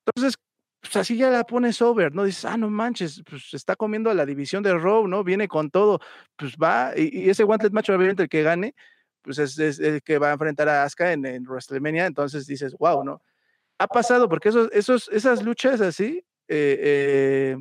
[0.06, 0.36] Entonces,
[0.80, 2.24] pues así ya la pones over, ¿no?
[2.24, 5.24] Dices, ah, no manches, pues está comiendo a la división de Raw, ¿no?
[5.24, 6.00] Viene con todo,
[6.36, 8.74] pues va, y, ese Wantlet match, obviamente, el que gane,
[9.24, 13.20] pues es, el que va a enfrentar a Asuka en, WrestleMania, entonces dices, wow, ¿no?
[13.78, 17.56] Ha pasado, porque esos, esos, esas luchas así eh, eh,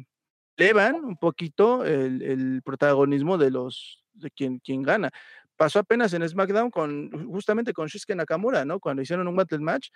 [0.57, 5.09] elevan un poquito el, protagonismo de los, de quien, quien gana
[5.55, 8.79] pasó apenas en SmackDown con justamente con Shinsuke Nakamura, ¿no?
[8.79, 9.89] Cuando hicieron un Wantlet match,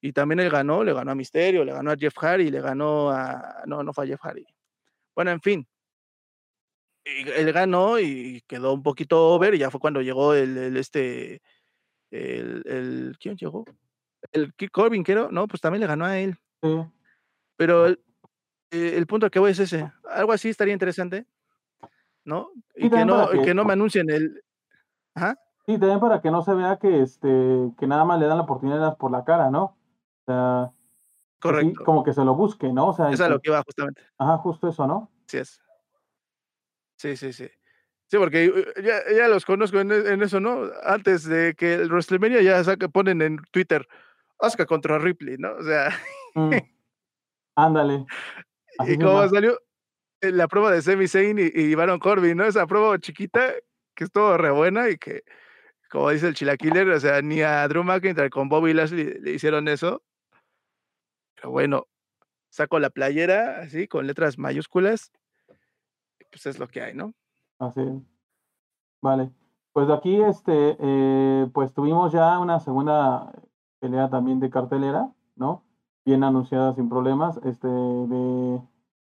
[0.00, 3.10] y también él ganó, le ganó a Misterio, le ganó a Jeff Hardy, le ganó
[3.10, 3.62] a.
[3.66, 4.46] No, no fue a Jeff Hardy.
[5.14, 5.66] Bueno, en fin.
[7.36, 11.42] Él ganó y quedó un poquito over, y ya fue cuando llegó el, este.
[12.10, 13.64] El, ¿Quién llegó?
[14.32, 15.30] El Kirk Corbin, creo.
[15.30, 16.38] No, pues también le ganó a él.
[17.56, 18.00] Pero el,
[18.70, 19.90] eh, el punto que voy es ese.
[20.10, 21.26] Algo así estaría interesante.
[22.24, 22.50] ¿No?
[22.74, 24.42] Y que no, que no me anuncien el.
[25.14, 25.38] Ajá.
[25.66, 27.28] Sí, también para que no se vea que este
[27.78, 29.76] que nada más le dan la oportunidad por la cara, ¿no?
[30.28, 30.72] sea,
[31.40, 31.84] Correcto.
[31.84, 32.88] como que se lo busque, ¿no?
[32.88, 34.02] O sea, eso es lo que iba justamente.
[34.18, 35.10] Ajá, justo eso, ¿no?
[35.26, 35.60] Sí es.
[36.98, 37.48] Sí, sí, sí.
[38.08, 39.92] Sí, porque eh, ya, ya los conozco en,
[40.22, 40.70] eso, ¿no?
[40.82, 43.86] Antes de que el WrestleMania ya saca, ponen en Twitter
[44.40, 45.52] Asuka contra Ripley, ¿no?
[45.52, 45.90] O sea.
[46.34, 46.50] Mm.
[47.56, 48.06] Ándale.
[48.86, 49.60] y como salió
[50.20, 52.44] la prueba de Sami Zayn y, y Baron Corbin, ¿no?
[52.44, 53.54] Esa prueba chiquita
[53.94, 55.24] que estuvo re buena y que,
[55.90, 59.66] como dice el Chilaquiler, o sea, ni a Drew McIntyre con Bobby Lashley le hicieron
[59.66, 60.02] eso.
[61.34, 61.88] Pero bueno,
[62.48, 65.12] saco la playera así con letras mayúsculas.
[66.38, 67.14] Pues es lo que hay, ¿no?
[67.58, 67.82] Así.
[69.02, 69.32] Vale.
[69.72, 73.32] Pues aquí, este, eh, pues tuvimos ya una segunda
[73.80, 75.64] pelea también de cartelera, ¿no?
[76.04, 78.60] Bien anunciada sin problemas, este, de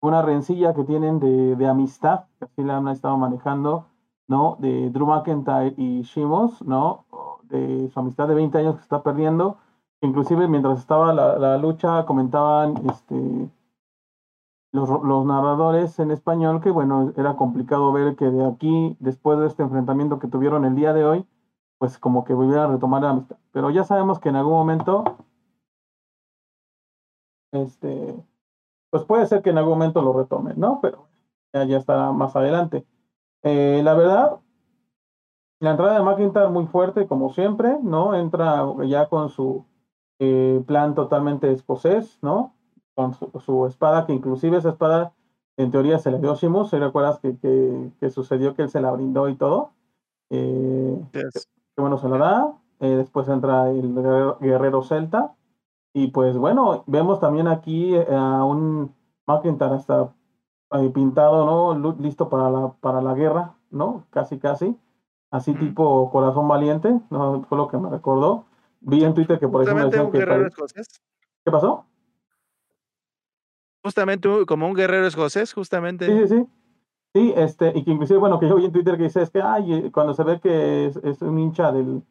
[0.00, 3.86] una rencilla que tienen de, de amistad, que así la han estado manejando,
[4.26, 4.56] ¿no?
[4.58, 7.04] De Drew McIntyre y Shimos, ¿no?
[7.44, 9.58] De su amistad de 20 años que está perdiendo
[10.02, 13.50] Inclusive mientras estaba la, lucha comentaban este,
[14.72, 19.62] los, narradores en español que bueno, era complicado ver que de aquí, después de este
[19.62, 21.26] enfrentamiento que tuvieron el día de hoy,
[21.78, 23.36] pues como que volvieran a retomar la amistad.
[23.52, 25.04] Pero ya sabemos que en algún momento,
[27.52, 28.14] este,
[28.90, 30.80] pues puede ser que en algún momento lo retomen, ¿no?
[30.80, 31.08] Pero
[31.52, 32.84] ya, ya estará más adelante.
[33.42, 34.40] Eh, la verdad,
[35.60, 38.14] la entrada de McIntyre muy fuerte, como siempre, ¿no?
[38.14, 39.66] Entra ya con su
[40.18, 42.54] eh, plan totalmente escocés, ¿no?
[43.00, 45.12] Con su, espada, que inclusive esa espada
[45.56, 47.36] en teoría se le dio a Shimus, ¿se recuerdas que,
[47.98, 49.72] que, sucedió que él se la brindó y todo?
[50.30, 51.22] Eh, que,
[51.76, 53.94] bueno, se la da, eh, después entra el
[54.40, 55.34] guerrero, celta,
[55.92, 58.94] y pues bueno, vemos también aquí a un
[59.26, 60.12] McIntyre hasta
[60.94, 61.94] pintado, ¿no?
[61.98, 64.04] Listo para la, para la guerra, ¿no?
[64.10, 64.76] Casi, casi.
[65.30, 67.42] Así tipo corazón valiente, ¿no?
[67.48, 68.46] Fue lo que me recordó.
[68.80, 70.18] Vi en Twitter que por ejemplo decían que...
[71.44, 71.86] ¿Qué pasó?
[73.82, 76.06] Justamente como un guerrero escocés, Sí, justamente.
[76.06, 76.46] sí, sí.
[77.12, 79.42] Sí, este, y que inclusive, bueno, que yo vi en Twitter que dice, es que,
[79.42, 82.02] ay, eh, cuando se ve que es, es un hincha del,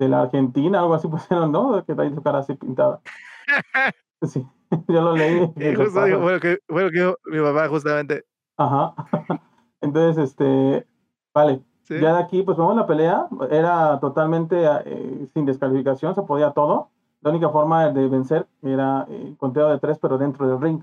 [0.00, 1.84] de la Argentina, algo así pusieron, ¿no?
[1.84, 3.00] Que trae su cara así pintada.
[4.22, 4.46] Sí,
[4.88, 7.40] yo lo leí, Y ¿qué les justo digo, lo que fue lo que dijo mi
[7.40, 8.24] papá justamente.
[8.56, 8.94] Ajá.
[9.80, 10.86] Entonces, este,
[11.34, 11.98] vale, Sí.
[12.00, 16.90] ya de aquí, pues vemos la pelea, era totalmente eh, sin descalificación, se podía todo.
[17.20, 20.82] La única forma de vencer era eh, conteo de tres, pero dentro del ring.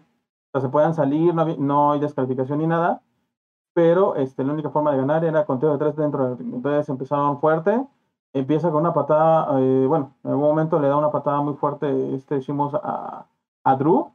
[0.53, 3.01] Se podían salir, no, hay descalificación ni nada,
[3.73, 6.55] pero este, la única forma de ganar era conteo de tres dentro del ring.
[6.55, 7.85] Entonces empezaron fuerte,
[8.33, 12.15] empieza con una patada, eh, bueno, en algún momento le da una patada muy fuerte
[12.15, 13.27] este Shimos a,
[13.63, 14.11] a Drew.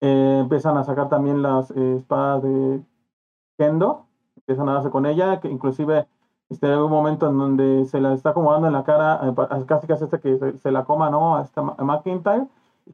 [0.00, 2.82] Eh, empiezan a sacar también las eh, espadas de
[3.58, 4.06] Kendo,
[4.36, 6.06] empiezan a darse con ella, que inclusive
[6.50, 9.86] este, hay un momento en donde se la está acomodando en la cara, eh, casi
[9.86, 11.36] casi hasta que se, la coma, ¿no?
[11.36, 12.46] A esta McIntyre,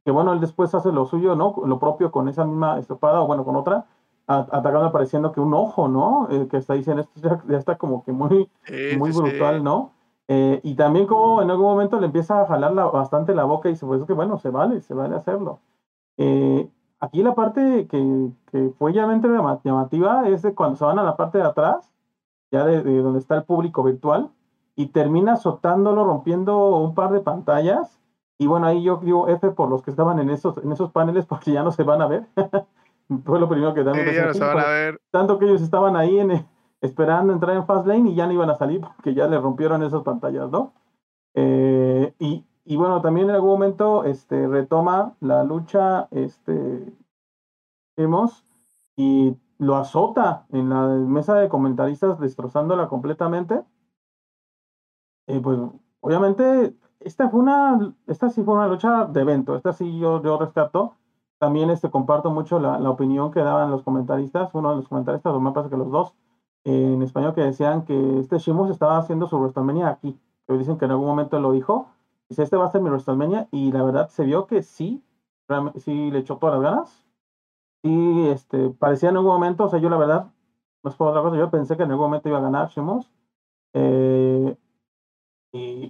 [0.05, 1.55] que bueno, él después hace lo suyo, ¿no?
[1.65, 3.87] Lo propio con esa misma espada, o bueno, con otra,
[4.27, 6.29] atacando pareciendo que un ojo, ¿no?
[6.31, 9.59] Eh, que está diciendo, esto ya, ya, está como que muy, Sí, muy sí, brutal,
[9.59, 9.63] sí.
[9.63, 9.93] ¿no?
[10.29, 13.69] Eh, y también como en algún momento le empieza a jalar la, bastante la boca
[13.69, 15.61] y dice, pues es que bueno, se vale, se vale hacerlo.
[16.17, 16.69] Eh,
[17.01, 21.17] aquí la parte que, que fue llamente llamativa es de cuando se van a la
[21.17, 21.93] parte de atrás,
[22.51, 24.31] ya de, de, donde está el público virtual,
[24.77, 28.02] y termina azotándolo, rompiendo un par de pantallas.
[28.43, 31.27] Y bueno, ahí yo digo F por los que estaban en esos, en esos paneles
[31.29, 32.27] porque ya no se van a ver.
[33.25, 35.01] fue lo primero que también Sí, ya no se van a ver.
[35.13, 36.45] Tanto que ellos estaban ahí en,
[36.81, 39.83] esperando entrar en Fast Lane y ya no iban a salir porque ya le rompieron
[39.85, 40.73] esas pantallas, ¿no?
[41.35, 46.93] Eh, y, y bueno, también en algún momento este, retoma la lucha, este,
[47.97, 48.45] vemos,
[48.97, 53.63] y lo azota en la mesa de comentaristas, destrozándola completamente.
[55.29, 55.61] Eh, pues,
[56.01, 56.75] obviamente,
[57.05, 60.95] esta fue una, esta sí fue una lucha de evento, esta sí yo, yo rescato.
[61.39, 65.35] También este, comparto mucho la, la opinión que daban los comentaristas, uno de los comentaristas,
[65.35, 66.15] o me parece que los dos,
[66.63, 70.17] en español, que decían que este Shimus estaba haciendo su WrestleMania aquí,
[70.47, 71.89] que dicen que en algún momento lo dijo,
[72.29, 75.03] dice, este va a ser mi WrestleMania, y la verdad se vio que sí,
[75.79, 77.07] sí le echó todas las ganas,
[77.83, 80.27] y este, parecía en algún momento, o sea, yo la verdad,
[80.85, 83.11] no es por otra cosa, yo pensé que en algún momento iba a ganar Shimus,
[83.73, 84.32] eh,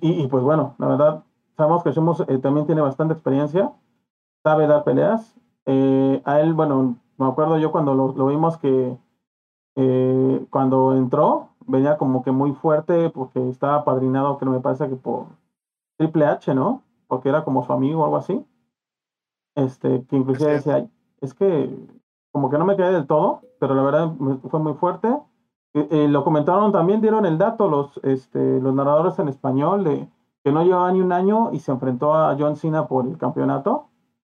[0.03, 1.25] y, pues bueno, la verdad,
[1.57, 3.73] sabemos que eh, también tiene bastante experiencia,
[4.43, 5.35] sabe dar peleas,
[5.67, 8.99] eh, a él, bueno, me acuerdo yo cuando lo, lo vimos que
[9.77, 14.89] eh, cuando entró, venía como que muy fuerte porque estaba padrinado, que no me parece
[14.89, 15.27] que por
[15.97, 16.83] Triple H, ¿no?
[17.07, 18.45] Porque era como su amigo o algo así.
[19.55, 20.89] Este, que inclusive decía,
[21.21, 21.71] es que
[22.33, 24.13] como que no me quedé del todo, pero la verdad
[24.51, 25.09] fue muy fuerte.
[25.75, 30.09] Eh, eh, lo comentaron también, dieron el dato los, este, los narradores en español de
[30.45, 33.89] que no llevaba ni un año y se enfrentó a John Cena por el campeonato.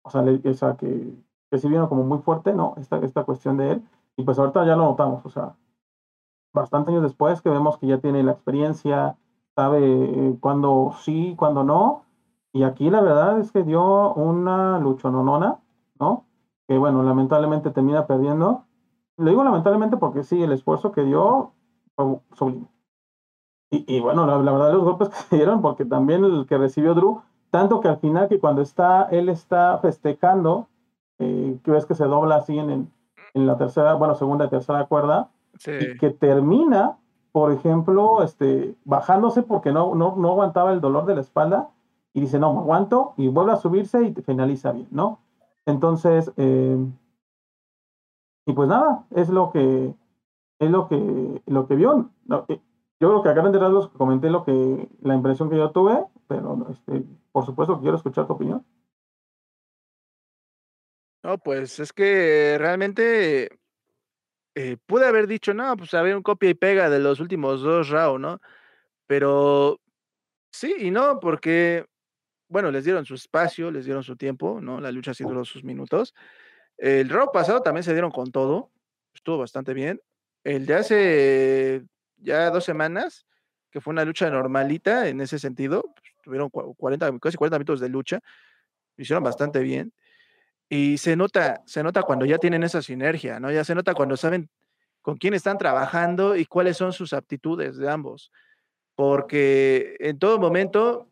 [0.03, 0.53] O sea, le, que,
[1.51, 2.73] que sí vino como muy fuerte, ¿no?
[2.77, 3.83] Esta, esta cuestión de él.
[4.15, 5.55] Y pues ahorita ya lo notamos, o sea,
[6.53, 9.17] bastantes años después que vemos que ya tiene la experiencia,
[9.55, 12.03] sabe eh, cuándo sí, cuándo no.
[12.53, 15.59] Y aquí la verdad es que dio una luchononona,
[15.99, 16.25] ¿no?
[16.67, 18.65] Que bueno, lamentablemente termina perdiendo.
[19.17, 21.51] Le digo lamentablemente porque sí, el esfuerzo que dio
[21.95, 22.67] fue sublime.
[23.69, 26.93] Y, y bueno, la, la, verdad los golpes que dieron, porque también el que recibió
[26.93, 30.67] Drew, tanto que al final que cuando está, él está festejando,
[31.19, 32.87] eh, que ves que se dobla así en, el,
[33.33, 35.71] en la tercera, bueno, segunda y tercera cuerda, sí.
[35.71, 36.97] y que termina,
[37.31, 41.69] por ejemplo, este, bajándose porque no, no, no aguantaba el dolor de la espalda,
[42.13, 45.19] y dice, no, me aguanto, y vuelve a subirse y finaliza bien, ¿no?
[45.67, 46.77] Entonces, eh,
[48.47, 49.93] y pues nada, es lo que,
[50.59, 52.09] es lo que, lo que vio.
[52.47, 52.61] Eh,
[52.99, 56.65] yo creo que a grandes rasgos comenté lo que, la impresión que yo tuve, pero
[56.71, 57.03] este,
[57.33, 58.65] por supuesto quiero escuchar tu opinión.
[61.23, 63.59] No, pues es que realmente
[64.55, 67.89] eh, pude haber dicho, no, pues había un copia y pega de los últimos dos
[67.89, 68.39] rounds, ¿no?
[69.07, 69.81] Pero
[70.53, 71.85] sí y no, porque,
[72.47, 74.79] bueno, les dieron su espacio, les dieron su tiempo, ¿no?
[74.79, 76.13] La lucha sí duró sus minutos.
[76.77, 78.71] El round pasado también se dieron con todo,
[79.13, 80.01] estuvo bastante bien.
[80.43, 81.83] El de hace
[82.17, 83.25] ya dos semanas,
[83.71, 87.89] que fue una lucha normalita en ese sentido, pues, tuvieron 40, casi 40 minutos de
[87.89, 88.19] lucha,
[88.97, 89.93] hicieron bastante bien.
[90.69, 93.51] Y se nota, se nota cuando ya tienen esa sinergia, ¿no?
[93.51, 94.49] Ya se nota cuando saben
[95.01, 98.31] con quién están trabajando y cuáles son sus aptitudes de ambos.
[98.95, 101.07] Porque en todo momento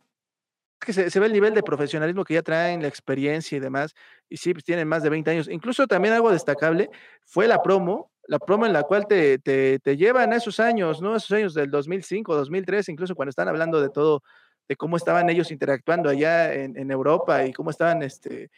[0.86, 3.94] que se, se, ve el nivel de profesionalismo que ya traen, la experiencia y demás.
[4.30, 5.50] Y sí, pues tienen más de 20 años.
[5.50, 6.90] Incluso también algo destacable
[7.24, 11.02] fue la promo, la promo en la cual te, te, te llevan a esos años,
[11.02, 11.16] ¿no?
[11.16, 14.24] Esos años del 2005, 2003, incluso cuando están hablando de todo,
[14.68, 18.50] de cómo estaban ellos interactuando allá en, en Europa y cómo estaban, este,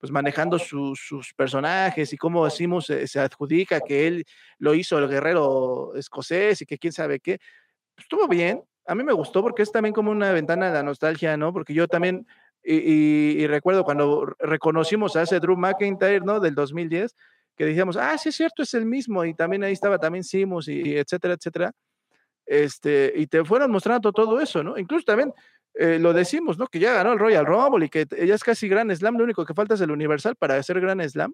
[0.00, 4.24] pues manejando sus personajes y cómo Simus se, adjudica que él
[4.58, 7.38] lo hizo el guerrero escocés y que quién sabe qué.
[7.94, 10.82] Pues, estuvo bien, a mí me gustó porque es también como una ventana de la
[10.82, 11.52] nostalgia, ¿no?
[11.52, 12.26] Porque yo también,
[12.64, 16.40] y, recuerdo cuando reconocimos a ese Drew McIntyre, ¿no?
[16.40, 17.14] Del 2010,
[17.56, 20.66] que decíamos, ah, sí es cierto, es el mismo, y también ahí estaba también Simus,
[20.66, 21.72] y, etcétera, etcétera.
[22.44, 24.76] Este, y te fueron mostrando todo eso, ¿no?
[24.76, 25.32] Incluso también
[25.74, 26.66] eh, lo decimos, ¿no?
[26.66, 29.44] Que ya ganó el Royal Rumble y que ya es casi Gran Slam, lo único
[29.44, 31.32] que falta es el Universal para hacer Gran Slam.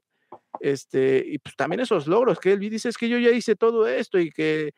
[0.60, 3.88] Este, y pues también esos logros que él dice es que yo ya hice todo
[3.88, 4.74] esto y que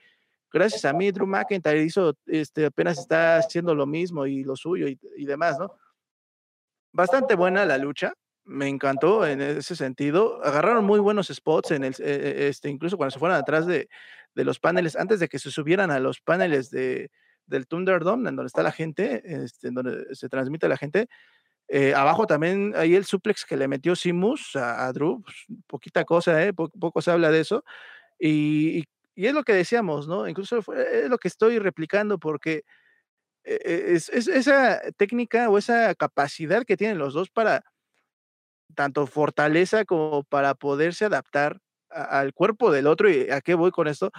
[0.52, 4.88] gracias a mí Drew McIntyre hizo, este, apenas está haciendo lo mismo y lo suyo
[4.88, 5.72] y, y demás, ¿no?
[6.92, 8.12] Bastante buena la lucha,
[8.48, 10.42] me encantó en ese sentido.
[10.42, 13.88] Agarraron muy buenos spots en el, e, e, este, incluso cuando se fueron atrás de,
[14.34, 17.10] de los paneles, antes de que se subieran a los paneles de,
[17.46, 21.08] del Thunderdome, en donde está la gente, este, en donde se transmite la gente.
[21.68, 26.42] Eh, abajo también hay el suplex que le metió Simus a, Drew, pues, poquita cosa,
[26.42, 26.54] ¿eh?
[26.54, 27.64] poco se habla de eso.
[28.18, 28.84] Y, y,
[29.26, 30.28] es lo que decíamos, ¿no?
[30.28, 32.64] Incluso es lo que estoy replicando porque
[33.44, 37.64] e, es, es, esa técnica o esa capacidad que tienen los dos para
[38.74, 43.10] tanto fortaleza como para poderse adaptar al cuerpo del otro.
[43.10, 44.10] ¿Y a qué voy con esto?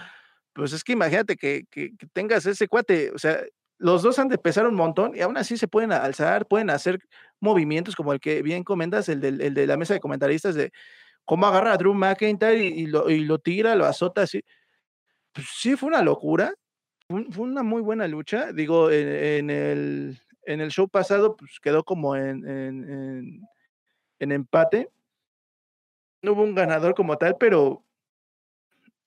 [0.52, 1.64] Pues es que imagínate que,
[2.12, 3.40] tengas ese cuate, o sea,
[3.78, 7.00] los dos han de pesar un montón y aún así se pueden alzar, pueden hacer
[7.40, 10.72] movimientos como el que bien comentas, el, de la mesa de comentaristas, de
[11.24, 14.42] cómo agarra a Drew McIntyre y, lo, y lo, tira, lo azota así.
[15.32, 16.54] Pues sí, fue una locura,
[17.08, 18.52] fue, una muy buena lucha.
[18.52, 23.40] Digo, en, el, en el show pasado, pues quedó como en, en,
[24.18, 24.90] en empate.
[26.22, 27.84] No hubo un ganador como tal, pero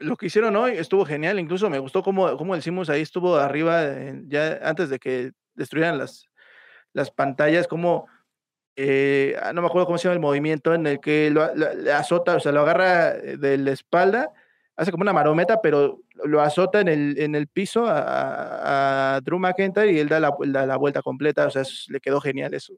[0.03, 3.83] lo que hicieron hoy estuvo genial, incluso me gustó cómo, cómo ahí estuvo arriba,
[4.27, 6.29] ya antes de que destruyeran las,
[6.93, 8.07] las pantallas, como,
[8.75, 11.43] eh, ah, no me acuerdo cómo se llama el movimiento en el que lo,
[11.93, 14.31] azota, o sea, lo agarra eh, de la espalda,
[14.75, 19.91] hace como una marometa, pero lo azota en el, en el piso a, Drew McIntyre
[19.91, 20.35] y él da la,
[20.65, 22.73] la vuelta completa, o sea, le quedó genial eso.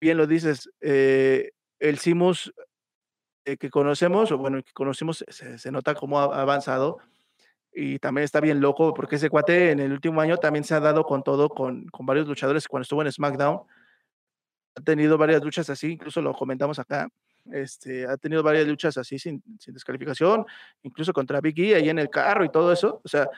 [0.00, 2.52] Bien lo dices, eh, el Simus
[3.44, 6.98] eh, que conocemos, o bueno, que conocimos, se, nota cómo ha avanzado
[7.72, 10.80] y también está bien loco porque ese cuate en el último año también se ha
[10.80, 13.60] dado con todo, con, con varios luchadores cuando estuvo en SmackDown.
[14.76, 17.08] Ha tenido varias luchas así, incluso lo comentamos acá.
[17.52, 20.44] Este, ha tenido varias luchas así sin, sin descalificación,
[20.82, 23.00] incluso contra Big E ahí en el carro y todo eso.
[23.04, 23.28] O sea,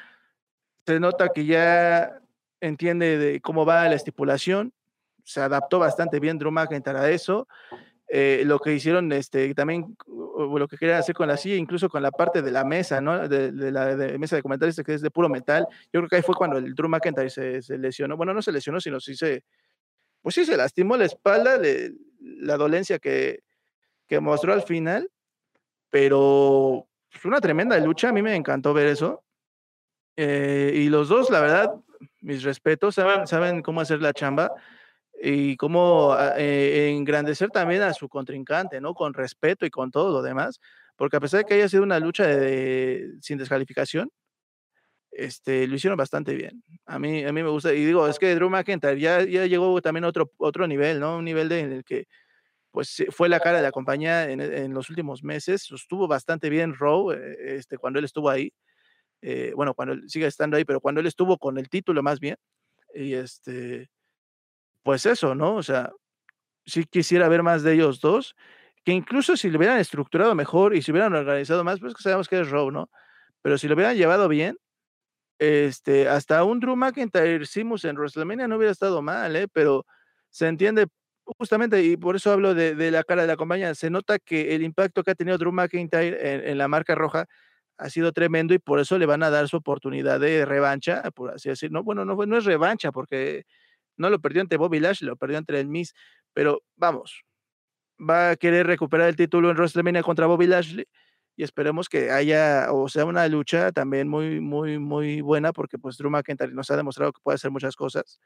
[0.86, 2.20] se nota que ya
[2.60, 4.72] entiende de cómo va la estipulación,
[5.24, 7.46] se adaptó bastante bien Drew McIntyre a eso
[8.10, 12.02] eh, lo que hicieron este, también, lo que querían hacer con la silla, incluso con
[12.02, 13.28] la parte de la mesa, ¿no?
[13.28, 15.66] De, la mesa de comentarios que es de puro metal.
[15.92, 18.16] Yo creo que ahí fue cuando el Drew McIntyre se, lesionó.
[18.16, 19.44] Bueno, no se lesionó, sino sí se,
[20.22, 21.60] pues sí se lastimó la espalda,
[22.20, 23.40] la dolencia que,
[24.08, 25.10] que mostró al final,
[25.90, 29.24] pero pues, una tremenda lucha, a mí me encantó ver eso.
[30.16, 31.74] Eh, y los dos, la verdad,
[32.20, 34.52] mis respetos, saben, saben cómo hacer la chamba
[35.20, 38.94] y cómo ah, eh, engrandecer también a su contrincante, ¿no?
[38.94, 40.60] Con respeto y con todo lo demás,
[40.96, 44.10] porque a pesar de que haya sido una lucha de, sin descalificación,
[45.10, 46.62] este, lo hicieron bastante bien.
[46.86, 49.80] A mí, a mí me gusta, y digo, es que Drew McIntyre ya, ya llegó
[49.82, 51.18] también a otro, otro nivel, ¿no?
[51.18, 52.06] Un nivel de, en el que
[52.78, 56.76] pues fue la cara de la compañía en, en los últimos meses, estuvo bastante bien
[56.78, 58.52] Raw, eh, este, cuando él estuvo ahí,
[59.20, 62.20] eh, bueno, cuando él sigue estando ahí, pero cuando él estuvo con el título más
[62.20, 62.36] bien,
[62.94, 63.90] y este,
[64.84, 65.56] pues eso, ¿no?
[65.56, 65.90] O sea,
[66.66, 68.36] sí quisiera ver más de ellos dos,
[68.84, 72.28] que incluso si lo hubieran estructurado mejor y si hubieran organizado más, pues que sabemos
[72.28, 72.90] que es Raw, ¿no?
[73.42, 74.56] Pero si lo hubieran llevado bien,
[75.40, 79.48] este, hasta un Drew McIntyre Simus en WrestleMania no hubiera estado mal, ¿eh?
[79.52, 79.84] Pero
[80.30, 80.86] se entiende
[81.36, 84.62] justamente, y por eso hablo de, la cara de la compañía, se nota que el
[84.62, 87.26] impacto que ha tenido Drew McIntyre en, en, la marca roja
[87.78, 91.30] ha sido tremendo y por eso le van a dar su oportunidad de revancha, por
[91.32, 91.80] así decirlo.
[91.80, 93.44] No, bueno, no, no es revancha porque
[93.96, 95.94] no lo perdió ante Bobby Lash, lo perdió ante el Miz,
[96.32, 97.24] pero vamos,
[97.98, 100.86] va a querer recuperar el título en WrestleMania contra Bobby Lashley
[101.36, 105.96] y esperemos que haya o sea una lucha también muy muy muy buena porque pues
[105.96, 108.18] Drew McIntyre nos ha demostrado que puede hacer muchas cosas.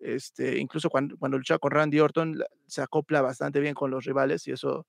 [0.00, 4.52] Este, incluso cuando, cuando con Randy Orton se acopla bastante bien con los rivales y
[4.52, 4.86] eso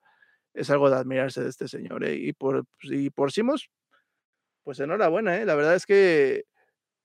[0.54, 2.04] es algo de admirarse de este señor.
[2.06, 2.16] ¿eh?
[2.16, 3.70] Y por y por Simos,
[4.64, 5.46] pues enhorabuena, ¿eh?
[5.46, 6.46] la verdad es que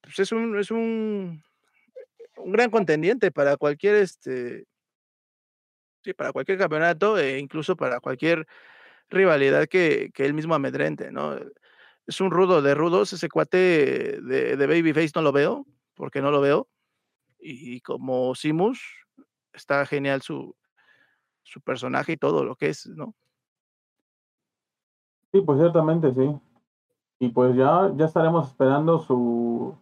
[0.02, 1.42] pues, es un es un
[2.36, 4.66] un gran contendiente para cualquier, este
[6.04, 8.46] sí, para cualquier campeonato e incluso para cualquier
[9.10, 11.38] rivalidad que, que él mismo amedrente, ¿no?
[12.06, 16.30] Es un rudo de rudos, ese cuate de, de Babyface no lo veo, porque no
[16.30, 16.68] lo veo.
[17.38, 18.80] Y como Simus,
[19.52, 20.54] está genial su,
[21.42, 23.14] su personaje y todo lo que es, ¿no?
[25.32, 26.38] Sí, pues ciertamente sí.
[27.18, 29.74] Y pues ya, ya estaremos esperando su,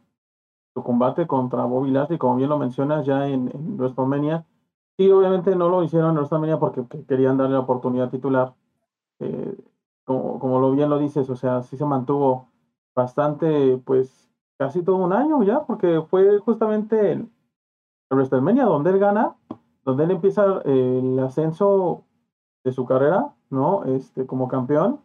[0.72, 4.47] su combate contra Bobby Lashley, como bien lo mencionas, ya en, en WrestleMania.
[4.97, 8.55] Y obviamente no lo hicieron en WrestleMania porque querían darle la oportunidad titular.
[9.20, 9.56] Eh,
[10.05, 12.48] como, como lo bien lo dices, o sea, sí se mantuvo
[12.94, 17.34] bastante, pues casi todo un año ya, porque fue justamente en
[18.15, 19.36] WrestleMania donde él gana,
[19.85, 22.05] donde él empieza el ascenso
[22.65, 23.85] de su carrera, ¿no?
[23.85, 25.01] Este, como campeón.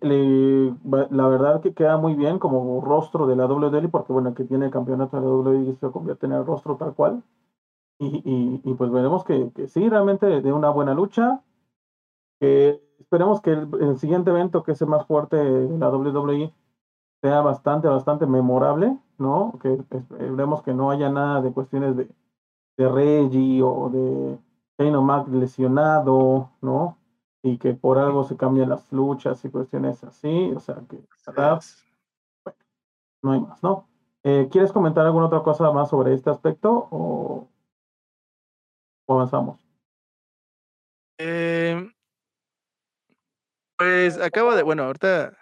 [0.00, 0.74] Le,
[1.10, 4.66] la verdad que queda muy bien como rostro de la WWE, porque bueno, que tiene
[4.66, 7.22] el campeonato de la WWE se convierte en el rostro tal cual.
[7.98, 11.42] Y, y, pues veremos que, que, sí, realmente de una buena lucha.
[12.40, 16.52] Esperemos que el, el, siguiente evento, que es el más fuerte de la WWE,
[17.20, 19.56] sea bastante, bastante memorable, ¿no?
[19.62, 22.08] Que esperemos que no haya nada de cuestiones de,
[22.76, 24.38] de Reggie o de
[24.78, 26.98] Shane O'Mac lesionado, ¿no?
[27.42, 31.62] Y que por algo se cambian las luchas y cuestiones así, o sea que, ¿verdad?
[32.44, 32.58] Bueno,
[33.22, 33.88] no hay más, ¿no?
[34.24, 37.48] Eh, ¿Quieres comentar alguna otra cosa más sobre este aspecto o,
[39.06, 39.60] o avanzamos?
[41.18, 41.90] Eh,
[43.76, 45.36] pues acabo de, bueno, ahorita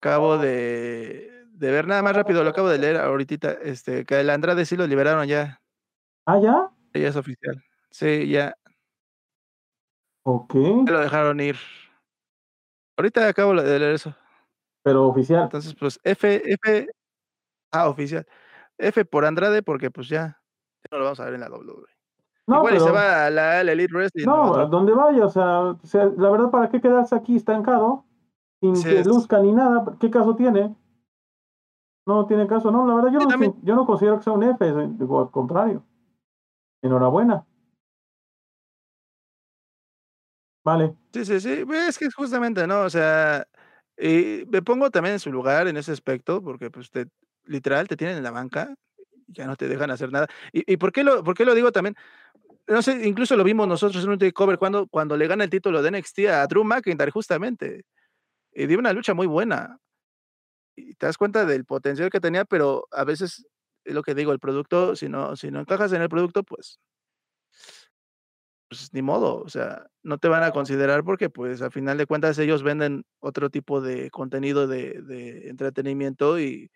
[0.00, 1.29] acabo de,
[1.60, 4.76] de, ver nada más rápido, lo acabo de leer ahorita, este, que el Andrade sí
[4.76, 5.60] lo liberaron ya.
[6.26, 6.70] ¿Ah, ya?
[6.94, 7.62] Ya es oficial.
[7.90, 8.54] Sí, ya.
[10.24, 10.54] Ok.
[10.86, 11.56] Ya lo dejaron ir.
[12.96, 14.14] Ahorita acabo de leer eso.
[14.82, 15.44] Pero oficial.
[15.44, 16.88] Entonces, pues F, F,
[17.72, 18.26] ah, oficial.
[18.78, 20.40] F por Andrade, porque pues ya,
[20.82, 21.86] ya no lo vamos a ver en la WWE.
[22.46, 24.24] No, Igual pero, y se va a la, la Elite Wrestling.
[24.24, 28.04] No, a donde vaya, o sea, o sea, la verdad, ¿para qué quedarse aquí estancado?
[28.60, 29.96] sin sí, que luzca ni nada.
[29.98, 30.74] ¿Qué caso tiene?
[32.06, 34.88] No tiene caso, no, la verdad yo, no, yo no considero que sea un F,
[34.98, 35.84] digo, al contrario.
[36.82, 37.46] Enhorabuena.
[40.64, 40.94] Vale.
[41.12, 42.82] Sí, sí, sí, es que justamente, ¿no?
[42.82, 43.46] O sea,
[43.96, 47.06] y me pongo también en su lugar en ese aspecto, porque pues te,
[47.44, 48.74] literal te tienen en la banca,
[49.28, 50.26] ya no te dejan hacer nada.
[50.52, 51.96] ¿Y, y por, qué lo, por qué lo digo también?
[52.66, 55.82] No sé, incluso lo vimos nosotros en un takeover cuando, cuando le gana el título
[55.82, 57.84] de NXT a Drew McIntyre, justamente
[58.52, 59.78] y dio una lucha muy buena.
[60.88, 63.46] Y te das cuenta del potencial que tenía, pero a veces
[63.84, 66.80] es lo que digo, el producto, si no, si no encajas en el producto, pues,
[68.68, 72.06] pues ni modo, o sea, no te van a considerar porque pues a final de
[72.06, 76.70] cuentas ellos venden otro tipo de contenido de, entretenimiento y,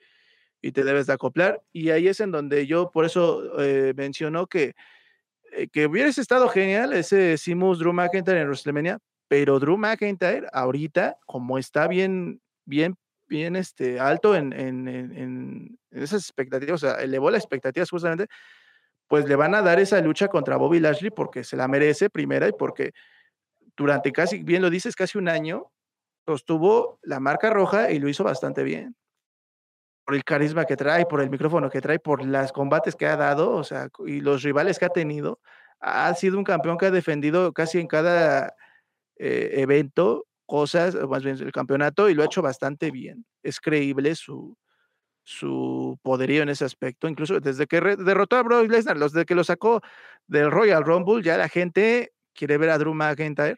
[0.61, 1.63] y, te debes de acoplar.
[1.73, 4.75] Y ahí es en donde yo por eso eh, menciono que,
[5.53, 8.99] eh, que hubiese estado genial ese Simus Drew McIntyre en WrestleMania,
[9.29, 16.23] pero Drew McIntyre ahorita, como está bien, bien, bien este, alto en, en, en, esas
[16.23, 18.27] expectativas, o sea, elevó las expectativas justamente,
[19.09, 22.49] pues le van a dar esa lucha contra Bobby Lashley porque se la merece primera
[22.49, 22.93] y porque
[23.77, 25.71] durante casi, bien lo dices, casi un año,
[26.27, 28.97] sostuvo la marca roja y lo hizo bastante bien.
[30.05, 33.17] Por el carisma que trae, por el micrófono que trae, por los combates que ha
[33.17, 35.41] dado, o sea, y los rivales que ha tenido,
[35.81, 38.55] ha sido un campeón que ha defendido casi en cada
[39.17, 43.27] eh, evento cosas, más bien el campeonato, y lo ha hecho bastante bien.
[43.43, 44.57] Es creíble su,
[45.23, 47.09] su poderío en ese aspecto.
[47.09, 49.81] Incluso desde que derrotó a Brock Lesnar, desde que lo sacó
[50.27, 53.57] del Royal Rumble, ya la gente quiere ver a Drew McIntyre.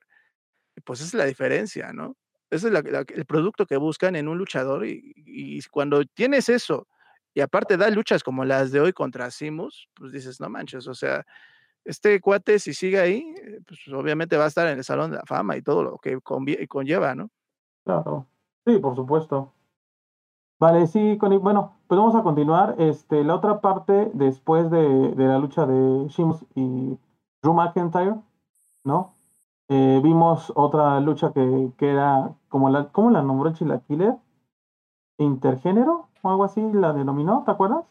[0.85, 2.17] Pues esa es la diferencia, ¿no?
[2.51, 6.49] Ese es la, la, el producto que buscan en un luchador y, y, cuando tienes
[6.49, 6.87] eso
[7.35, 10.95] y aparte da luchas como las de hoy contra Simus, pues dices, no manches, o
[10.95, 11.27] sea,
[11.87, 15.19] este cuate, si sigue ahí, eh, pues obviamente va a estar en el Salón de
[15.19, 16.19] la Fama y todo lo que
[16.69, 17.31] conlleva, ¿no?
[17.85, 18.27] Claro,
[18.67, 19.53] sí, por supuesto.
[20.59, 22.77] Vale, sí, bueno, pues vamos a continuar.
[22.79, 26.99] Este, la otra parte, después de, de la lucha de Shims y
[27.43, 28.17] Drew McIntyre,
[28.85, 29.15] ¿no?
[29.69, 34.15] Eh, vimos otra lucha que, que, era, como la, ¿cómo la nombró Chilaquiler?
[35.19, 37.85] Intergénero o algo así la denominó, ¿te acuerdas?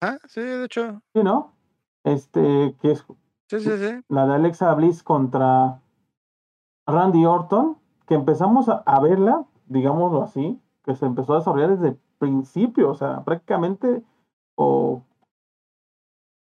[0.00, 1.02] Ah, sí, de hecho.
[1.14, 1.57] Sí, ¿no?
[2.04, 3.04] Este, que es
[3.48, 4.00] sí, sí, sí.
[4.08, 5.80] la de Alexa Bliss contra
[6.86, 11.88] Randy Orton, que empezamos a, a, verla, digámoslo así, que se empezó a desarrollar desde
[11.88, 14.02] el principio, o sea, prácticamente,
[14.56, 15.02] o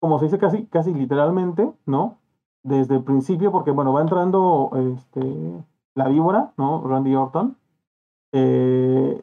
[0.00, 2.18] como se dice casi, casi literalmente, ¿no?
[2.62, 5.64] Desde el principio, porque bueno, va entrando este,
[5.94, 6.86] la víbora, ¿no?
[6.86, 7.56] Randy Orton.
[8.32, 9.22] Eh,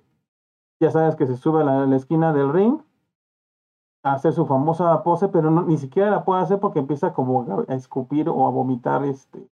[0.79, 2.79] ya sabes que se sube a la, a la esquina del ring
[4.03, 7.73] hacer su famosa pose, pero no, ni siquiera la puede hacer porque empieza como a
[7.75, 9.49] escupir o a vomitar este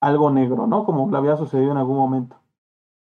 [0.00, 0.84] algo negro, ¿no?
[0.84, 2.36] Como le había sucedido en algún momento.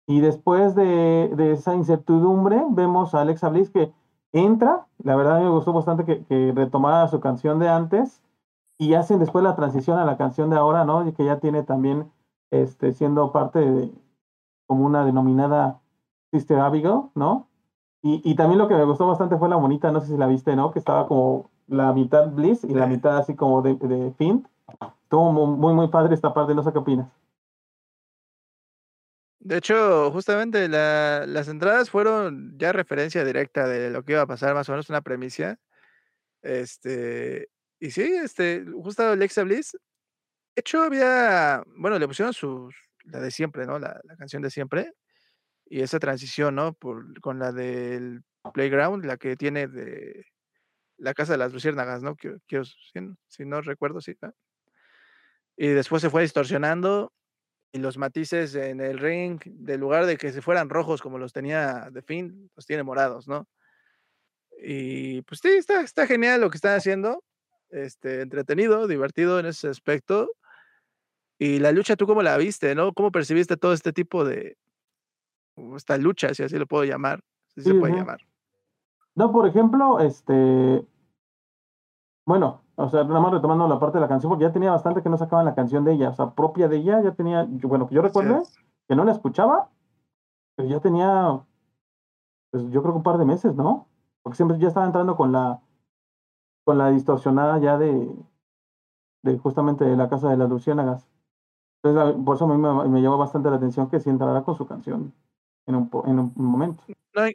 [0.08, 3.94] Y después de, de esa incertidumbre, vemos a Alexa Bliss que
[4.34, 4.88] entra.
[5.04, 8.22] La verdad me gustó bastante que, que retomara su canción de antes.
[8.80, 11.08] y hacen después la transición a la canción de ahora, ¿no?
[11.08, 12.12] Y que ya tiene también,
[12.52, 13.92] este, siendo parte de,
[14.68, 15.82] como una denominada
[16.34, 17.48] Sister Abigail, ¿no?
[18.06, 20.28] Y, y también lo que me gustó bastante fue la bonita, no sé si la
[20.28, 20.72] viste, ¿no?
[20.72, 24.46] Que estaba como la mitad Bliss y la mitad así como de, de Finn.
[25.04, 27.10] Estuvo muy, muy padre esta parte, no sé qué opinas.
[29.40, 34.28] De hecho, justamente la, las entradas fueron ya referencia directa de lo que iba a
[34.28, 35.58] pasar, más o menos una premisa.
[36.42, 37.50] Este,
[37.80, 42.76] y sí, este, justo Alexa Bliss, de hecho había, bueno, le pusieron sus,
[43.06, 43.80] la de siempre, ¿no?
[43.80, 44.94] La, la canción de siempre.
[45.66, 46.76] Y esa transición, ¿no?
[47.22, 48.24] Con la del
[48.54, 50.26] Playground, la que tiene de
[50.98, 52.16] la Casa de las Luciérnagas, ¿no?
[52.16, 52.38] Que,
[53.28, 54.16] si, no recuerdo, sí.
[55.58, 57.14] Y después se fue distorsionando
[57.72, 61.34] y los matices en el ring, de lugar de que se fueran rojos como los
[61.34, 63.48] tenía de fin, los tiene morados, ¿no?
[64.62, 67.24] Y pues sí, está, está genial lo que están haciendo.
[67.70, 70.30] Este, entretenido, divertido en ese aspecto.
[71.40, 72.94] Y la lucha, ¿tú cómo la viste, no?
[72.94, 74.58] ¿Cómo percibiste todo este tipo de,
[75.76, 78.20] esta lucha, si así lo puedo llamar, si sí, se puede llamar?
[79.16, 80.86] No, por ejemplo, este,
[82.26, 85.04] bueno, o sea, nada más retomando la parte de la canción, porque ya tenía bastante
[85.04, 87.88] que no sacaban la canción de ella, o sea, propia de ella, ya tenía, bueno,
[87.88, 88.44] que yo recuerdo
[88.88, 89.70] que no la escuchaba,
[90.56, 91.44] pero ya tenía,
[92.52, 93.88] pues yo creo que un par de meses, ¿no?
[94.24, 95.62] Porque siempre ya estaba entrando con la,
[96.64, 98.10] con la distorsionada ya de,
[99.24, 101.08] de justamente de la casa de las luciérnagas.
[101.84, 104.56] Entonces, por eso a mí me, me llamó bastante la atención que sí entrara con
[104.56, 105.14] su canción
[105.68, 106.84] en un, en un momento.
[107.16, 107.28] No,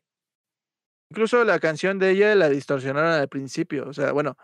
[1.11, 4.37] incluso la canción de ella la distorsionaron al principio, o sea, bueno,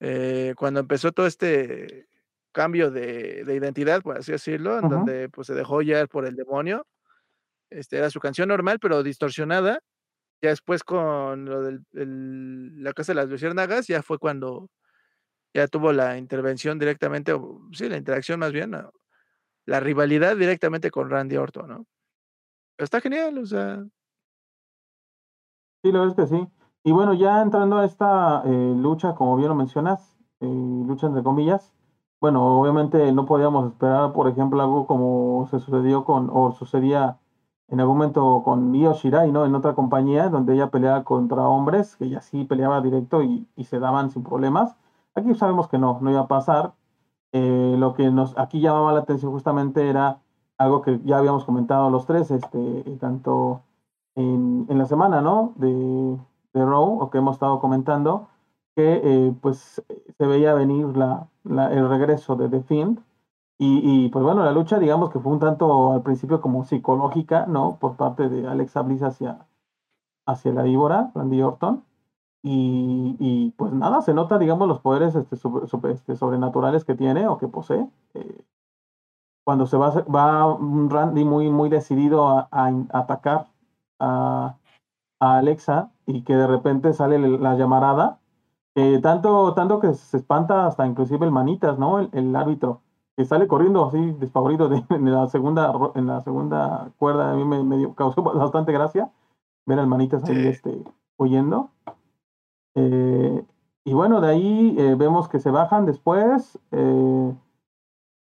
[0.00, 2.08] eh, cuando empezó todo este
[2.52, 4.90] cambio de, de identidad, por así decirlo, en uh -huh.
[4.90, 6.86] donde pues se dejó ya por el demonio,
[7.70, 9.80] este, era su canción normal, pero distorsionada.
[10.42, 14.70] Ya después con lo de la Casa de las Luciérnagas, ya fue cuando
[15.54, 18.72] ya tuvo la intervención directamente, o, sí, la interacción más bien,
[19.66, 21.86] la rivalidad directamente con Randy Orton, ¿no?
[22.78, 23.86] Está genial, o sea.
[25.82, 26.48] Sí, lo es que sí.
[26.84, 31.22] Y bueno, ya entrando a esta eh, lucha, como bien lo mencionas, eh, lucha entre
[31.22, 31.72] comillas,
[32.20, 37.18] bueno, obviamente no podíamos esperar, por ejemplo, algo como se sucedió con, o sucedía
[37.68, 39.44] en algún momento con Io Shirai, ¿no?
[39.44, 43.64] En otra compañía, donde ella peleaba contra hombres, que ella sí peleaba directo y, y
[43.64, 44.76] se daban sin problemas.
[45.14, 46.74] Aquí sabemos que no, no iba a pasar.
[47.32, 50.20] Eh, lo que nos aquí llamaba la atención justamente era
[50.58, 53.62] algo que ya habíamos comentado los tres, este, tanto
[54.14, 55.52] en, en la semana, ¿no?
[55.56, 56.18] De,
[56.54, 58.28] de Raw, o que hemos estado comentando,
[58.74, 59.82] que eh, pues
[60.18, 63.00] se veía venir la, la, el regreso de The Fiend.
[63.58, 67.46] Y, y, pues bueno, la lucha, digamos que fue un tanto al principio como psicológica,
[67.46, 67.78] ¿no?
[67.80, 69.46] Por parte de Alexa Bliss hacia,
[70.26, 71.82] hacia la víbora, Randy Orton.
[72.42, 75.36] Y, y, pues nada, se nota, digamos, los poderes este,
[75.90, 77.88] este, sobrenaturales que tiene o que posee.
[78.14, 78.44] Eh,
[79.46, 80.58] cuando se va, va
[80.88, 83.46] Randy muy, muy decidido a, a, a atacar
[84.00, 84.56] a,
[85.20, 88.18] a Alexa y que de repente sale la llamarada,
[88.74, 92.00] eh, tanto, tanto que se espanta hasta inclusive el Manitas, ¿no?
[92.00, 92.80] El, el árbitro,
[93.16, 97.44] que sale corriendo así despavorido de, en, la segunda, en la segunda cuerda, a mí
[97.44, 99.12] me, me dio, causó bastante gracia
[99.64, 100.48] ver al Manitas ahí sí.
[100.48, 100.84] este,
[101.18, 101.70] huyendo.
[102.74, 103.44] Eh,
[103.84, 106.58] y bueno, de ahí eh, vemos que se bajan después.
[106.72, 107.32] Eh,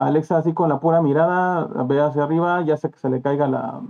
[0.06, 3.48] Alexa así con la pura mirada ve hacia arriba, ya sé que se le caiga
[3.48, 3.82] la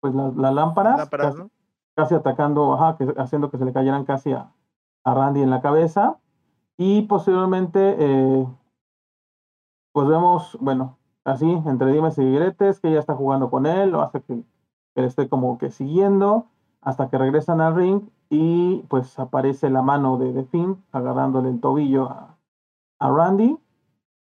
[0.00, 0.96] pues la, la lámpara.
[0.96, 1.50] Lámparas, ¿no?
[1.98, 4.52] casi atacando, ajá, que, haciendo que se le cayeran casi a,
[5.02, 6.20] a Randy en la cabeza.
[6.76, 8.46] Y posteriormente, eh,
[9.92, 14.00] pues vemos, bueno, así, entre dimes y diretes, que ella está jugando con él, lo
[14.00, 14.44] hace que,
[14.94, 16.46] que le esté como que siguiendo,
[16.82, 21.60] hasta que regresan al ring y pues aparece la mano de The Finn agarrándole el
[21.60, 22.36] tobillo a,
[23.00, 23.58] a Randy.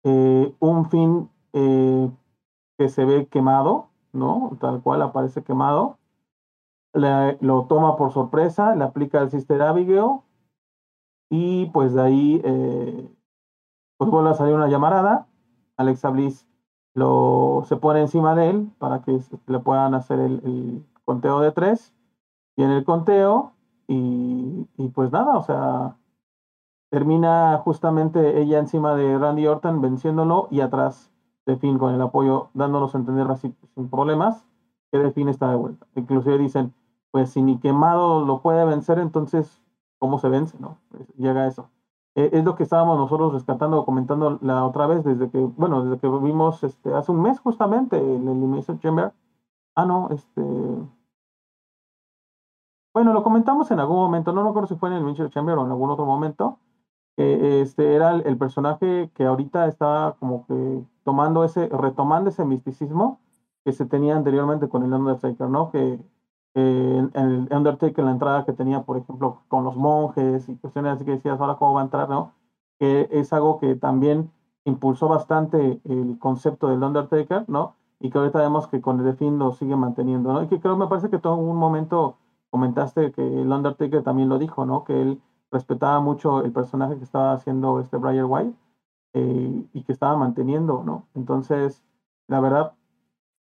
[0.04, 2.10] Eh, un Finn eh,
[2.78, 4.58] que se ve quemado, ¿no?
[4.60, 5.98] Tal cual aparece quemado
[6.94, 10.20] le, lo toma por sorpresa, le aplica el Sister Abigail
[11.30, 13.10] y pues de ahí eh,
[13.98, 15.28] pues vuelve a salir una llamarada.
[15.78, 16.48] Alexa Bliss
[16.94, 21.52] lo, se pone encima de él para que le puedan hacer el, el conteo de
[21.52, 21.94] tres.
[22.56, 23.54] Viene el conteo
[23.88, 25.98] y, y, pues nada, o sea,
[26.94, 31.12] termina justamente ella encima de Randy Orton venciéndolo y atrás
[31.48, 34.46] de fin con el apoyo dándonos a entender así sin problemas
[34.92, 35.88] que de fin está de vuelta.
[35.96, 36.72] Inclusive dicen,
[37.10, 39.64] pues si ni quemado lo puede vencer, entonces,
[39.98, 40.56] ¿cómo se vence?
[40.60, 40.78] no
[41.18, 41.72] Llega a eso.
[42.14, 45.98] Eh, es lo que estábamos nosotros rescatando, comentando la otra vez, desde que, bueno, desde
[46.00, 49.14] que vimos este, hace un mes justamente el Elimination Chamber.
[49.74, 50.44] Ah, no, este...
[52.94, 55.66] Bueno, lo comentamos en algún momento, no recuerdo si fue en el Elimination Chamber o
[55.66, 56.60] en algún otro momento,
[57.18, 63.20] Eh, este era el, personaje que ahorita está como que tomando ese, retomando ese misticismo
[63.64, 65.70] que se tenía anteriormente con el Undertaker, ¿no?
[65.72, 66.00] Que
[66.56, 71.06] eh, el Undertaker, la entrada que tenía, por ejemplo, con los monjes y cuestiones así
[71.06, 72.34] que decías, ahora cómo va a entrar, ¿no?
[72.80, 74.32] Que es algo que también
[74.66, 77.76] impulsó bastante el concepto del Undertaker, ¿no?
[78.00, 80.44] Y que ahorita vemos que con el fin lo sigue manteniendo, ¿no?
[80.44, 82.18] Y que creo, me parece que todo un momento
[82.50, 84.84] comentaste que el Undertaker también lo dijo, ¿no?
[84.84, 85.22] Que él
[85.54, 88.58] respetaba mucho el personaje que estaba haciendo este Brian White
[89.14, 91.08] eh, y que estaba manteniendo, ¿no?
[91.14, 91.84] Entonces,
[92.28, 92.74] la verdad,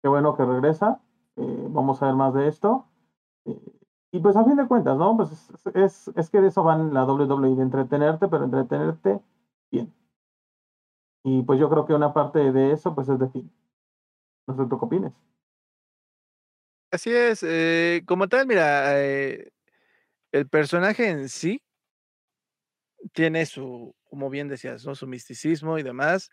[0.02, 1.00] qué bueno que regresa.
[1.36, 2.86] Eh, vamos a ver más de esto.
[3.46, 3.72] Eh,
[4.10, 5.16] y pues a fin de cuentas, ¿no?
[5.16, 5.30] Pues
[5.74, 9.20] es, es, que de eso van la WWE, de entretenerte, pero entretenerte
[9.70, 9.94] bien.
[11.24, 13.50] Y pues yo creo que una parte de eso, pues es de fin.
[14.48, 15.12] No sé tú qué opinas.
[16.90, 17.42] Así es,
[18.04, 21.62] como tal, mira, el personaje en sí
[23.12, 24.94] tiene su, como bien decías, ¿no?
[24.94, 26.30] Su misticismo y demás.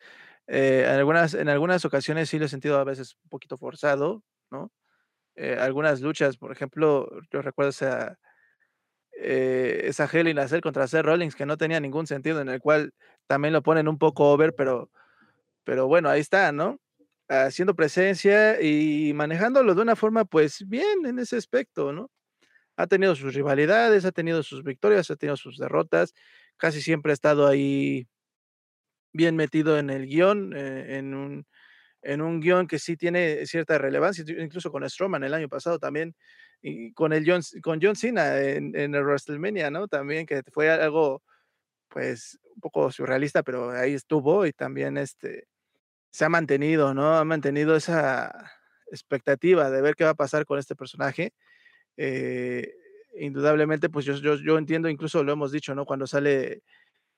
[0.48, 4.24] Eh, en, algunas, en algunas ocasiones sí lo he sentido a veces un poquito forzado,
[4.52, 4.72] ¿no?
[5.36, 8.20] Eh, algunas luchas, por ejemplo, yo recuerdo esa,
[9.18, 12.92] eh, esa in a contra Seth Rollins que no tenía ningún sentido, en el cual
[13.28, 14.90] también lo ponen un poco over, pero,
[15.66, 16.80] pero bueno, ahí está, ¿no?
[17.30, 22.12] Haciendo presencia y manejándolo de una forma, pues bien en ese aspecto, ¿no?
[22.78, 26.14] Ha tenido sus rivalidades, ha tenido sus victorias, ha tenido sus derrotas,
[26.60, 28.08] casi siempre ha estado ahí
[29.14, 31.48] bien metido en el guion, eh, en, un,
[32.02, 36.16] en un guion que sí tiene cierta relevancia, incluso con Strowman el año pasado también,
[36.62, 39.88] y con, el John, con John Cena en, el WrestleMania, ¿no?
[39.88, 41.24] También que fue algo,
[41.90, 45.48] pues, un poco surrealista, pero ahí estuvo y también este,
[46.12, 47.16] se ha mantenido, ¿no?
[47.18, 48.52] Ha mantenido esa
[48.92, 51.34] expectativa de ver qué va a pasar con este personaje.
[51.98, 52.74] Eh,
[53.20, 55.86] indudablemente, pues yo, yo, yo, entiendo, incluso lo hemos dicho, ¿no?
[55.86, 56.64] Cuando sale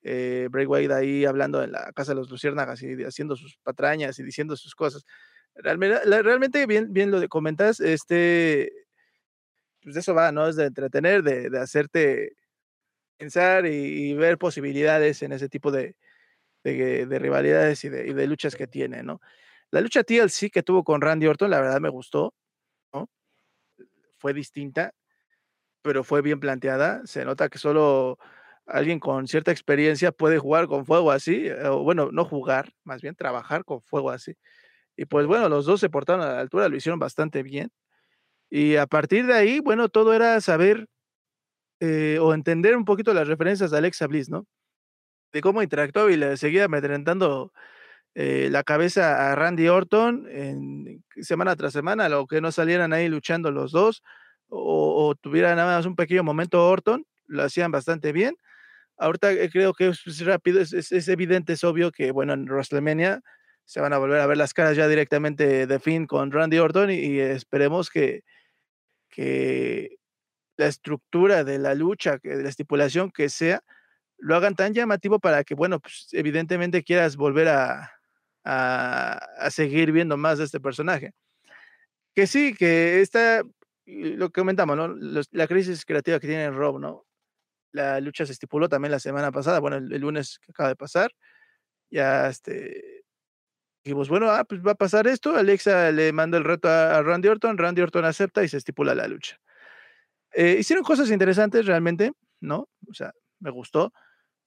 [0.03, 4.17] eh, Bray Wyatt ahí hablando en la casa de los luciérnagas y haciendo sus patrañas
[4.19, 5.05] y diciendo sus cosas.
[5.55, 8.71] Realmente, realmente bien, bien lo comentas, este,
[9.81, 10.47] pues eso va, ¿no?
[10.47, 12.33] Es de entretener, de, de hacerte
[13.17, 15.95] pensar y, y, ver posibilidades en ese tipo de,
[16.63, 19.21] de, de rivalidades y y de, luchas que tiene, ¿no?
[19.71, 22.33] La lucha TLC que tuvo con Randy Orton, la verdad me gustó,
[22.93, 23.09] ¿no?
[24.17, 24.93] Fue distinta,
[25.81, 27.05] pero fue bien planteada.
[27.05, 28.17] Se nota que solo
[28.65, 33.01] alguien con cierta experiencia puede jugar con fuego así, eh, o bueno, no jugar, más
[33.01, 34.35] bien trabajar con fuego así.
[34.97, 37.71] Y pues bueno, los dos se portaron a la altura, lo hicieron bastante bien.
[38.49, 40.87] Y a partir de ahí, bueno, todo era saber
[41.79, 44.45] eh, o entender un poquito las referencias de Alexa Bliss, ¿no?
[45.33, 47.53] De cómo interactuaba y le seguía amedrentando
[48.15, 53.07] eh, la cabeza a Randy Orton en, semana tras semana, lo que no salieran ahí
[53.07, 54.03] luchando los dos,
[54.51, 58.35] o, o tuviera nada más un pequeño momento Orton, lo hacían bastante bien.
[58.97, 63.21] Ahorita eh, creo que es, es rápido, es, evidente, es obvio que, bueno, en WrestleMania
[63.65, 66.91] se van a volver a ver las caras ya directamente de Finn con Randy Orton
[66.91, 68.23] y, esperemos que,
[69.09, 69.97] que
[70.57, 73.63] la estructura de la lucha, de la estipulación que sea,
[74.17, 77.91] lo hagan tan llamativo para que, bueno, pues evidentemente quieras volver a,
[78.43, 81.13] a, a seguir viendo más de este personaje.
[82.13, 83.01] Que sí, que
[83.91, 84.95] lo que comentamos, ¿no?
[85.31, 87.05] La crisis creativa que tiene Rob, ¿no?
[87.71, 91.11] La lucha se estipuló también la semana pasada, bueno, el, lunes que acaba de pasar.
[91.89, 93.03] Ya, este,
[93.83, 95.35] dijimos, bueno, ah, pues va a pasar esto.
[95.35, 98.95] Alexa le manda el reto a, a Randy Orton, Randy Orton acepta y se estipula
[98.95, 99.37] la lucha.
[100.33, 102.69] Eh, hicieron cosas interesantes realmente, ¿no?
[102.89, 103.93] O sea, me gustó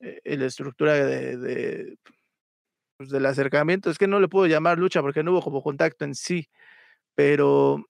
[0.01, 1.99] eh, la estructura de, de
[2.97, 3.91] pues, del acercamiento.
[3.91, 6.49] Es que no le puedo llamar lucha porque no hubo como contacto en sí,
[7.15, 7.85] pero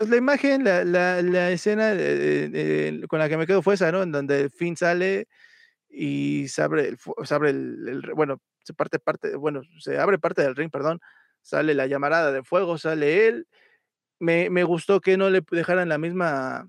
[0.00, 3.74] pues la imagen, la, la, la escena eh, eh, con la que me quedo fue
[3.74, 4.02] esa, ¿no?
[4.02, 5.28] En donde Finn sale
[5.90, 10.42] y se abre, el, se abre el, bueno, se parte parte, bueno, se abre parte
[10.42, 11.00] del ring, perdón,
[11.42, 13.48] sale la llamarada de fuego, sale él.
[14.20, 16.68] Me, me gustó que no le dejaran la misma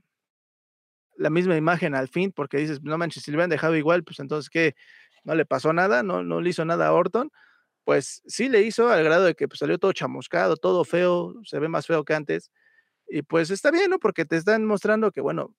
[1.18, 4.20] la misma imagen al fin, porque dices, no manches, si le hubieran dejado igual, pues
[4.20, 4.76] entonces, ¿qué?
[5.24, 7.32] No le pasó nada, no, no le hizo nada a Orton.
[7.86, 11.60] Pues sí le hizo al grado de que pues, salió todo chamuscado, todo feo, se
[11.60, 12.52] ve más feo que antes
[13.12, 14.00] y pues está bien, ¿no?
[14.00, 15.54] Porque te están mostrando que, bueno,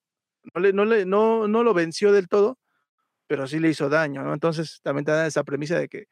[0.55, 2.57] no, le, no, le, no, no lo venció del todo,
[3.27, 4.33] pero sí le hizo daño, ¿no?
[4.33, 6.07] Entonces también te dan esa premisa de que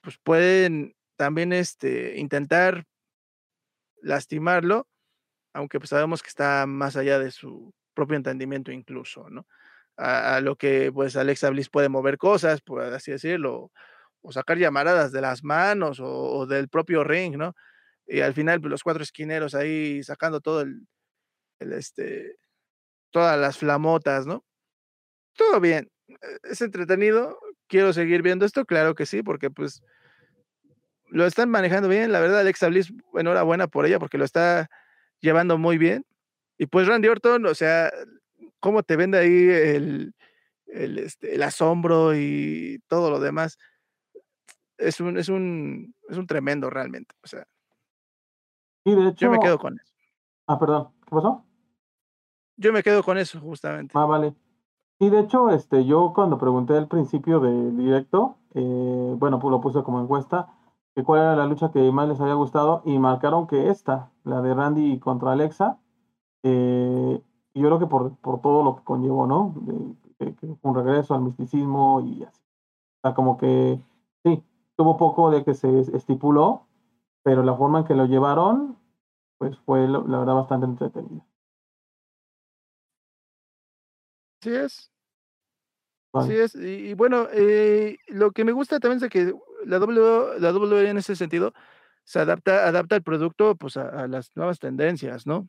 [0.00, 2.84] pues pueden también este, intentar
[4.00, 4.88] lastimarlo,
[5.52, 9.46] aunque pues sabemos que está más allá de su propio entendimiento incluso, ¿no?
[9.96, 13.72] A, lo que pues Alexa Bliss puede mover cosas, por así decirlo,
[14.22, 17.56] o sacar llamaradas de las manos o, o del propio ring, ¿no?
[18.10, 20.86] Y al final pues, los cuatro esquineros ahí sacando todo el,
[21.60, 22.36] el, este,
[23.10, 24.44] todas las flamotas, ¿no?
[25.36, 26.16] Todo bien, e,
[26.50, 27.38] es entretenido,
[27.68, 29.82] quiero seguir viendo esto, claro que sí, porque pues
[31.06, 34.68] lo están manejando bien, la verdad, Alexa Bliss, enhorabuena por ella, porque lo está
[35.20, 36.04] llevando muy bien.
[36.58, 37.92] Y pues Randy Orton, o sea,
[38.60, 40.14] cómo te vende ahí el,
[40.66, 43.58] el, este, el asombro y todo lo demás.
[44.78, 47.14] Es un, es un, es un tremendo realmente.
[47.22, 47.44] O sea,
[48.84, 49.26] Y de hecho.
[49.26, 49.92] yo me quedo con eso.
[50.46, 51.44] Ah, perdón, ¿qué pasó?
[52.56, 53.92] Yo me quedo con eso, justamente.
[53.96, 54.34] Ah, vale.
[54.98, 59.60] Y de hecho, este, yo cuando pregunté al principio del directo, eh, bueno, pues lo
[59.60, 60.48] puse como encuesta,
[60.94, 64.42] que cuál era la lucha que más les había gustado, y marcaron que esta, la
[64.42, 65.78] de Randy contra Alexa,
[66.42, 67.22] eh,
[67.54, 69.54] y yo creo que por, por todo lo que conllevó, ¿no?
[69.56, 72.40] De- de- que un regreso al misticismo y así.
[72.98, 73.80] O sea, como que
[74.22, 74.42] sí,
[74.76, 76.66] tuvo poco de que se estipuló,
[77.30, 78.76] pero la forma en que lo llevaron,
[79.38, 81.24] pues fue la verdad bastante entretenida.
[84.40, 84.90] Así es.
[86.12, 86.26] Vale.
[86.26, 86.54] Así es.
[86.56, 89.32] Y, y bueno, eh, lo que me gusta también es que
[89.64, 91.52] la W, la en ese sentido
[92.02, 95.48] se adapta, adapta el producto pues, a, a las nuevas tendencias, ¿no?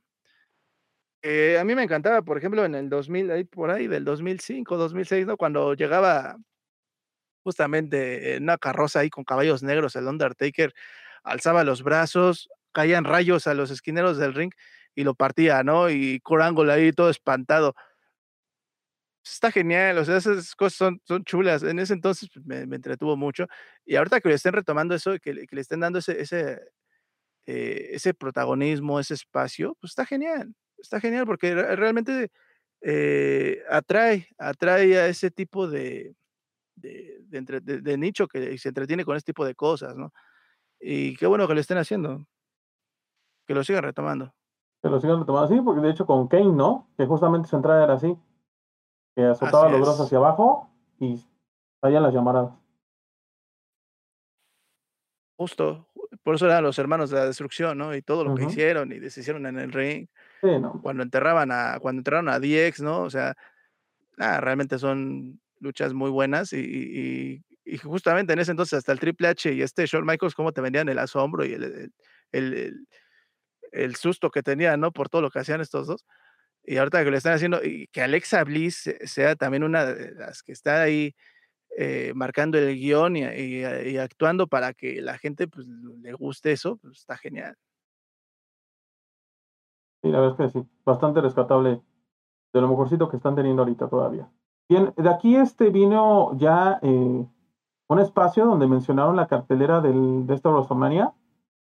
[1.24, 4.78] Eh, a mí me encantaba, por ejemplo, en el 2000, ahí por ahí del 2005,
[4.78, 5.36] 2006, ¿no?
[5.36, 6.38] Cuando llegaba
[7.44, 10.74] justamente en una carroza ahí con caballos negros, el Undertaker
[11.24, 14.52] alzaba los brazos, caían rayos a los esquineros del ring
[14.96, 15.90] y lo partía, ¿no?
[15.90, 17.76] Y Angle ahí todo espantado.
[19.24, 21.62] Está genial, o sea, esas cosas son, chulas.
[21.64, 23.46] En ese entonces pues, me, me entretuvo mucho.
[23.86, 26.60] Y ahorita que le estén retomando eso, que, que le estén dando ese, ese,
[27.46, 30.54] eh, ese protagonismo, ese espacio, pues está genial.
[30.78, 32.32] Está genial porque re- realmente
[32.82, 36.16] eh, atrae, atrae a ese tipo de,
[37.62, 40.14] de- de nicho que se entretiene con este tipo de cosas, ¿no?
[40.82, 42.26] Y qué bueno que lo estén haciendo,
[43.46, 44.34] que lo sigan retomando.
[44.82, 46.90] Que lo sigan retomando así, porque de hecho con Kane, ¿no?
[46.98, 48.18] Que justamente su entrada era así,
[49.16, 51.24] que azotaba Así los brazos hacia abajo y
[51.80, 52.54] salían las llamaradas.
[55.38, 55.88] Justo,
[56.24, 57.96] por eso eran los hermanos de la destrucción, ¿no?
[57.96, 60.08] Y todo lo que hicieron y deshicieron en el ring.
[60.42, 60.82] Sí, no.
[60.82, 63.02] cuando enterraban a cuando enterraron a DX, ¿no?
[63.02, 63.36] O sea,
[64.18, 69.00] ah, realmente son luchas muy buenas y y y justamente en ese entonces hasta el
[69.00, 71.92] Triple H y este Shawn Michaels, cómo te vendían el asombro y el
[72.32, 72.88] el
[73.72, 74.92] el susto que tenían, ¿no?
[74.92, 76.06] Por todo lo que hacían estos 2.
[76.64, 80.14] Y ahorita que lo están haciendo y que Alexa Bliss se sea también una de
[80.14, 81.16] las que está ahí,
[81.78, 86.52] eh, marcando el guion y y y actuando para que la gente, pues, le guste
[86.54, 87.56] eso, pues, está genial.
[90.04, 91.82] Sí, la verdad es que sí, bastante rescatable
[92.54, 94.30] de lo mejorcito que están teniendo ahorita todavía.
[94.68, 97.26] Bien, de aquí este vino ya eh,
[97.92, 101.14] un espacio donde mencionaron la cartelera del, de esta WrestleMania,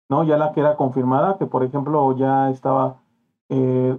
[0.09, 0.23] ¿no?
[0.25, 3.01] Ya la que era confirmada, que por ejemplo ya estaba,
[3.49, 3.97] eh,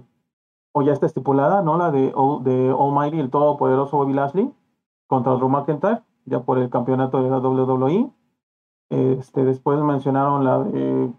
[0.71, 1.77] o ya está estipulada, ¿no?
[1.77, 4.53] La de, de Almighty, el todopoderoso Bobby Lashley,
[5.07, 8.11] contra Drew McIntyre, ya por el campeonato de la WWE.
[8.91, 11.11] Este, después mencionaron la de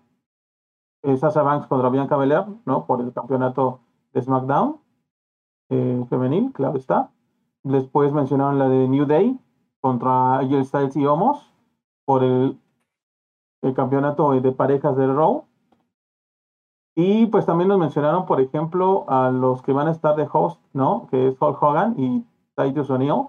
[1.03, 2.87] eh, Sasha Banks contra Bianca Belair, ¿no?
[2.87, 3.81] Por el campeonato
[4.13, 4.81] de SmackDown
[5.71, 7.11] eh, femenil, claro está.
[7.65, 9.39] Después mencionaron la de New Day
[9.81, 11.53] contra AJ Styles y Omos
[12.05, 12.59] por el,
[13.63, 15.45] el campeonato de parejas del Raw.
[16.97, 20.61] Y pues también nos mencionaron, por ejemplo, a los que van a estar de host,
[20.73, 21.07] ¿no?
[21.11, 22.27] Que es Hulk Hogan y
[22.57, 23.29] Titus O'Neil,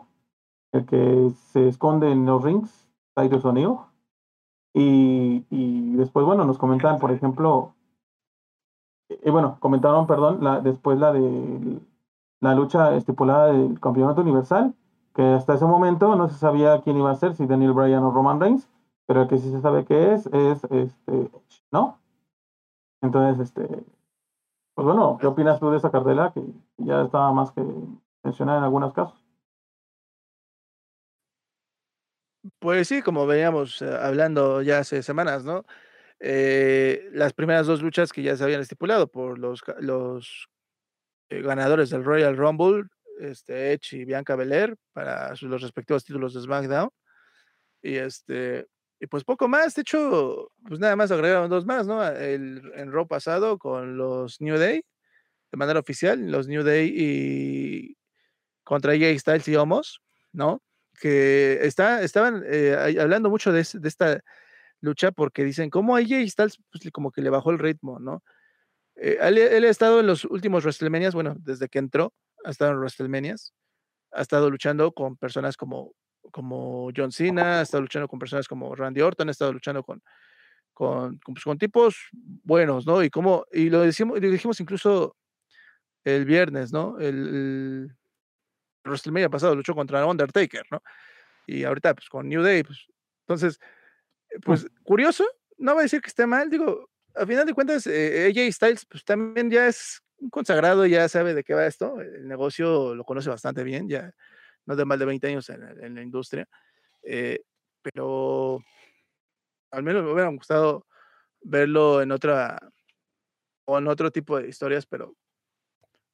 [0.74, 3.76] el que se esconde en los rings, Titus O'Neil.
[4.74, 7.74] Y, y después, bueno, nos comentan, por ejemplo,
[9.10, 11.80] eh, bueno, comentaron, perdón, la, después la de
[12.40, 14.74] la lucha estipulada del campeonato universal,
[15.14, 18.12] que hasta ese momento no se sabía quién iba a ser, si Daniel Bryan o
[18.12, 18.68] Roman Reigns,
[19.06, 21.30] pero el que sí se sabe qué es, es este,
[21.72, 22.00] ¿no?
[23.02, 23.68] Entonces, este,
[24.74, 26.42] pues bueno, ¿qué opinas tú de esa cartela que
[26.78, 27.62] ya estaba más que
[28.24, 29.22] mencionada en algunos casos?
[32.60, 35.66] Pues sí, como veníamos, eh, hablando ya hace semanas, ¿no?
[36.20, 40.50] Eh, las primeras 2 luchas que ya se habían estipulado por los los,
[41.30, 42.86] eh, ganadores del Royal Rumble,
[43.22, 46.90] este, Edge y Bianca Belair para los respectivos títulos de SmackDown.
[47.84, 48.68] Y, este,
[49.00, 52.06] y pues poco más, de hecho, pues nada más agregaron 2 más, ¿no?
[52.08, 54.84] El en Raw pasado con los New Day,
[55.52, 57.98] de manera oficial, los New Day y
[58.64, 60.02] contra AJ Styles y Omos,
[60.34, 60.64] ¿no?
[61.02, 64.22] Que está estaban, eh, hablando mucho de es de esta
[64.82, 68.24] lucha porque dicen: "¿Cómo AJ Styles, pues, como que le bajó el ritmo?", ¿no?
[68.98, 72.14] Eh, él él ha estado en los últimos WrestleManias, bueno, desde que entró,
[72.46, 73.54] ha estado en WrestleManias,
[74.12, 75.94] ha estado luchando con personas como
[76.32, 80.02] como John Cena, ha estado luchando con personas como Randy Orton, ha estado luchando con
[80.74, 83.04] con con, pues, con tipos buenos, ¿no?
[83.04, 85.18] Y cómo y lo decimos lo dijimos incluso
[86.06, 87.00] el viernes, ¿no?
[87.00, 87.90] El
[88.84, 90.82] el WrestleMania pasado luchó contra Undertaker, ¿no?
[91.48, 92.86] y ahorita pues con New Day, pues
[93.28, 93.60] entonces,
[94.30, 95.26] eh, pues curioso,
[95.58, 98.86] no voy a decir que esté mal, digo, a final de cuentas, eh, AJ Styles
[98.86, 103.04] pues también ya es un consagrado, ya sabe de qué va esto, el negocio lo
[103.04, 104.14] conoce bastante bien, ya
[104.66, 106.48] no de más de 20 años en, la industria,
[107.04, 107.42] eh,
[107.82, 108.64] pero
[109.72, 110.86] al menos me hubiera gustado
[111.42, 112.60] verlo en otra
[113.66, 115.16] o en otro tipo de historias, pero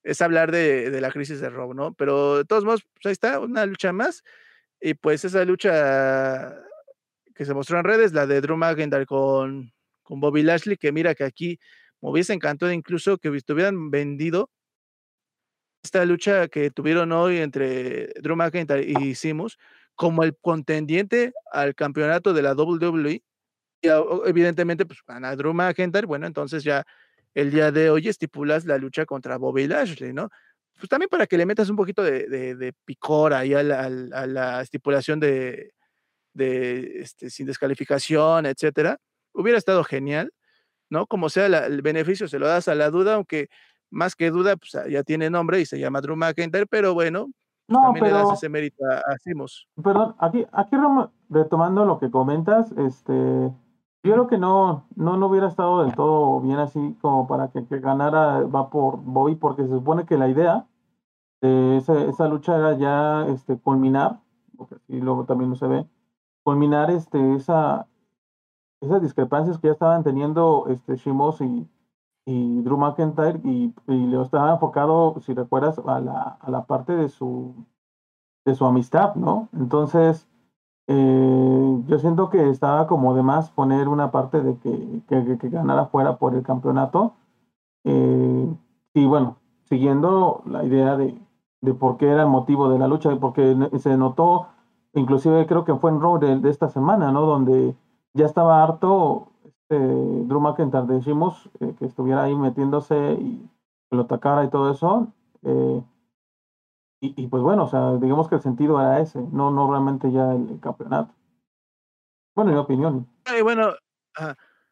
[0.03, 1.93] es hablar de, de la crisis de Rob, ¿no?
[1.93, 4.23] Pero de todos modos, pues ahí está, una lucha más.
[4.79, 6.55] Y pues esa lucha
[7.35, 9.73] que se mostró en redes, la de Drew McIntyre con,
[10.03, 11.59] con Bobby Lashley, que mira que aquí
[12.02, 14.49] me hubiese encantado incluso que hubieran vendido
[15.84, 19.57] esta lucha que tuvieron hoy entre Drew McIntyre y Simus
[19.95, 23.24] como el contendiente al campeonato de la WWE.
[23.82, 23.88] Y
[24.26, 26.86] evidentemente, pues gana Drew McIntyre, bueno, entonces ya
[27.34, 30.30] el día de hoy estipulas la lucha contra Bobby Lashley, ¿no?
[30.78, 35.19] Pues también para que le metas un poquito de, de, picor ahí a la, estipulación
[35.19, 35.72] de,
[36.34, 38.98] de este, sin descalificación, etcétera.
[39.34, 40.32] Hubiera estado genial,
[40.89, 41.07] ¿no?
[41.07, 43.49] Como sea, el beneficio se lo das a la duda, aunque
[43.89, 47.27] más que duda, pues ah, ya tiene nombre y se llama Drew McIntyre, pero bueno,
[47.68, 49.01] no, también le das ese mérito a,
[49.81, 50.76] Perdón, aquí, aquí
[51.30, 53.14] retomando lo que comentas, este,
[54.03, 57.65] yo creo que no, no, no hubiera estado del todo bien así como para que,
[57.65, 60.65] que ganara va por Bobby, porque se supone que la idea
[61.41, 64.22] de esa, esa lucha era ya este, culminar,
[64.55, 65.85] porque así luego también no se ve,
[66.43, 67.88] culminar este, esa,
[68.82, 71.68] esas discrepancias que ya estaban teniendo este, Shimos y,
[72.26, 76.95] y Drew McIntyre y, y le estaba enfocado, si recuerdas, a la, a la parte
[76.95, 77.54] de su,
[78.45, 79.49] de su amistad, ¿no?
[79.54, 80.28] Entonces,
[80.88, 85.49] eh, yo siento que estaba como de más poner una parte de que, que, que
[85.49, 87.14] ganara fuera por el campeonato.
[87.84, 88.56] Eh,
[88.94, 91.18] y bueno, siguiendo la idea de,
[91.62, 94.48] de por qué era el motivo de la lucha, porque se notó,
[94.94, 97.22] inclusive creo que fue en Raw de, de esta semana, ¿no?
[97.22, 97.76] Donde
[98.18, 99.31] ya estaba harto
[99.69, 103.49] este, Drew McIntyre decimos eh, que estuviera ahí metiéndose y
[103.91, 105.14] lo atacara y todo eso.
[105.44, 105.84] Eh,
[106.99, 110.31] y, pues bueno, o sea, digamos que el sentido era ese, no, no realmente ya
[110.34, 111.14] el, campeonato.
[112.35, 113.07] Bueno, mi opinión.
[113.38, 113.73] y bueno,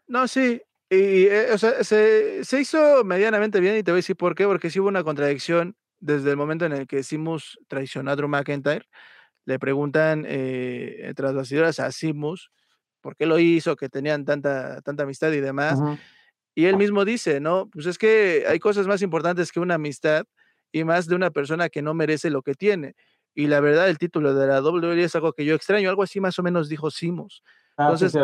[0.07, 0.59] no, sí,
[0.89, 4.33] y, eh, o sea, se, se, hizo medianamente bien y te voy a decir por
[4.33, 8.15] qué, porque sí hubo una contradicción desde el momento en el que Simus traicionó a
[8.15, 8.87] Drew McIntyre.
[9.45, 12.49] Le preguntan eh, tras las a Simus
[13.05, 15.79] por qué lo hizo, que tenían tanta, tanta amistad y demás.
[16.55, 17.69] Y él mismo dice, ¿no?
[17.69, 20.25] Pues es que hay cosas más importantes que una amistad
[20.71, 22.95] y más de una persona que no merece lo que tiene.
[23.35, 26.19] Y la verdad, el título de la WWE es algo que yo extraño, algo así
[26.19, 27.43] más o menos dijo Simos.
[27.77, 28.19] Ah, Entonces,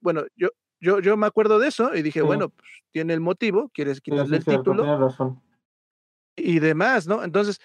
[0.00, 0.48] bueno, yo,
[0.80, 4.38] yo, yo me acuerdo de eso y dije, bueno, pues tiene el motivo, quieres quitarle
[4.38, 4.98] el título.
[4.98, 5.40] razón.
[6.34, 7.22] Y demás, ¿no?
[7.22, 7.60] Entonces,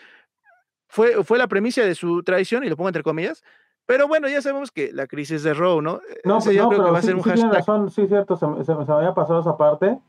[0.88, 3.42] fue, fue la premisa de su traición, y lo pongo entre comillas,
[3.92, 6.00] pero bueno, ya sabemos que la crisis de Row, ¿no?
[6.24, 7.52] No, Ese yo creo que va a ser un hashtag.
[7.52, 10.00] razón, sí, cierto, se, me había pasado esa parte.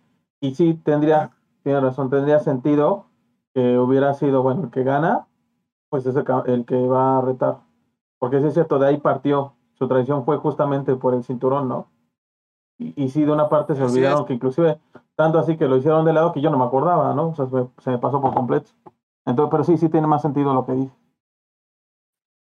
[0.40, 1.32] Y sí, tendría,
[1.64, 3.06] tiene razón, tendría sentido
[3.52, 5.26] que hubiera sido, bueno, el que gana,
[5.88, 7.58] pues es el, que va a retar.
[8.20, 9.54] Porque sí es cierto, de ahí partió.
[9.72, 11.88] Su traición fue justamente por el cinturón, ¿no?
[12.78, 14.78] Y, y sí, de una parte se olvidaron que inclusive,
[15.16, 17.30] tanto así que lo hicieron de lado que yo no me acordaba, ¿no?
[17.30, 17.48] O sea,
[17.78, 18.70] se me pasó por completo.
[19.26, 21.01] Entonces, pero sí, sí tiene más sentido lo que dice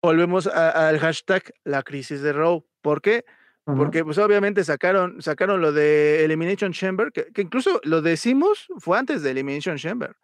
[0.02, 2.66] volvemos al hashtag la crisis de Row.
[2.82, 3.26] ¿Por qué?
[3.66, 9.22] Porque pues obviamente sacaron, sacaron lo de Elimination Chamber, que, incluso lo decimos fue antes
[9.22, 10.16] de Elimination Chamber,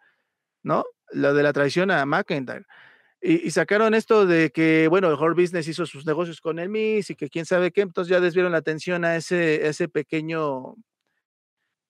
[0.64, 0.84] ¿no?
[1.12, 2.64] Lo de la traición a McIntyre.
[3.20, 7.10] Y, sacaron esto de que, bueno, el Hard Business hizo sus negocios con el Miss
[7.10, 10.74] y que quién sabe qué, entonces ya desvieron la atención a ese, ese pequeño,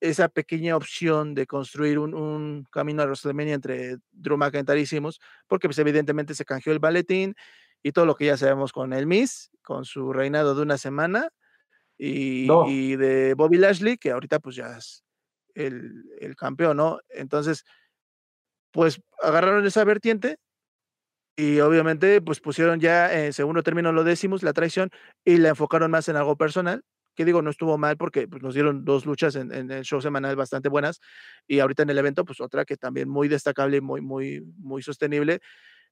[0.01, 5.21] esa pequeña opción de construir un, un camino a WrestleMania entre Drew McIntyre y Simos,
[5.47, 7.35] porque pues evidentemente se canjeó el balletín
[7.83, 11.29] y todo lo que ya sabemos con el Miss, con su reinado de una semana,
[11.99, 15.05] y, de Bobby Lashley, que ahorita pues ya es
[15.55, 17.01] el, el, campeón, ¿no?
[17.09, 17.65] Entonces,
[18.71, 20.37] pues agarraron esa vertiente
[21.37, 24.91] y obviamente pues pusieron ya en segundo término lo décimos, la traición,
[25.25, 26.83] y la enfocaron más en algo personal,
[27.15, 30.01] que digo, no estuvo mal porque pues, nos dieron dos luchas en, en, el show
[30.01, 31.01] semanal bastante buenas
[31.47, 34.83] y ahorita en el evento pues otra que también muy destacable y muy, muy, muy
[34.83, 35.41] sostenible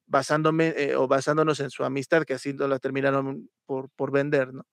[0.06, 4.52] basándome eh, o basándonos en su amistad, que así no la terminaron por, por vender,
[4.52, 4.66] ¿no?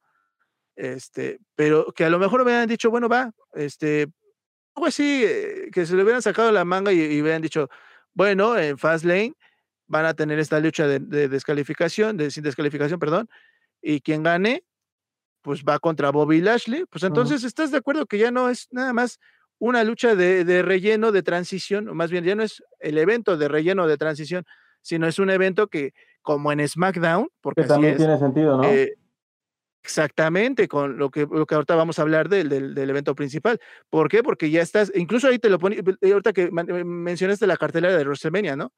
[0.75, 4.07] Este, pero que a lo mejor hubieran dicho, bueno, va, este,
[4.75, 7.69] algo así, eh, que se le hubieran sacado la manga y, hubieran dicho,
[8.13, 9.33] bueno, en Fast Lane
[9.87, 13.29] van a tener esta lucha de, descalificación, de sin descalificación, perdón,
[13.81, 14.63] y quien gane,
[15.41, 18.93] pues va contra Bobby Lashley, pues entonces estás de acuerdo que ya no es nada
[18.93, 19.19] más
[19.59, 23.37] una lucha de, de relleno, de transición, o más bien ya no es el evento
[23.37, 24.45] de relleno de transición,
[24.81, 28.63] sino es un evento que, como en SmackDown, porque que también tiene sentido, ¿no?
[28.63, 28.97] Eh,
[29.83, 33.59] exactamente, con lo que, lo que ahorita vamos a hablar del, del, del, evento principal.
[33.89, 34.23] ¿Por qué?
[34.23, 38.55] Porque ya estás, incluso ahí te lo pone, ahorita que mencionaste la cartelera de WrestleMania,
[38.55, 38.73] ¿no?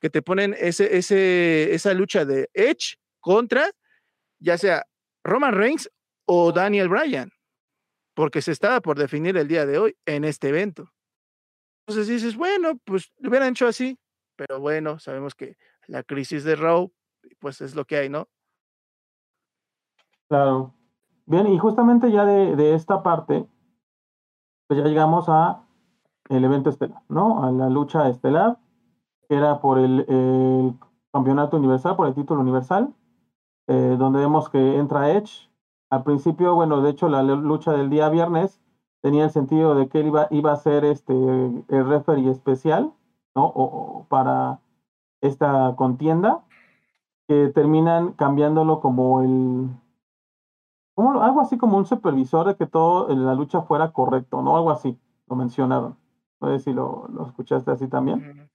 [0.00, 3.70] Que te ponen ese, ese, esa lucha de Edge contra,
[4.38, 4.86] ya sea
[5.24, 5.90] Roman Reigns
[6.24, 7.30] o Daniel Bryan,
[8.14, 10.90] porque se estaba por definir el día de hoy en este evento.
[11.86, 13.98] Entonces dices, bueno, pues lo hubieran hecho así,
[14.40, 16.90] pero bueno, sabemos que la crisis de Raw,
[17.40, 18.26] pues es lo que hay, ¿no?
[20.30, 20.72] Claro.
[21.26, 23.46] Bien, y justamente ya de, de esta parte,
[24.66, 25.66] pues ya llegamos a
[26.30, 27.44] el evento estelar, ¿no?
[27.44, 28.58] A la lucha estelar,
[29.28, 30.06] que era por el,
[31.12, 32.94] campeonato universal, por el título universal,
[33.66, 35.50] eh, donde vemos que entra Edge.
[35.90, 38.58] Al principio, bueno, de hecho, la lucha del día viernes
[39.02, 42.94] tenía el sentido de que él iba, iba a ser este, el referee especial,
[43.34, 43.46] ¿no?
[43.46, 44.60] O, para
[45.20, 46.44] esta contienda,
[47.28, 49.68] que terminan cambiándolo como el,
[50.94, 54.56] como, algo así como un supervisor de que todo en la lucha fuera correcto, ¿no?
[54.56, 54.98] Algo así,
[55.28, 55.96] lo mencionaron.
[56.40, 58.50] No sé si lo, lo escuchaste así también.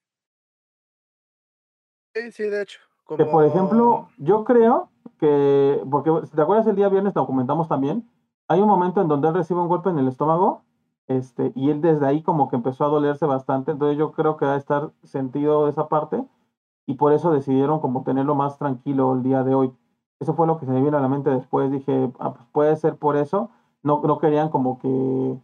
[2.14, 2.80] Sí, sí, de hecho.
[3.03, 3.18] Como...
[3.18, 4.89] Que por ejemplo, yo creo
[5.19, 8.10] que, porque si te acuerdas el día viernes documentamos también,
[8.47, 10.64] hay un momento en donde él recibe un golpe en el estómago,
[11.07, 14.45] este, y él desde ahí como que empezó a dolerse bastante, entonces yo creo que
[14.45, 16.23] va a estar sentido esa parte,
[16.88, 19.73] y por eso decidieron como tenerlo más tranquilo el día de hoy.
[20.19, 22.76] Eso fue lo que se me vino a la mente después, dije, ah, pues puede
[22.76, 23.49] ser por eso,
[23.84, 25.38] no, no querían como que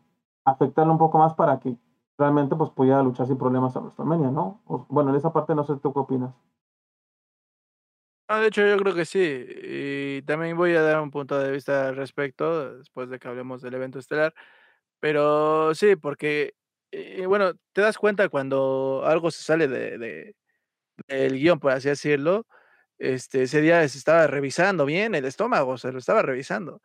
[0.46, 1.76] afectarlo un poco más para que
[2.18, 4.62] realmente pues pudiera luchar sin problemas a WrestleMania, ¿no?
[4.90, 6.34] Bueno, en esa parte no sé tú qué opinas.
[8.30, 9.20] No, de hecho, yo creo que sí.
[9.20, 13.62] Y también voy a dar un punto de vista al respecto, después de que hablemos
[13.62, 14.34] del evento estelar.
[15.02, 16.54] Pero sí, porque,
[16.92, 20.36] eh, bueno, te das cuenta cuando algo se sale de, de,
[21.08, 22.46] del guion, por así decirlo.
[23.00, 26.82] Este, ese día se estaba revisando bien el estómago, se lo estaba revisando.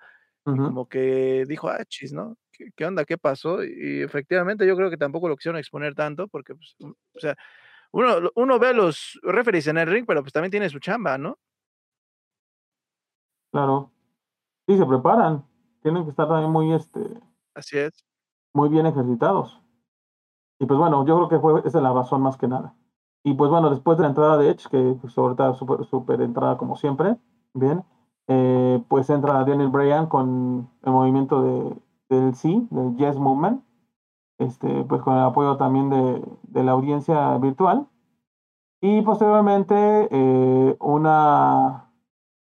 [0.47, 0.65] Uh -huh.
[0.65, 2.39] Como que dijo, ah, chis, ¿no?
[2.51, 3.05] ¿Qué, ¿Qué, onda?
[3.05, 3.63] ¿Qué pasó?
[3.63, 7.37] Y efectivamente yo creo que tampoco lo quisieron exponer tanto, porque, pues, o sea,
[7.93, 11.19] uno, uno ve a los referees en el ring, pero pues también tiene su chamba,
[11.19, 11.39] ¿no?
[13.53, 13.93] Claro.
[14.67, 15.45] Sí, se preparan.
[15.83, 17.01] Tienen que estar también muy, este...
[17.57, 18.05] Así es.
[18.55, 19.61] Muy bien ejercitados.
[20.61, 22.75] Y pues bueno, yo creo que fue, esa es la razón más que nada.
[23.25, 26.57] Y pues bueno, después de la entrada de Edge, que pues ahorita súper super entrada
[26.59, 27.17] como siempre,
[27.55, 27.85] bien,
[28.29, 31.77] eh, pues entra Daniel Bryan con el movimiento de,
[32.09, 33.65] del sí, del Yes Movement,
[34.39, 37.89] este, pues con el apoyo también de, de la audiencia virtual.
[38.81, 39.75] Y posteriormente
[40.11, 41.91] eh, una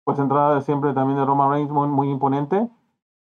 [0.04, 2.68] pues entrada de siempre también de Roman Reigns muy, muy, imponente,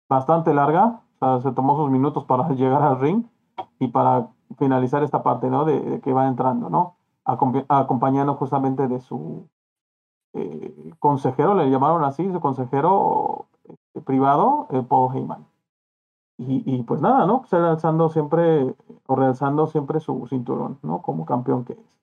[0.09, 1.03] bastante larga,
[1.43, 3.25] se tomó sus minutos para llegar al ring
[3.79, 4.29] y para
[4.59, 5.65] finalizar esta parte, ¿no?
[5.65, 6.97] De, que va entrando, ¿no?
[7.25, 9.49] Acompa acompañando justamente de su
[10.33, 13.47] eh, consejero, le llamaron así, su consejero
[13.95, 15.47] eh, privado, eh, Paul Heyman.
[16.39, 17.41] Y, y, pues nada, ¿no?
[17.41, 18.75] Pues realzando siempre,
[19.07, 21.03] o realzando siempre su cinturón, ¿no?
[21.03, 22.01] Como campeón que es.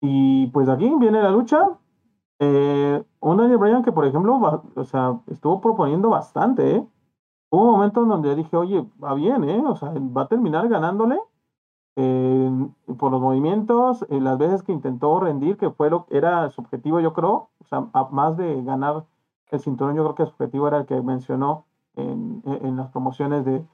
[0.00, 1.68] Y pues aquí viene la lucha.
[2.38, 6.86] Eh, un Daniel Bryan que, por ejemplo, va, o sea, estuvo proponiendo bastante, ¿eh?
[7.50, 9.62] Hubo un momento en donde dije, oye, va bien, ¿eh?
[9.66, 11.18] O sea, va a terminar ganándole
[11.96, 12.50] eh,
[12.98, 16.60] por los movimientos, eh, las veces que intentó rendir, que fue lo que era su
[16.60, 19.04] objetivo, yo creo, o sea, más de ganar
[19.50, 21.64] el cinturón, yo creo que su objetivo era el que mencionó
[21.96, 23.64] en, en las promociones de,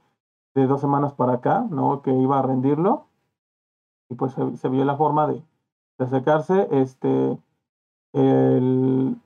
[0.55, 2.01] de, dos semanas para acá, ¿no?
[2.03, 3.09] Que iba a rendirlo.
[4.09, 5.43] Y pues se, se vio la forma de,
[5.99, 6.69] de acercarse.
[6.71, 7.39] Este,
[8.13, 9.17] el,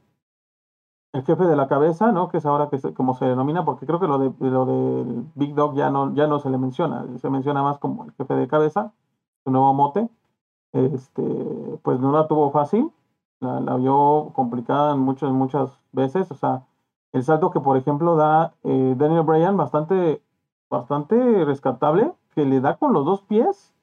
[1.18, 2.28] el jefe de la cabeza, ¿no?
[2.28, 5.26] Que es ahora que se, como se denomina, porque creo que lo de lo del
[5.34, 8.34] Big Dog ya no, ya no se le menciona, se menciona más como el jefe
[8.34, 8.92] de cabeza,
[9.44, 10.08] su nuevo mote.
[10.72, 11.22] Este,
[11.82, 12.92] pues no la tuvo fácil,
[13.40, 16.30] la, la vio complicada muchas, muchas veces.
[16.30, 16.66] O sea,
[17.12, 20.22] el salto que, por ejemplo, da eh, Daniel Bryan, bastante,
[20.70, 23.74] bastante rescatable, que le da con los dos pies,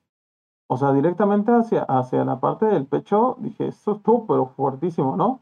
[0.68, 5.42] o sea, directamente hacia, hacia la parte del pecho, dije, esto estuvo, pero fuertísimo, ¿no?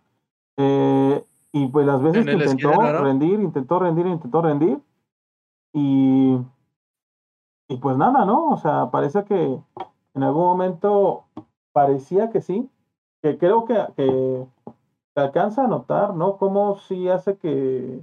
[0.57, 1.25] Eh,
[1.55, 3.03] y pues las veces que intentó esquina, ¿no?
[3.03, 4.81] rendir, intentó rendir, intentó rendir.
[5.71, 6.39] Y,
[7.69, 8.49] y pues nada, ¿no?
[8.49, 9.61] O sea, parece que
[10.15, 11.25] en algún momento
[11.71, 12.67] parecía que sí,
[13.21, 14.47] que creo que, que
[15.13, 16.37] se alcanza a notar, ¿no?
[16.37, 18.01] Como si hace que,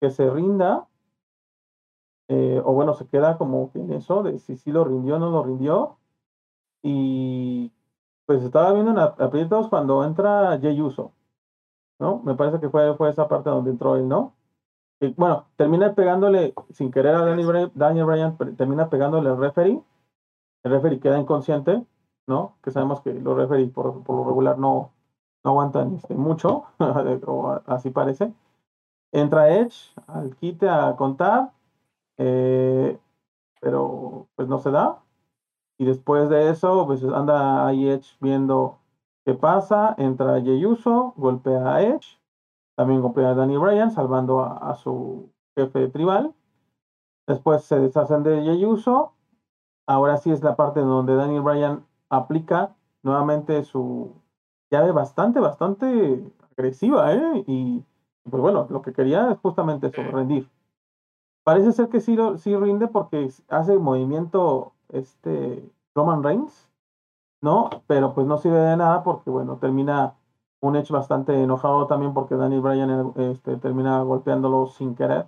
[0.00, 0.88] que se rinda,
[2.28, 5.30] eh, o bueno, se queda como en eso, de si sí lo rindió o no
[5.30, 5.98] lo rindió.
[6.82, 7.72] Y
[8.24, 11.12] pues estaba viendo en aprietos cuando entra Jey Uso.
[11.98, 12.20] ¿No?
[12.24, 14.34] Me parece que fue, fue esa parte donde entró él, ¿no?
[15.00, 19.82] Y, bueno, termina pegándole, sin querer a Daniel, Daniel Bryan, termina pegándole al referee.
[20.64, 21.84] El referee queda inconsciente,
[22.26, 22.56] ¿no?
[22.62, 24.92] Que sabemos que los referees por, por lo regular no,
[25.44, 28.32] no aguantan este, mucho, o así parece.
[29.12, 31.52] Entra Edge al quite a contar,
[32.18, 32.98] eh,
[33.60, 35.02] pero pues no se da.
[35.78, 38.78] Y después de eso, pues anda ahí Edge viendo
[39.24, 39.94] qué pasa.
[39.98, 42.18] Entra Jey Uso, golpea a Edge.
[42.76, 46.34] También golpea a Danny Bryan, salvando a, su jefe tribal.
[47.26, 49.12] Después se deshacen de Jey Uso.
[49.86, 54.12] Ahora sí es la parte donde Danny Bryan aplica nuevamente su
[54.70, 57.44] llave bastante, bastante agresiva, ¿eh?
[57.46, 57.84] Y
[58.28, 60.48] pues bueno, lo que quería es justamente eso, rendir.
[61.44, 66.70] Parece ser que sí, sí rinde porque hace movimiento este Roman Reigns,
[67.42, 67.68] ¿no?
[67.86, 70.14] Pero pues no sirve de nada porque, bueno, termina
[70.60, 75.26] un Edge bastante enojado también porque Danny Bryan este, termina golpeándolo sin querer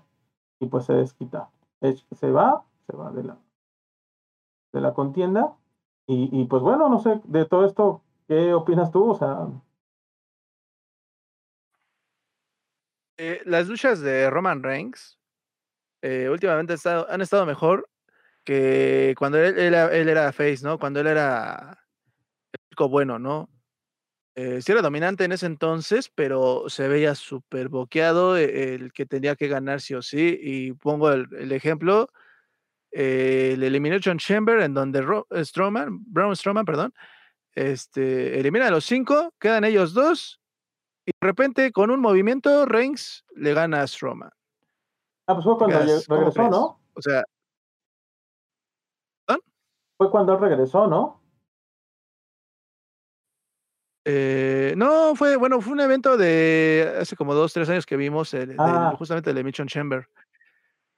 [0.61, 1.51] y pues se desquita.
[1.81, 3.37] Edge se va, se va de la,
[4.73, 5.57] de la contienda
[6.07, 9.11] y, y pues bueno, no sé, de todo esto, ¿qué opinas tú?
[9.11, 9.49] O sea...
[13.17, 15.19] Eh, las luchas de Roman Reigns
[16.03, 17.89] eh, últimamente han estado, han estado mejor
[18.45, 20.79] que cuando él, él, era face, ¿no?
[20.79, 21.84] Cuando él era
[22.75, 23.49] chico bueno, ¿no?
[24.35, 29.07] Eh, sí era dominante en ese entonces, pero se veía súper boqueado e, el que
[29.07, 30.37] tenía que ganar sí o sí.
[30.43, 32.09] Y pongo el, ejemplo,
[32.91, 36.93] eh, el Elimination Chamber, en donde Ro Strowman, Braun Strowman, perdón,
[37.53, 40.41] este, elimina a los cinco, quedan ellos dos,
[41.07, 44.31] y de repente con un movimiento Reigns le gana a Strowman.
[45.29, 46.81] Ah, pues fue cuando regresó, ¿no?
[46.95, 47.23] O sea,
[49.97, 51.24] fue cuando regresó, ¿no?
[54.05, 58.35] Eh, no, fue, bueno, fue un evento de hace como dos, tres años que vimos,
[58.59, 58.95] ah.
[58.99, 60.09] justamente el Mission Chamber.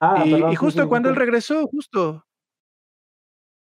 [0.01, 2.27] Ah, y, justo cuando él regresó, justo.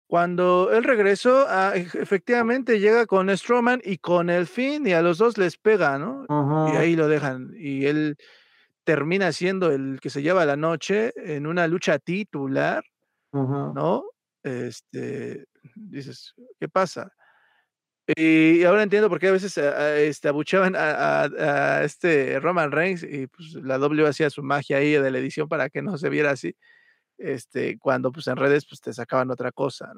[0.08, 5.18] Cuando él regresó, ah, efectivamente llega con Strowman y con el fin, y a los
[5.18, 6.24] dos les pega, ¿no?
[6.72, 7.52] Y ahí lo dejan.
[7.56, 8.16] Y él
[8.84, 12.84] termina siendo el que se lleva la noche en una lucha titular,
[13.32, 14.04] ¿no?
[14.46, 15.44] este,
[15.74, 17.12] dices, ¿qué pasa?
[18.14, 23.54] Y ahora entiendo por qué a veces este, abuchaban a, este Roman Reigns y pues
[23.54, 26.54] la W hacía su magia ahí de la edición para que no se viera así,
[27.18, 29.92] este, cuando pues en redes pues te sacaban otra cosa,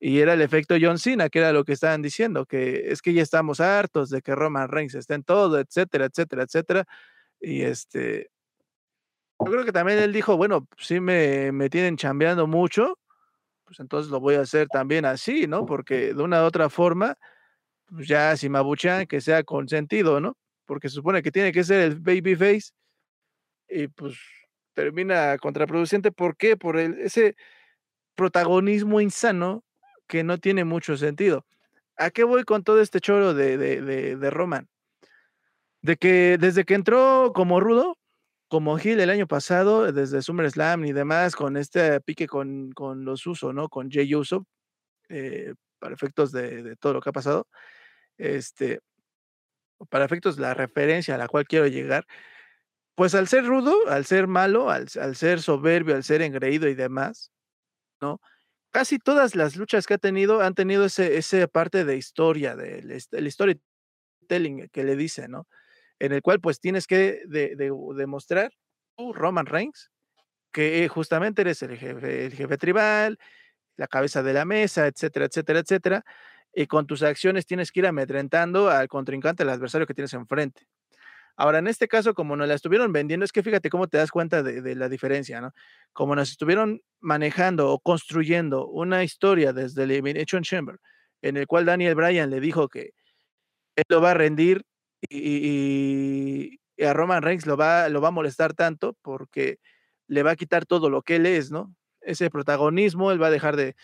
[0.00, 3.12] Y era el efecto John Cena, que era lo que estaban diciendo, que es que
[3.14, 6.84] ya estamos hartos de que Roman Reigns esté en todo, etcétera, etcétera, etcétera.
[7.40, 8.30] Y este,
[9.38, 12.98] yo creo que también él dijo, bueno, sí me, me tienen chambeando mucho,
[13.64, 15.66] pues entonces lo voy a hacer también así, ¿no?
[15.66, 17.16] Porque de una u otra forma,
[17.86, 20.36] pues ya si me abuchean, que sea con sentido, ¿no?
[20.66, 22.72] Porque se supone que tiene que ser el baby face
[23.68, 24.16] y pues
[24.74, 26.12] termina contraproducente.
[26.12, 26.56] ¿Por qué?
[26.56, 27.36] Por el, ese
[28.14, 29.64] protagonismo insano
[30.08, 31.46] que no tiene mucho sentido.
[31.96, 34.68] ¿A qué voy con todo este choro de, de, de, de Roman?
[35.82, 37.96] De que desde que entró como rudo,
[38.48, 43.26] como Gil el año pasado, desde SummerSlam y demás, con este pique con, con los
[43.26, 43.68] Uso, ¿no?
[43.68, 44.46] Con Jay Uso,
[45.08, 47.46] eh, para efectos de, todo lo que ha pasado,
[48.18, 48.80] este,
[49.90, 52.06] para efectos de la referencia a la cual quiero llegar,
[52.94, 57.32] pues al ser rudo, al ser malo, al, ser soberbio, al ser engreído y demás,
[58.00, 58.20] ¿no?
[58.72, 62.90] Casi todas las luchas que ha tenido han tenido ese, ese parte de historia, del
[62.90, 65.46] el storytelling que le dice, ¿no?
[65.98, 68.52] en el cual pues tienes que demostrar
[68.96, 69.90] Roman Reigns,
[70.52, 73.18] que justamente eres el jefe, el jefe tribal,
[73.76, 76.04] la cabeza de la mesa, etcétera, etcétera, etcétera,
[76.56, 80.66] y con tus acciones tienes que ir amedrentando al contrincante, al adversario que tienes enfrente.
[81.36, 84.10] Ahora, en este caso, como nos la estuvieron vendiendo, es que fíjate cómo te das
[84.10, 85.52] cuenta de, la diferencia, ¿no?
[85.92, 90.78] Como nos estuvieron manejando o construyendo una historia desde el Elimination Chamber,
[91.20, 92.94] en el cual Daniel Bryan le dijo que
[93.76, 94.62] él lo va a rendir
[95.10, 99.58] y, a Roman Reigns lo va, lo va a molestar tanto porque
[100.08, 101.74] le va a quitar todo lo que él es, ¿no?
[102.00, 103.76] Ese protagonismo, él va a dejar de,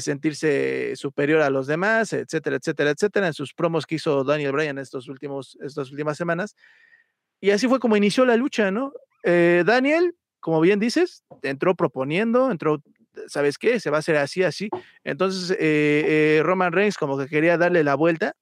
[0.00, 4.78] sentirse superior a los demás, etcétera, etcétera, etcétera, en sus promos que hizo Daniel Bryan
[4.78, 6.54] estos últimos, estas últimas semanas.
[7.40, 8.92] Y así fue como inició la lucha, ¿no?
[9.22, 12.82] Eh, Daniel, como bien dices, entró proponiendo, entró,
[13.26, 13.80] ¿sabes qué?
[13.80, 14.68] Se va a hacer así, así.
[15.02, 18.34] Entonces, eh, eh, Roman Reigns como que quería darle la vuelta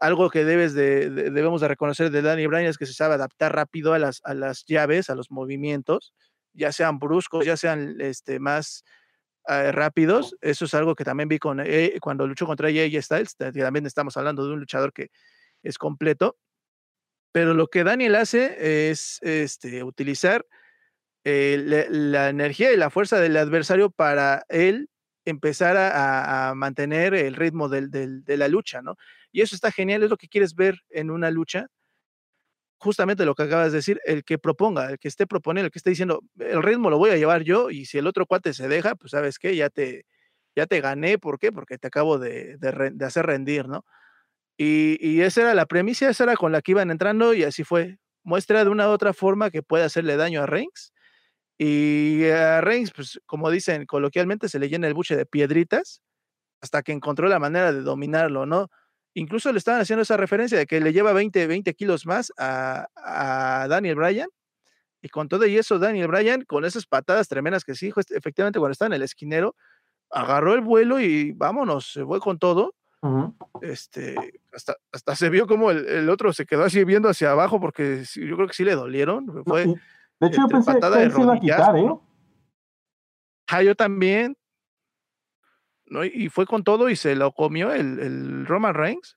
[0.00, 3.54] algo que debes de, debemos de reconocer de Danny Bryan es que se sabe adaptar
[3.54, 6.12] rápido a las, a las llaves, a los movimientos,
[6.56, 8.84] ya sean bruscos, ya sean este, más
[9.48, 10.36] eh, rápidos.
[10.40, 13.36] Eso es algo que también vi con, eh, cuando luchó contra AJ Styles.
[13.36, 15.10] También estamos hablando de un luchador que
[15.62, 16.36] es completo.
[17.32, 20.46] Pero lo que Daniel hace es este, utilizar
[21.24, 24.88] la, la energía y la fuerza del adversario para él
[25.26, 28.96] empezar a, mantener el ritmo de la lucha, ¿no?
[29.32, 31.66] Y eso está genial, es lo que quieres ver en una lucha.
[32.78, 35.78] Justamente lo que acabas de decir, el que proponga, el que esté proponiendo, el que
[35.78, 38.68] esté diciendo, el ritmo lo voy a llevar yo y si el otro cuate se
[38.68, 40.04] deja, pues sabes qué, ya te,
[40.54, 41.52] ya te gané, ¿por qué?
[41.52, 42.58] Porque te acabo de,
[43.00, 43.84] hacer rendir, ¿no?
[44.58, 47.64] Y, y, esa era la premisa, esa era con la que iban entrando y así
[47.64, 47.98] fue.
[48.24, 50.92] Muestra de una u otra forma que puede hacerle daño a Reigns
[51.58, 56.02] y a Reigns, pues como dicen coloquialmente, se le llena el buche de piedritas
[56.60, 58.70] hasta que encontró la manera de dominarlo, ¿no?
[59.16, 63.66] Incluso le estaban haciendo esa referencia de que le lleva 20, 20 kilos más a,
[63.66, 64.28] Daniel Bryan.
[65.00, 68.72] Y con todo y eso, Daniel Bryan, con esas patadas tremendas que sí, efectivamente, cuando
[68.72, 69.56] estaba en el esquinero,
[70.10, 72.74] agarró el vuelo y vámonos, se fue con todo.
[73.62, 74.16] Este,
[74.52, 78.36] hasta, hasta se vio como el, otro se quedó así viendo hacia abajo porque yo
[78.36, 79.44] creo que sí le dolieron.
[79.46, 81.88] Fue, de hecho, yo pensé que él se iba a quitar, ¿eh?
[83.46, 84.36] Ah, yo también.
[85.86, 86.04] ¿No?
[86.04, 89.16] Y fue con todo y se lo comió el, el, Roman Reigns.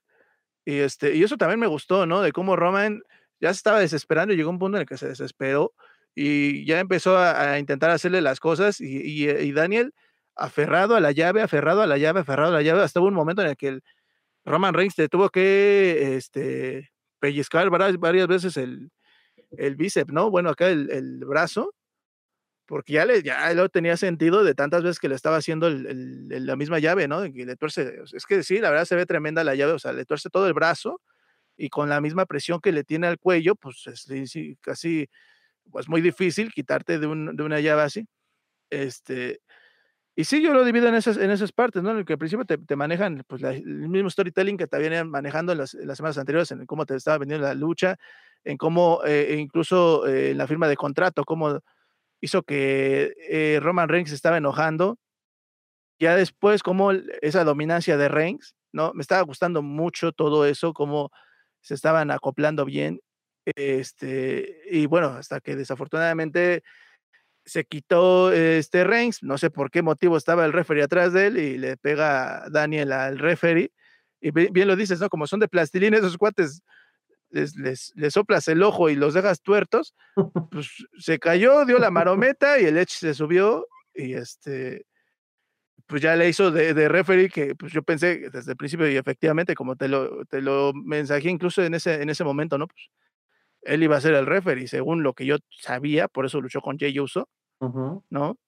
[0.64, 2.20] Y, este, y eso también me gustó, ¿no?
[2.22, 3.02] De cómo Roman
[3.40, 5.72] ya se estaba desesperando llegó un punto en el que se desesperó
[6.14, 9.94] y ya empezó a, intentar hacerle las cosas y, y, Daniel
[10.36, 13.14] aferrado a la llave, aferrado a la llave, aferrado a la llave, hasta hubo un
[13.14, 13.82] momento en el que el
[14.44, 16.90] Roman Reigns te tuvo que este,
[17.20, 18.90] pellizcar varias, varias veces el,
[19.52, 20.30] el bíceps, ¿no?
[20.30, 21.74] Bueno, acá el, brazo,
[22.70, 26.54] porque ya, le, ya lo tenía sentido de tantas veces que le estaba haciendo la
[26.54, 27.20] misma llave, ¿no?
[27.24, 29.92] Que le tuerce, es que sí, la verdad se ve tremenda la llave, o sea,
[29.92, 31.00] le tuerce todo el brazo
[31.56, 34.06] y con la misma presión que le tiene al cuello, pues es
[34.60, 35.08] casi,
[35.72, 38.06] pues muy difícil quitarte de, una llave así.
[38.70, 39.40] Este,
[40.14, 41.90] y sí, yo lo divido en esas, en esas partes, ¿no?
[41.90, 45.56] En el que al principio te, manejan pues, el mismo storytelling que te venían manejando
[45.56, 47.96] las, las, semanas anteriores, en cómo te estaba vendiendo la lucha,
[48.44, 51.58] en cómo eh, incluso eh, en la firma de contrato, cómo
[52.20, 54.98] hizo que eh, Roman Reigns estaba enojando.
[55.98, 58.92] Ya después, como esa dominancia de Reigns, ¿no?
[58.94, 61.10] Me estaba gustando mucho todo eso, cómo
[61.60, 63.00] se estaban acoplando bien.
[63.44, 66.62] Este, y bueno, hasta que desafortunadamente
[67.44, 71.38] se quitó este Reigns, no sé por qué motivo estaba el referee atrás de él
[71.38, 73.72] y le pega Daniel al referee.
[74.20, 75.08] Y bien lo dices, ¿no?
[75.08, 76.62] Como son de plastilina esos cuates,
[77.30, 79.94] les, les, soplas el ojo y los dejas tuertos,
[80.50, 84.86] pues se cayó, dio la marometa y el Edge se subió y este,
[85.86, 88.96] pues ya le hizo de, de referee que pues yo pensé desde el principio y
[88.96, 92.66] efectivamente como te lo, te lo mensajé incluso en ese, en ese momento, ¿no?
[92.66, 92.90] Pues
[93.62, 96.78] él iba a ser el referee según lo que yo sabía, por eso luchó con
[96.78, 97.28] Jay Uso,
[98.08, 98.38] ¿no?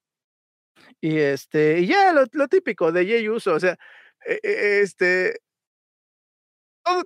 [1.01, 3.77] Y este, y ya lo, lo típico de Jay Uso, o sea,
[4.27, 5.41] e, e, este,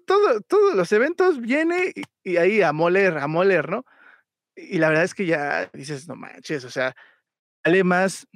[0.06, 1.92] todo, todos los eventos viene
[2.24, 3.84] y, ahí a moler, a moler, ¿no?
[4.54, 6.94] Y la verdad es que ya dices, no manches, o sea,
[7.64, 8.26] dale más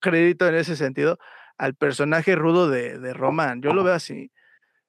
[0.00, 1.18] crédito en ese sentido
[1.58, 3.60] al personaje rudo de, de Roman.
[3.62, 4.30] Yo lo veo así.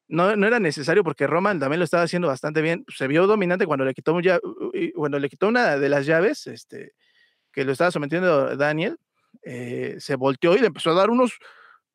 [0.08, 2.86] No, no, era necesario porque Roman también lo estaba haciendo bastante bien.
[2.90, 4.14] Se vio dominante cuando le quitó,
[4.94, 6.94] cuando le quitó una de las llaves, este,
[7.52, 8.98] que lo estaba sometiendo Daniel,
[9.44, 11.40] eh, se volteó y le empezó a dar unos,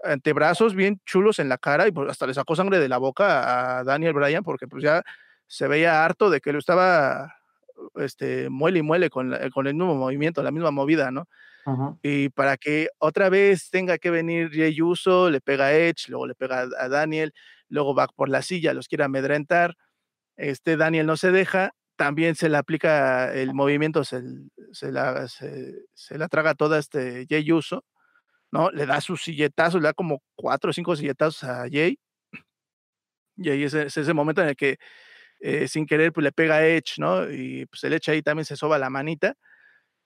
[0.04, 3.78] antebrazos bien chulos en la cara y pues, hasta le sacó sangre de la boca
[3.80, 5.02] a Daniel Bryan porque pues ya
[5.46, 7.34] se veía harto de que lo estaba
[7.96, 11.28] este, muele y muele con, con el mismo movimiento, la misma movida, ¿no?
[12.02, 16.26] Y para que otra vez tenga que venir Jay Uso, le pega a Edge, luego
[16.26, 17.32] le pega a Daniel,
[17.68, 19.74] luego va por la silla, los quiere amedrentar,
[20.36, 24.22] este Daniel no se deja, también se le aplica el movimiento, se,
[24.72, 27.84] se, la, se, se la traga toda este Jay Uso,
[28.52, 28.70] ¿no?
[28.70, 31.98] Le da sus silletazos, le da como cuatro o cinco silletazos a Jay.
[33.36, 34.78] Y ahí es, ese momento en el que
[35.40, 37.30] eh, sin querer pues le pega a Edge, ¿no?
[37.30, 39.34] Y pues el Edge ahí también se soba la manita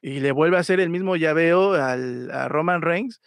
[0.03, 3.21] y le vuelve a hacer el mismo llaveo al, a Roman Reigns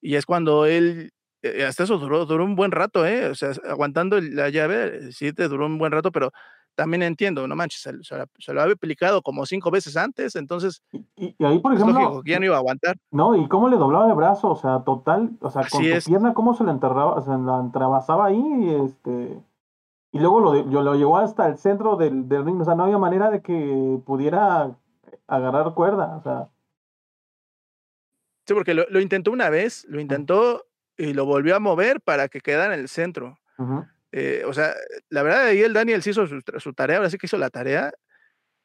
[0.00, 3.26] y es cuando él, eh, hasta eso duró, duró un buen rato, ¿eh?
[3.28, 6.32] O sea, aguantando la llave, sí te duró un buen rato, pero
[6.74, 10.82] también entiendo, no manches, se, lo había aplicado como cinco veces antes, entonces.
[11.16, 12.22] Y, ahí, por ejemplo.
[12.24, 12.96] ya no iba a aguantar.
[13.10, 16.34] No, y cómo le doblaba el brazo, o sea, total, o sea, con su pierna,
[16.34, 19.40] cómo se le enterraba, se la entrabasaba ahí, este.
[20.12, 22.84] Y luego lo, yo, lo llevó hasta el centro del, del ring, o sea, no
[22.84, 24.76] había manera de que pudiera
[25.26, 26.48] agarrar cuerda, o sea.
[28.46, 30.64] Sí, porque lo, lo intentó una vez, lo intentó
[31.00, 33.38] y lo volvió a mover para que quedara en el centro.
[34.12, 34.74] Eh, o sea,
[35.08, 37.92] la verdad, ahí el Daniel hizo su, tarea, ahora sí que hizo la tarea,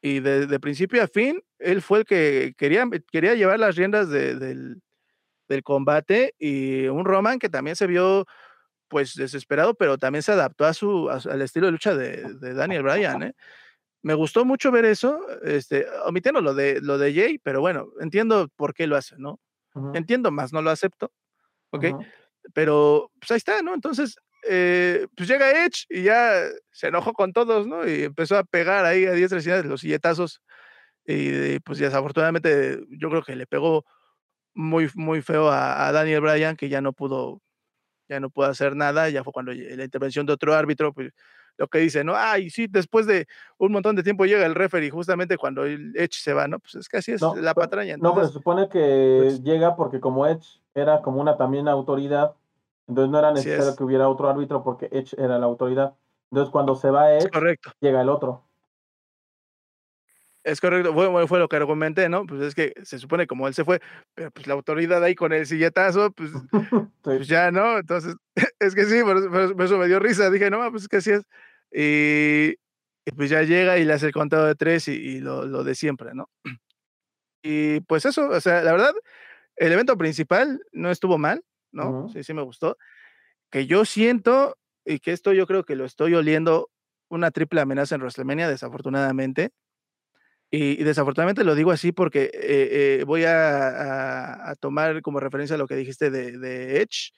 [0.02, 4.82] y de, principio a fin, él fue el que quería, quería llevar las riendas del,
[5.64, 8.26] combate, y un Roman que también se vio
[8.88, 13.24] pues desesperado, pero también se adaptó a su, al estilo de lucha de, Daniel Bryan.
[13.24, 13.34] ¿eh?
[14.04, 18.48] Me gustó mucho ver eso, este, omitiendo lo de, lo de Jay, pero bueno, entiendo
[18.56, 19.40] por qué lo hace, ¿no?
[19.94, 21.12] Entiendo más, no lo acepto,
[21.72, 21.86] ¿ok?
[22.54, 23.74] Pero, pues ahí está, ¿no?
[23.74, 24.16] Entonces,
[24.48, 26.42] eh, pues llega Edge y ya
[26.72, 27.88] se enojó con todos, ¿no?
[27.88, 30.42] Y empezó a pegar ahí a diestra y los silletazos.
[31.06, 33.86] Y, pues desafortunadamente yo creo que le pegó
[34.54, 37.42] muy, muy feo a, Daniel Bryan, que ya no pudo,
[38.10, 39.10] ya no pudo hacer nada.
[39.10, 41.12] Ya fue cuando la intervención de otro árbitro, pues
[41.58, 42.16] lo que dice, ¿no?
[42.16, 43.28] Ay, sí, después de
[43.58, 46.60] un montón de tiempo llega el referee, justamente cuando el Edge se va, ¿no?
[46.60, 47.98] Pues es que así es la patraña.
[47.98, 52.36] no, pero se supone que pues llega porque como Edge era como una también autoridad,
[52.88, 55.96] entonces no era necesario que hubiera otro árbitro porque Edge era la autoridad.
[56.32, 57.30] Entonces cuando se va Edge,
[57.80, 58.46] llega el otro.
[60.46, 62.28] Es correcto, fue, fue lo que argumenté, ¿no?
[62.28, 63.82] Pues es que se supone como él se fue,
[64.14, 66.30] pero pues la autoridad ahí con el silletazo, pues,
[67.02, 67.80] pues ya, ¿no?
[67.80, 68.16] Entonces,
[68.60, 69.18] es que sí, por,
[69.64, 71.24] eso me dio risa, dije, no, pues es que así es.
[71.72, 72.56] Y,
[73.16, 76.30] pues ya llega y le hace el contado de tres y, lo, de siempre, ¿no?
[77.48, 78.94] Y pues eso, o sea, la verdad,
[79.56, 81.44] el evento principal no estuvo mal,
[81.76, 82.10] ¿no?
[82.10, 82.78] Sí, sí me gustó.
[83.52, 86.72] Que yo siento, y que esto yo creo que lo estoy oliendo,
[87.10, 89.52] una triple amenaza en WrestleMania, desafortunadamente
[90.52, 95.76] y, desafortunadamente lo digo así porque eh, eh, voy a, tomar como referencia lo que
[95.76, 97.12] dijiste de, Edge.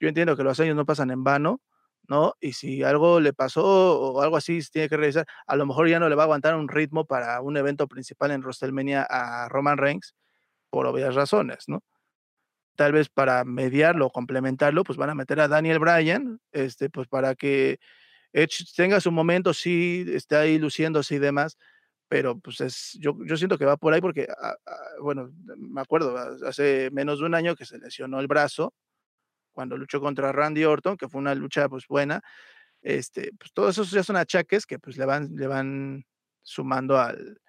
[0.00, 1.62] Yo entiendo que los años no pasan en vano,
[2.08, 2.34] ¿no?
[2.40, 3.64] Y si algo le pasó
[4.00, 6.26] o algo así se tiene que revisar, a lo mejor ya no le va a
[6.26, 10.14] aguantar un ritmo para un evento principal en WrestleMania a Roman Reigns,
[10.68, 11.82] por obvias razones, ¿no?
[12.76, 17.34] Tal vez para mediarlo, complementarlo, pues van a meter a Daniel Bryan, este, pues para
[17.36, 17.78] que
[18.32, 21.56] Edge tenga su momento, sí, esté ahí luciéndose y demás,
[22.08, 25.80] pero pues es, yo, yo siento que va por ahí porque, ah, ah, bueno, me
[25.80, 28.74] acuerdo, hace menos de un año que se lesionó el brazo
[29.52, 32.22] cuando luchó contra Randy Orton, que fue una lucha pues buena,
[32.82, 36.04] este, pues todos esos ya son achaques que pues le van, le van
[36.42, 37.40] sumando al,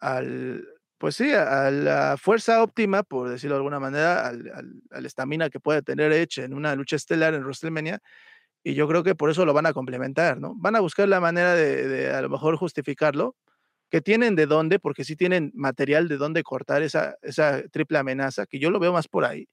[0.00, 0.64] al,
[0.98, 5.82] pues sí, a, la fuerza óptima, por decirlo de alguna manera, al estamina que puede
[5.82, 8.00] tener Edge en una lucha estelar en WrestleMania,
[8.64, 10.54] y yo creo que por eso lo van a complementar, ¿no?
[10.56, 13.36] Van a buscar la manera de, a lo mejor justificarlo,
[13.90, 18.46] que tienen de dónde, porque sí tienen material de dónde cortar esa, esa triple amenaza,
[18.46, 19.48] que yo lo veo más por ahí,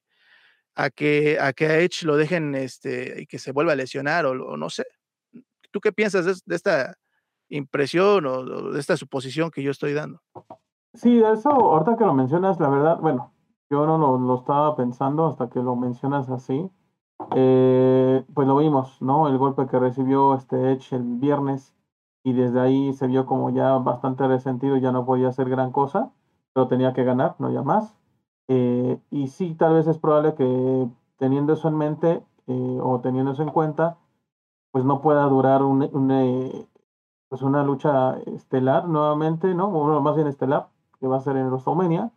[0.74, 4.56] a que a, que Edge lo dejen este, y que se vuelva a lesionar o,
[4.56, 4.84] no sé.
[5.70, 6.98] ¿Tú qué piensas de, esta
[7.48, 10.20] impresión o, de esta suposición que yo estoy dando?
[10.96, 13.32] Sí, eso, ahorita que lo mencionas, la verdad, bueno,
[13.70, 16.70] yo no lo, estaba pensando hasta que lo mencionas así.
[17.34, 19.28] Eh, pues lo vimos, ¿no?
[19.28, 21.74] El golpe que recibió este Edge el viernes
[22.24, 26.12] y desde ahí se vio como ya bastante resentido, ya no podía hacer gran cosa,
[26.52, 27.96] pero tenía que ganar, no ya más.
[28.48, 33.32] Eh, y sí, tal vez es probable que teniendo eso en mente eh, o teniendo
[33.32, 33.98] eso en cuenta,
[34.72, 35.82] pues no pueda durar un,
[36.12, 36.68] eh,
[37.28, 39.68] pues una lucha estelar nuevamente, ¿no?
[39.68, 40.68] O más bien estelar,
[41.06, 42.10] que va a ser en WrestleMania,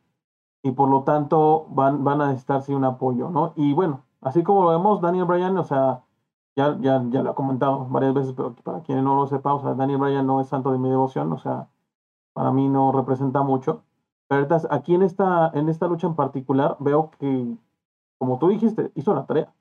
[0.63, 3.53] y por lo tanto van, van a necesitar sí un apoyo, ¿no?
[3.55, 6.03] Y bueno, así como lo vemos, Daniel Bryan, o sea,
[6.55, 9.59] ya, ya, ya lo he comentado varias veces, pero para quienes no lo sepan, o
[9.61, 11.69] sea, Daniel Bryan no es santo de mi devoción, o sea,
[12.33, 13.83] para mí no representa mucho.
[14.27, 17.57] Pero aquí en esta, en esta lucha en particular veo que,
[18.17, 19.53] como tú dijiste, hizo la tarea.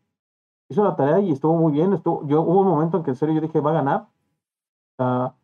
[0.68, 1.92] Hizo la tarea y estuvo muy bien.
[1.94, 4.08] Estuvo, yo, hubo un momento en que en serio yo dije, va a ganar.
[4.98, 5.34] O sea,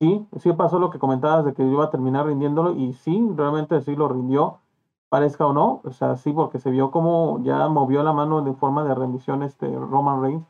[0.00, 3.80] sí, sí pasó lo que comentabas de que iba a terminar rindiéndolo y sí, realmente
[3.82, 4.60] sí lo rindió,
[5.08, 5.80] parezca o no.
[5.84, 9.42] O sea, sí, porque se vio como ya movió la mano de forma de rendición
[9.42, 10.46] este Roman Reigns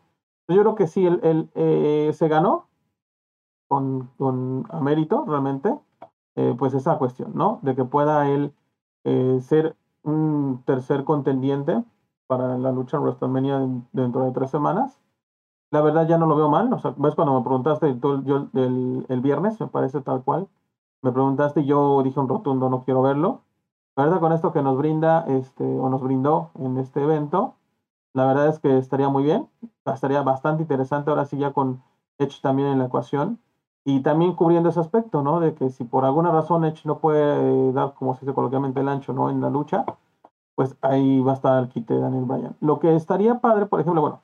[0.54, 2.68] yo creo que sí, él, eh, se ganó
[3.68, 4.64] con, con
[5.26, 5.78] realmente,
[6.36, 7.60] eh, pues esa cuestión, ¿no?
[7.62, 8.54] De que pueda él
[9.04, 11.84] eh, ser un tercer contendiente
[12.26, 13.60] para la lucha en WrestleMania
[13.92, 14.98] dentro de tres semanas.
[15.70, 19.04] La verdad ya no lo veo mal, o sea, ves cuando me preguntaste yo, el,
[19.08, 20.48] el viernes, me parece tal cual,
[21.02, 23.42] me preguntaste y yo dije un rotundo, no quiero verlo.
[23.96, 27.56] La verdad con esto que nos brinda, este, o nos brindó en este evento,
[28.14, 29.48] la verdad es que estaría muy bien,
[29.86, 31.82] estaría bastante interesante ahora sí ya con
[32.18, 33.40] Edge también en la ecuación
[33.84, 35.40] y también cubriendo ese aspecto, ¿no?
[35.40, 38.88] De que si por alguna razón Edge no puede dar, como se dice coloquialmente, el
[38.88, 39.30] ancho, ¿no?
[39.30, 39.84] En la lucha,
[40.54, 42.56] pues ahí va a estar el quite Daniel Bryan.
[42.60, 44.22] Lo que estaría padre, por ejemplo, bueno,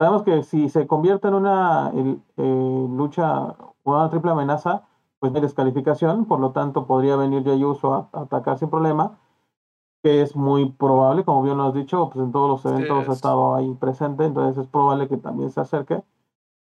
[0.00, 5.42] sabemos que si se convierte en una eh, lucha o una triple amenaza, pues hay
[5.42, 9.18] descalificación, por lo tanto podría venir Jay Uso a atacar sin problema
[10.02, 13.12] que es muy probable, como bien lo has dicho, pues en todos los eventos ha
[13.12, 16.02] estado ahí presente, entonces es probable que también se acerque,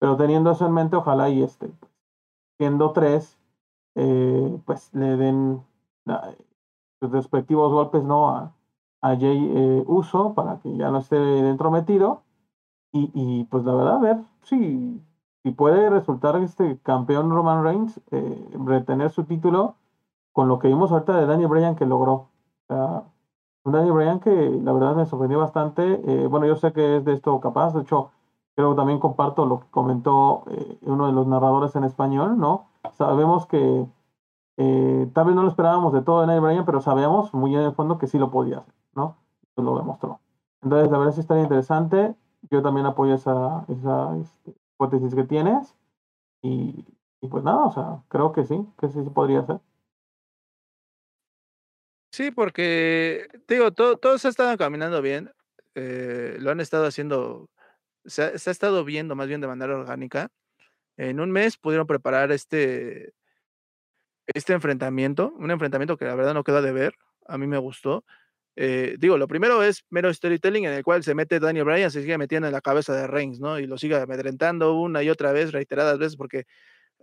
[0.00, 1.70] pero teniendo eso en mente, ojalá y este,
[2.58, 3.38] siendo tres,
[3.94, 5.62] eh, pues le den
[7.00, 8.30] sus respectivos golpes, ¿no?
[8.30, 8.52] A,
[9.02, 12.22] a Jay eh, Uso para que ya no esté dentro metido
[12.92, 15.00] y, y pues la verdad, a ver si,
[15.42, 19.76] si puede resultar este campeón Roman Reigns, eh, retener su título
[20.32, 22.28] con lo que vimos ahorita de Daniel Bryan que logró.
[22.68, 23.04] Sea,
[23.64, 26.00] Daniel Bryan que la verdad me sorprendió bastante.
[26.06, 28.10] Eh, bueno, yo sé que es de esto capaz, de hecho,
[28.56, 32.68] creo que también comparto lo que comentó eh, uno de los narradores en español, ¿no?
[32.92, 33.86] Sabemos que
[34.56, 37.62] eh, tal vez no lo esperábamos de todo de Daniel Bryan, pero sabemos muy en
[37.62, 39.16] el fondo que sí lo podía hacer, ¿no?
[39.56, 40.20] Lo demostró.
[40.62, 42.14] Entonces, la verdad sí estaría interesante.
[42.50, 45.74] Yo también apoyo esa, esa este, hipótesis que tienes.
[46.42, 46.84] Y,
[47.20, 49.60] y, pues nada, o sea, creo que sí, que sí se podría hacer.
[52.12, 55.30] Sí, porque, digo, todo, todos estado caminando bien.
[55.74, 57.50] Eh, lo han estado haciendo,
[58.04, 60.30] se ha, se ha, estado viendo más bien de manera orgánica.
[60.96, 63.14] En un mes pudieron preparar este,
[64.26, 66.94] este enfrentamiento, un enfrentamiento que la verdad no queda de ver.
[67.26, 68.04] A mí me gustó.
[68.60, 72.00] Eh, digo, lo primero es mero storytelling en el cual se mete Daniel Bryan, se
[72.00, 73.60] sigue metiendo en la cabeza de Reigns, ¿no?
[73.60, 76.44] Y lo sigue amedrentando una y otra vez, reiteradas veces, porque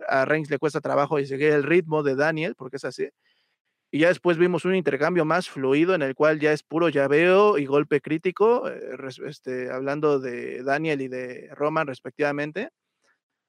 [0.06, 3.08] a Reigns le cuesta trabajo y seguir el ritmo de Daniel, porque es así.
[3.90, 7.56] Y ya después vimos un intercambio más fluido en el cual ya es puro llaveo
[7.56, 12.68] y golpe crítico, eh, este, hablando de Daniel y de Roman respectivamente.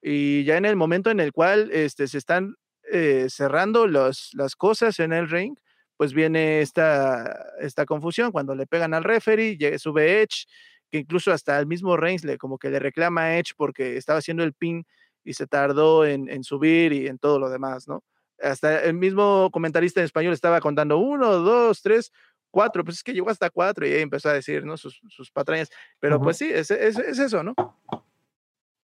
[0.01, 2.55] Y ya en el momento en el cual este, se están
[2.89, 5.57] eh, cerrando las cosas en el ring,
[5.97, 10.45] pues viene esta, esta confusión cuando le pegan al referee, sube Edge,
[10.89, 14.19] que incluso hasta el mismo Reigns le, como que le reclama a Edge porque estaba
[14.19, 14.85] haciendo el pin
[15.23, 18.03] y se tardó en, en subir y en todo lo demás, ¿no?
[18.41, 22.11] hasta el mismo comentarista en español estaba contando uno, dos, tres,
[22.51, 24.77] cuatro, pues es que llegó hasta cuatro y ahí empezó a decir, ¿no?
[24.77, 25.69] Sus, sus patrañas.
[25.99, 26.23] Pero uh -huh.
[26.23, 27.53] pues sí, es, es, es, eso, ¿no?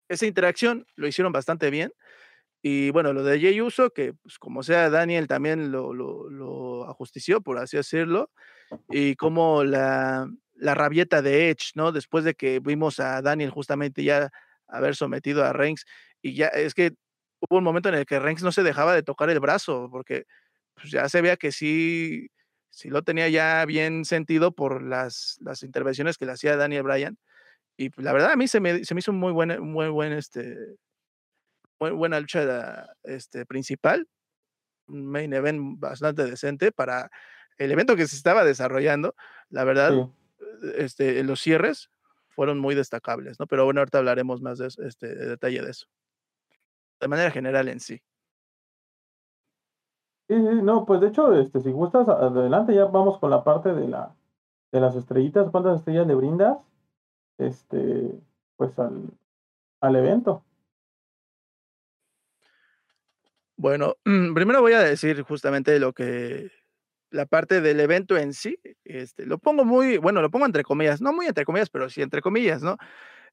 [0.07, 1.93] Esa interacción lo hicieron bastante bien.
[2.65, 6.89] Y bueno, lo de Jay Uso, que pues, como sea, Daniel también lo, lo, lo,
[6.89, 8.31] ajustició, por así decirlo,
[8.89, 11.91] y como la, la rabieta de Edge, ¿no?
[11.91, 14.31] Después de que vimos a Daniel justamente ya
[14.69, 15.85] haber sometido a Reigns,
[16.21, 16.93] y ya es que
[17.41, 20.23] hubo un momento en el que Reigns no se dejaba de tocar el brazo, porque
[20.75, 22.29] pues, ya se veía que sí,
[22.69, 27.17] sí lo tenía ya bien sentido por las, las intervenciones que le hacía Daniel Bryan.
[27.77, 29.89] Y pues, la verdad a mí se me, se me hizo un muy buen, muy
[29.89, 30.55] buen, este,
[31.91, 34.07] buena lucha este, principal,
[34.87, 37.09] un main event bastante decente para
[37.57, 39.15] el evento que se estaba desarrollando.
[39.49, 40.67] La verdad, sí.
[40.77, 41.89] este, los cierres
[42.29, 43.47] fueron muy destacables, ¿no?
[43.47, 45.87] Pero bueno, ahorita hablaremos más de, este, de detalle de eso
[47.03, 48.01] de manera general en sí.
[50.29, 53.73] Sí, sí, no, pues de hecho, este, si gustas, adelante, ya vamos con la parte
[53.73, 54.15] de la
[54.71, 56.57] de las estrellitas, ¿cuántas estrellas le brindas?
[57.37, 58.19] Este,
[58.55, 59.03] pues al,
[59.81, 60.43] al evento.
[63.57, 63.95] Bueno,
[64.35, 66.49] primero voy a decir justamente lo que
[67.11, 71.01] la parte del evento en sí, este, lo pongo muy, bueno, lo pongo entre comillas,
[71.01, 72.77] no muy entre comillas, pero sí entre comillas, ¿no?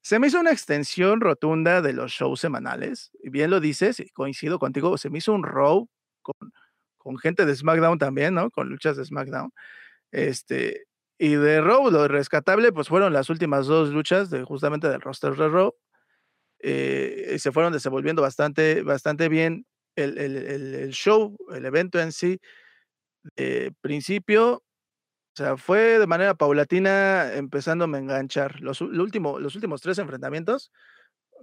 [0.03, 4.11] Se me hizo una extensión rotunda de los shows semanales, y bien lo dices, y
[4.11, 5.89] coincido contigo, se me hizo un Raw
[6.23, 6.53] con,
[6.99, 8.51] con gente de SmackDown también, ¿no?
[8.51, 9.53] Con luchas de SmackDown.
[10.13, 10.85] Este,
[11.19, 15.35] y de Raw, lo rescatable, pues fueron las últimas dos luchas de justamente del roster
[15.37, 15.75] de Raw.
[16.61, 19.67] Eh, se fueron desenvolviendo bastante, bastante bien
[19.97, 20.37] el, el,
[20.75, 22.41] el, show, el evento en sí.
[23.37, 24.63] De principio
[25.35, 28.61] o sea, fue de manera paulatina empezándome a enganchar.
[28.61, 30.73] Los, lo último, los últimos tres enfrentamientos,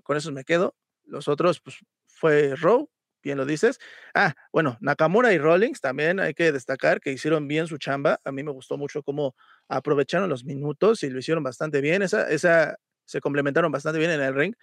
[0.04, 0.76] con esos me quedo.
[1.06, 2.90] Los otros, pues, fue Raw,
[3.24, 3.80] bien lo dices.
[4.16, 8.20] Ah, bueno, Nakamura y Rollins también hay que destacar que hicieron bien su chamba.
[8.26, 9.36] A mí me gustó mucho cómo
[9.70, 12.02] aprovecharon los minutos y lo hicieron bastante bien.
[12.04, 14.56] Esa, esa se complementaron bastante bien en el ring.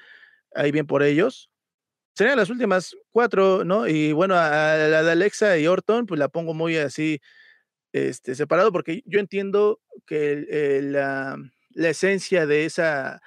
[0.55, 1.51] Ahí bien por ellos.
[2.14, 3.88] Serían las últimas cuatro, ¿no?
[3.88, 7.20] Y bueno, a la de Alexa y Orton, pues la pongo muy así
[7.92, 11.38] este, separado, porque yo entiendo que la,
[11.70, 13.20] la, esencia de esa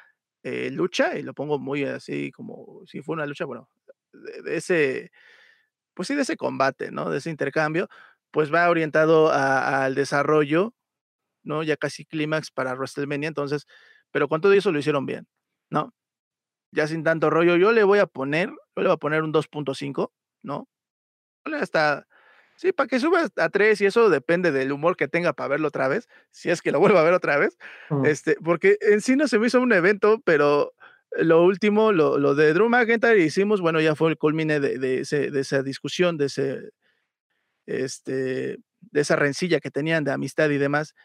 [0.44, 3.70] eh, lucha, y lo pongo muy así como si fue una lucha, bueno,
[4.14, 5.12] de, de, ese,
[5.94, 7.10] pues sí, de ese combate, ¿no?
[7.10, 7.90] De ese intercambio,
[8.32, 10.74] pues va orientado a, al desarrollo,
[11.44, 11.64] ¿no?
[11.64, 13.68] Ya casi clímax para WrestleMania, entonces,
[14.12, 15.28] pero con todo eso lo hicieron bien,
[15.70, 15.94] ¿no?
[16.72, 19.32] Ya sin tanto rollo, yo le voy a poner, yo le voy a poner un
[19.32, 20.12] 2.5,
[20.44, 20.68] ¿no?
[21.46, 22.06] Hasta
[22.58, 25.68] Sí, para que suba a tres y eso depende del humor que tenga para verlo
[25.68, 27.56] otra vez, si es que lo vuelvo a ver otra vez,
[27.92, 28.08] uh -huh.
[28.08, 30.74] este, porque en sí no se me hizo un evento, pero
[31.12, 35.02] lo último, lo, lo de Drew McIntyre hicimos, bueno, ya fue el culmine de, de,
[35.02, 36.72] ese, de esa discusión, de ese,
[37.68, 40.96] este, de esa rencilla que tenían de amistad y demás,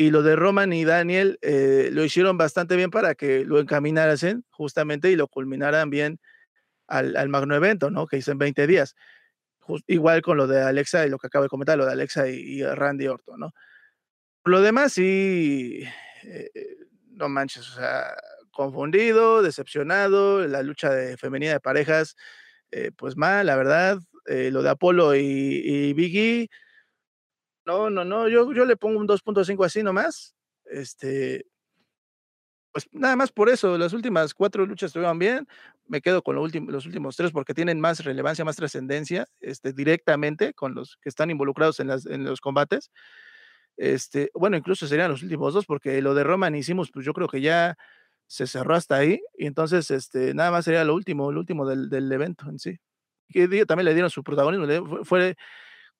[0.00, 4.16] y lo de Roman y Daniel eh, lo hicieron bastante bien para que lo encaminaran
[4.48, 6.18] justamente y lo culminaran bien
[6.86, 8.06] al, al magno evento, ¿no?
[8.06, 8.96] Que hizo en 20 días
[9.86, 12.36] igual con lo de Alexa y lo que acabo de comentar, lo de Alexa y,
[12.36, 13.52] y Randy Orton, ¿no?
[14.46, 15.84] Lo demás, sí,
[16.22, 16.50] eh,
[17.10, 17.76] no manches,
[18.52, 22.16] confundido, decepcionado, la lucha de femenina de parejas,
[22.70, 26.48] eh, pues mal, la verdad, eh, lo de Apolo y Biggie,
[27.66, 30.34] No, no, no, yo yo le pongo un 2.5 así nomás,
[30.64, 31.44] este
[32.74, 35.46] pues, nada más por eso, las últimas 4 luchas estuvieron bien,
[35.88, 40.74] me quedo con los últimos 3 porque tienen más relevancia, más trascendencia, este, directamente con
[40.74, 42.90] los que están involucrados en las en los combates.
[43.76, 47.28] Este, bueno, incluso serían los últimos 2 porque lo de Roman hicimos, pues, yo creo
[47.28, 47.76] que ya
[48.28, 51.90] se cerró hasta ahí, y entonces, este, nada más sería lo último lo último del
[51.90, 52.78] del evento en sí.
[53.30, 55.36] Que también le dieron su protagonismo, fue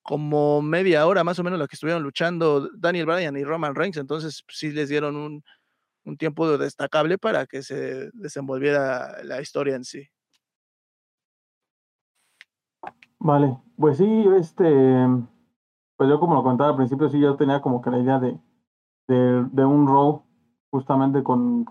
[0.03, 3.97] como media hora más o menos la que estuvieron luchando Daniel Bryan y Roman Reigns,
[3.97, 5.43] entonces, pues, sí les dieron un
[6.03, 10.07] un tiempo destacable para que se desenvolviera la historia en sí.
[13.19, 14.65] Vale, pues sí, este,
[15.95, 18.39] pues yo como lo comentaba al principio, sí, yo tenía como que la idea de
[19.07, 20.23] de un Raw
[20.71, 21.65] justamente con,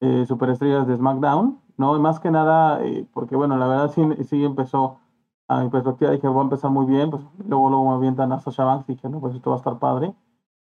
[0.00, 1.98] eh, superestrellas de SmackDown, ¿no?
[1.98, 5.00] Más que nada, eh, porque bueno, la verdad sí sí empezó,
[5.48, 8.40] a mi perspectiva, dije: "Va a empezar muy bien", pues, luego luego me avientan a
[8.40, 10.14] Sasha Banks, dije: "No, pues esto va a estar padre".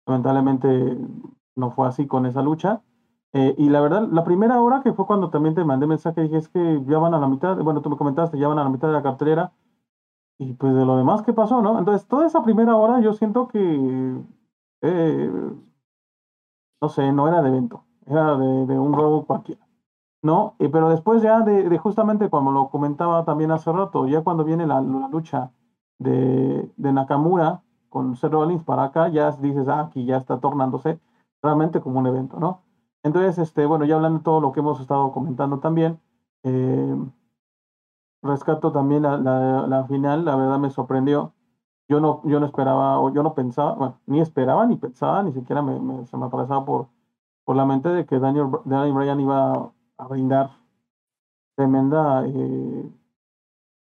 [0.07, 0.99] Lamentablemente
[1.57, 2.83] no fue así con esa lucha.
[3.35, 6.39] Eh, y la verdad, la primera hora, que fue cuando también te mandé mensaje, dije:
[6.39, 8.71] "Es que ya van a la mitad", bueno, tú me comentaste: "Ya van a la
[8.71, 9.53] mitad de la cartelera",
[10.39, 11.79] y pues de lo demás, ¿qué pasó, no?
[11.79, 14.21] Entonces, toda esa primera hora yo siento que,
[14.83, 15.31] eh,
[16.81, 19.62] no sé, no era de evento, era de un Raw cualquiera,
[20.23, 20.55] ¿no?
[20.61, 24.67] Y pero después ya de justamente como lo comentaba también hace rato, ya cuando viene
[24.67, 25.53] la lucha
[25.99, 30.99] de de Nakamura con Seth Rollins para acá, ya dices: "Ah, aquí ya está tornándose
[31.43, 32.63] realmente como un evento", ¿no?
[33.05, 35.99] Entonces, este, bueno, ya hablando de todo lo que hemos estado comentando también,
[36.45, 36.97] eh
[38.25, 41.35] rescato también la la la final, la verdad me sorprendió.
[41.89, 45.33] Yo no yo no esperaba, o yo no pensaba, bueno, ni esperaba, ni pensaba, ni
[45.33, 46.89] siquiera me me se me atravesaba por
[47.45, 49.73] por la mente de que Daniel Daniel Bryan iba
[50.03, 50.51] a brindar
[51.57, 52.91] tremenda, eh,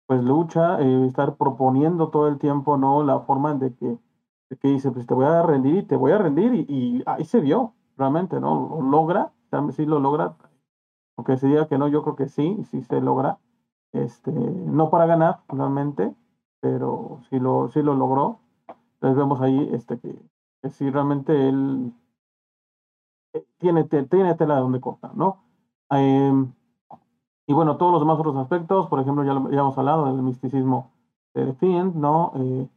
[0.08, 3.04] pues, lucha, eh, estar proponiendo todo el tiempo, ¿no?
[3.04, 3.98] La forma de que
[4.60, 7.40] que dice: "Pues te voy a rendir y te voy a rendir", y ahí se
[7.40, 8.68] vio, realmente, ¿no?
[8.70, 9.32] Lo logra,
[9.72, 10.36] sí lo logra,
[11.18, 13.40] aunque se diga que no, yo creo que sí, sí se logra,
[13.94, 16.14] este, no para ganar, realmente,
[16.62, 18.40] pero sí lo sí lo logró.
[18.96, 20.16] Entonces, vemos ahí, este, que
[20.64, 21.94] que sí realmente él
[23.34, 25.44] eh, tiene tiene tela de donde cortar, ¿no?
[25.92, 26.54] Em,
[27.48, 30.92] y bueno, todos los demás otros aspectos, por ejemplo, ya ya hemos hablado del misticismo
[31.34, 32.32] de Fiend, ¿no?
[32.36, 32.70] Eh,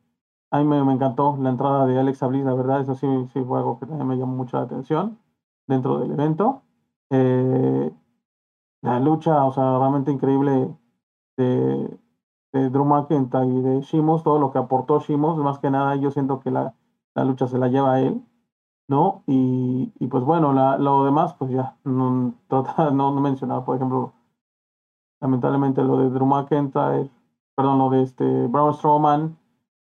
[0.53, 3.43] a mí me me encantó la entrada de Alexa Bliss, la verdad, eso sí sí
[3.45, 5.21] fue algo que también me llamó mucho la atención
[5.69, 6.65] dentro del evento.
[7.11, 7.93] Eh,
[8.83, 10.77] la lucha, o sea, realmente increíble
[11.37, 11.99] de
[12.53, 16.11] de Drew McIntyre y de Sheamus, todo lo que aportó Sheamus, más que nada, yo
[16.13, 16.75] siento que la
[17.15, 18.23] la lucha se la lleva él,
[18.89, 19.23] ¿no?
[19.27, 23.77] Y y pues bueno, la lo demás, pues ya, no trata no no mencionar, por
[23.77, 24.15] ejemplo
[25.25, 27.09] lamentablemente lo de Drew McIntyre,
[27.57, 29.39] perdón, lo de, este, Braun Strowman,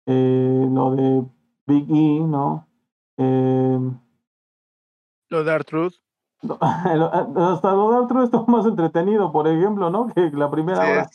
[0.06, 1.24] eh, lo de
[1.66, 2.68] Big E, ¿no?
[3.18, 3.98] Em
[5.30, 5.94] Lo de R-Truth.
[6.60, 10.08] Hasta lo de R-Truth estuvo más entretenido, por ejemplo, ¿no?
[10.14, 11.10] Que la primera Así hora.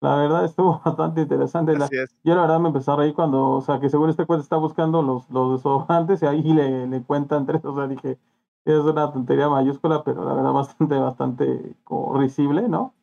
[0.00, 1.76] La verdad estuvo bastante interesante.
[1.76, 1.88] La
[2.24, 4.56] yo la verdad me empecé a reír cuando, o sea, que según este cuate está
[4.56, 8.18] buscando los los desodorantes y ahí le le cuentan 3, o sea, dije:
[8.64, 12.94] "Es una tontería mayúscula", pero la verdad bastante bastante como risible, ¿no?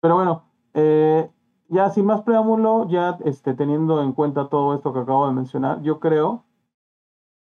[0.00, 1.30] Pero bueno, eh,
[1.68, 5.82] ya sin más preámbulo, ya, este, teniendo en cuenta todo esto que acabo de mencionar,
[5.82, 6.44] yo creo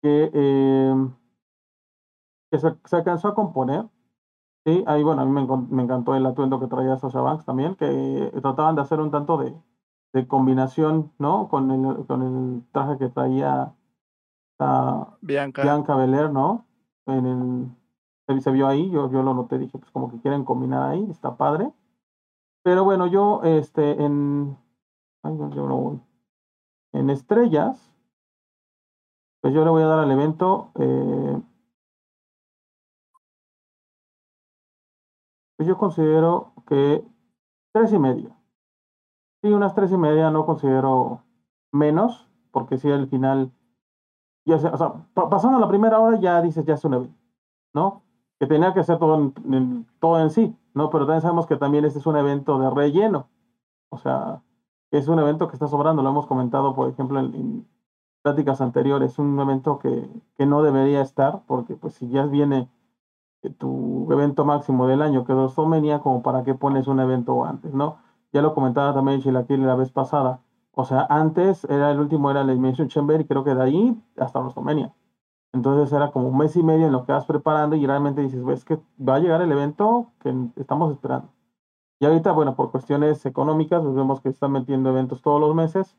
[0.03, 1.15] que, em
[2.51, 3.85] que se se alcanzó a componer,
[4.67, 4.83] ¿sí?
[4.87, 5.31] Ahí, bueno, a mí
[5.71, 9.37] me encantó el atuendo que traía Sasha Banks también, que trataban de hacer un tanto
[9.39, 9.55] de
[10.15, 11.49] de combinación, ¿no?
[11.49, 13.75] Con el con el traje que traía,
[14.61, 15.63] ah, Bianca.
[15.63, 16.67] Bianca Belair, ¿no?
[17.07, 17.69] En el
[18.29, 21.07] se se vio ahí, yo yo lo noté, dije: "Pues como que quieren combinar ahí,
[21.11, 21.73] está padre".
[22.65, 24.59] Pero bueno, yo, este, en
[25.25, 26.03] ay, yo no voy.
[26.93, 27.95] En estrellas
[29.45, 31.39] pues yo le voy a dar al evento, eh
[35.57, 37.05] pues yo considero que
[37.73, 38.35] 3 1/2.
[39.43, 41.23] Sí, unas 3 1/2, no considero
[41.73, 43.53] menos, porque sí, al final
[44.47, 47.17] ya sea, o sea, pa pasando la primera hora ya dices: "Ya es un evento",
[47.75, 48.05] ¿no?
[48.41, 49.17] Que tenía que ser todo
[49.47, 50.91] en todo en sí, ¿no?
[50.91, 53.29] Pero también sabemos que también este es un evento de relleno.
[53.91, 54.43] O sea,
[54.93, 57.69] es un evento que está sobrando, lo hemos comentado, por ejemplo, en en
[58.25, 62.69] pláticas anteriores, un evento que que no debería estar, porque, pues, si ya viene,
[63.51, 67.75] tu evento máximo del año, que es WrestleMania, como para qué pones un evento antes,
[67.75, 67.99] ¿no?
[68.33, 70.41] Ya lo comentaba también Chilaquil la vez pasada.
[70.73, 74.03] O sea, antes era el último era el Elimination Chamber, y creo que de ahí
[74.19, 74.93] hasta WrestleMania.
[75.53, 78.43] Entonces, era como un mes y medio en lo que vas preparando, y realmente dices:
[78.43, 81.29] "Güey, es que va a llegar el evento que estamos esperando".
[82.01, 85.97] Y ahorita, bueno, por cuestiones económicas, pues vemos que están metiendo eventos todos los meses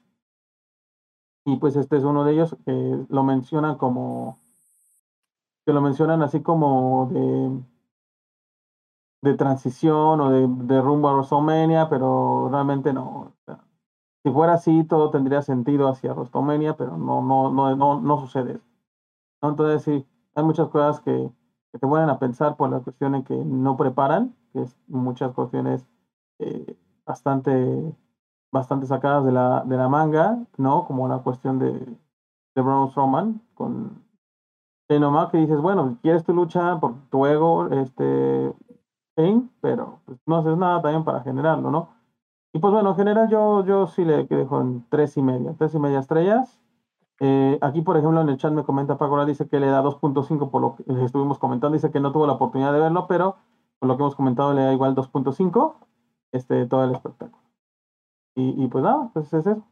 [1.48, 4.40] Y pues este es uno de ellos que lo mencionan como,
[5.66, 7.62] que lo mencionan así como de,
[9.22, 13.34] de transición o de, de rumbo a WrestleMania, pero realmente no.
[14.24, 18.54] si fuera así, todo tendría sentido hacia WrestleMania, pero no, no, no, no, no sucede
[18.54, 18.66] eso.
[19.44, 21.32] Entonces sí, hay muchas cosas que,
[21.74, 25.34] que te ponen a pensar por la cuestión en que no preparan, que es muchas
[25.34, 25.88] cuestiones
[26.40, 27.96] eh, bastante
[28.52, 30.86] bastante sacadas de la, de la manga, ¿no?
[30.86, 34.05] Como la cuestión de, de Braun Strowman con
[34.88, 38.54] Shane que dices, bueno, quieres tu lucha por tu ego, este,
[39.62, 41.96] pero pues, no haces nada también para generarlo, ¿no?
[42.54, 45.74] Y pues bueno, en general yo, yo sí le dejo en tres y media, tres
[45.74, 46.62] y media estrellas.
[47.20, 50.52] Eh, aquí, por ejemplo, en el chat me comenta Paco, dice que le da 2.5
[50.52, 53.38] por lo que estuvimos comentando, dice que no tuvo la oportunidad de verlo, pero
[53.80, 55.76] por lo que hemos comentado le da igual 2.5
[56.32, 57.44] este, todo el espectáculo.
[58.38, 59.66] Y, pues nada, pues es eso.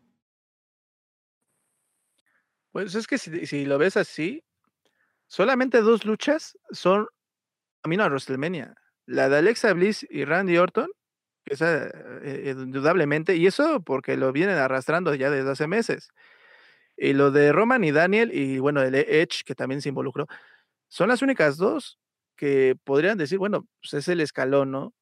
[2.72, 4.42] Pues es que si, si, lo ves así,
[5.34, 7.08] solamente dos luchas son
[7.82, 8.76] camino a WrestleMania.
[9.08, 10.88] La de Alexa Bliss y Randy Orton,
[11.44, 16.10] que es eh, eh, indudablemente, y eso porque lo vienen arrastrando ya desde hace meses.
[16.96, 20.28] Y lo de Roman y Daniel, y bueno, el Edge, que también se involucró,
[20.88, 21.98] son las únicas dos
[22.36, 24.94] que podrían decir, bueno, pues es el escalón, ¿no?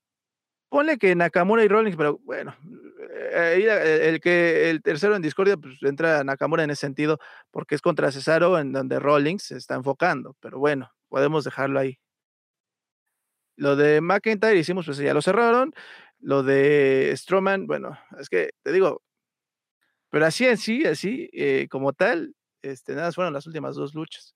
[0.69, 2.55] Ponle que Nakamura y Rollins, pero bueno,
[3.14, 7.19] eh, el, que el tercero en discordia, pues entra Nakamura en ese sentido,
[7.51, 11.99] porque es contra Cesaro, en donde Rollins se está enfocando, pero bueno, podemos dejarlo ahí.
[13.57, 15.73] Lo de McIntyre hicimos, pues ya lo cerraron.
[16.19, 19.01] Lo de Strowman, bueno, es que te digo,
[20.09, 24.35] pero así en sí, así, eh, como tal, este, nada, fueron las últimas dos luchas.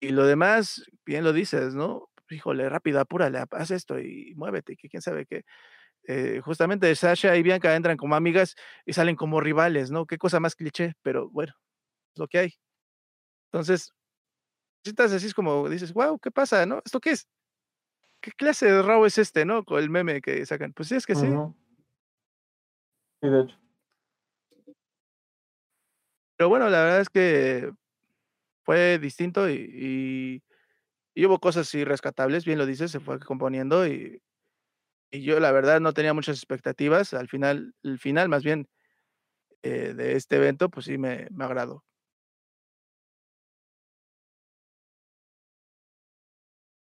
[0.00, 2.08] Y lo demás, bien lo dices, ¿no?
[2.30, 5.44] híjole, rápido, apúrale, haz esto y muévete, que quién sabe qué.
[6.10, 8.56] Eh, justamente Sasha y Bianca entran como amigas
[8.86, 10.06] y salen como rivales, ¿no?
[10.06, 11.52] Qué cosa más cliché, pero bueno,
[12.14, 12.54] es lo que hay.
[13.52, 13.92] Entonces,
[14.84, 16.80] si estás así es como dices, wow, ¿qué pasa, no?
[16.84, 17.28] ¿Esto qué es?
[18.22, 19.64] ¿Qué clase de Raw es este, no?
[19.64, 20.72] Con el meme que sacan.
[20.72, 21.26] Pues sí, es que sí.
[23.22, 23.56] Sí, de hecho.
[26.36, 27.70] Pero bueno, la verdad es que
[28.64, 30.42] fue distinto y
[31.18, 34.22] y hubo cosas así rescatables, bien lo dices, se fue componiendo y
[35.10, 38.68] y yo la verdad no tenía muchas expectativas, al final el final más bien,
[39.62, 41.82] eh, de este evento, pues sí me me agradó.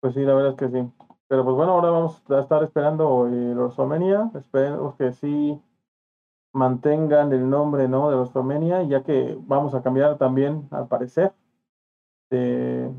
[0.03, 0.91] Pues sí, la verdad es que sí.
[1.27, 5.59] Pero pues bueno, ahora vamos a estar esperando, eh, WrestleMania, esperemos que sí
[6.53, 11.33] mantengan el nombre, ¿no?, de WrestleMania, ya que vamos a cambiar también, al parecer,
[12.31, 12.91] de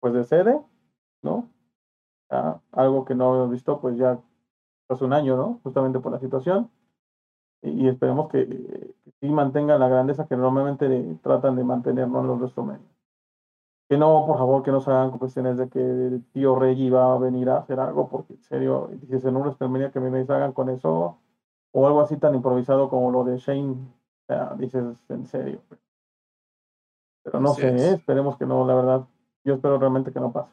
[0.00, 0.60] pues de sede,
[1.22, 1.50] ¿no?
[2.28, 4.18] Algo que no hemos visto pues ya
[4.88, 5.60] hace un año, ¿no?
[5.62, 6.70] Justamente por la situación.
[7.62, 12.22] Y, esperemos que, que, sí mantengan la grandeza que normalmente tratan de mantener ¿no?
[12.22, 12.86] los WrestleMania.
[13.88, 17.14] Que no, por favor, que no se hagan cuestiones de que el tío Reggie va
[17.14, 20.52] a venir a hacer algo, porque en serio, dices en un WrestleMania que me hagan
[20.52, 21.18] con eso,
[21.72, 25.60] o algo así tan improvisado como lo de Shane, o sea, dices en serio.
[27.22, 27.92] Pero no sé, ¿eh?
[27.94, 29.06] esperemos que no, la verdad.
[29.44, 30.52] Yo espero realmente que no pase.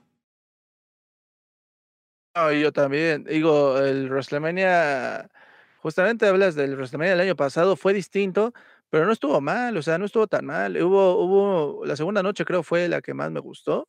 [2.36, 3.24] No, yo también.
[3.26, 5.30] Digo, el WrestleMania,
[5.78, 8.54] justamente hablas del WrestleMania del año pasado, fue distinto,
[8.90, 10.76] pero no estuvo mal, o sea, no estuvo tan mal.
[10.82, 13.88] Hubo, hubo, la segunda noche creo fue la que más me gustó.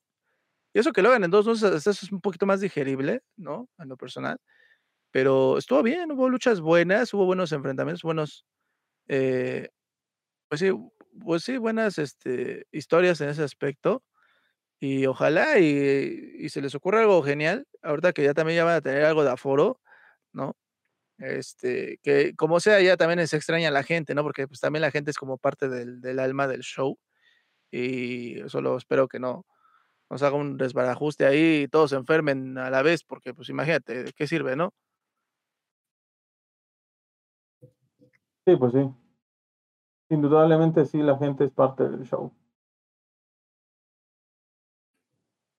[0.74, 3.68] Y eso que lo hagan en dos noches, es un poquito más digerible, ¿no?
[3.78, 4.38] En lo personal.
[5.12, 8.46] Pero estuvo bien, hubo luchas buenas, hubo buenos enfrentamientos, buenos,
[9.08, 9.70] eh,
[10.48, 10.70] pues sí,
[11.24, 14.02] pues sí, buenas este, historias en ese aspecto.
[14.80, 18.80] Y ojalá y, se les ocurra algo genial, ahorita que ya también ya van a
[18.80, 19.80] tener algo de aforo,
[20.32, 20.56] ¿no?
[21.18, 24.22] Este, que como sea, ya también se extraña a la gente, ¿no?
[24.22, 26.98] Porque pues también la gente es como parte del, alma del show.
[27.70, 29.46] Y solo espero que no
[30.10, 34.12] nos haga un desbarajuste ahí y todos se enfermen a la vez, porque pues imagínate,
[34.16, 34.72] qué sirve, no?
[38.46, 38.90] Sí, pues sí.
[40.10, 42.32] Indudablemente sí, la gente es parte del show.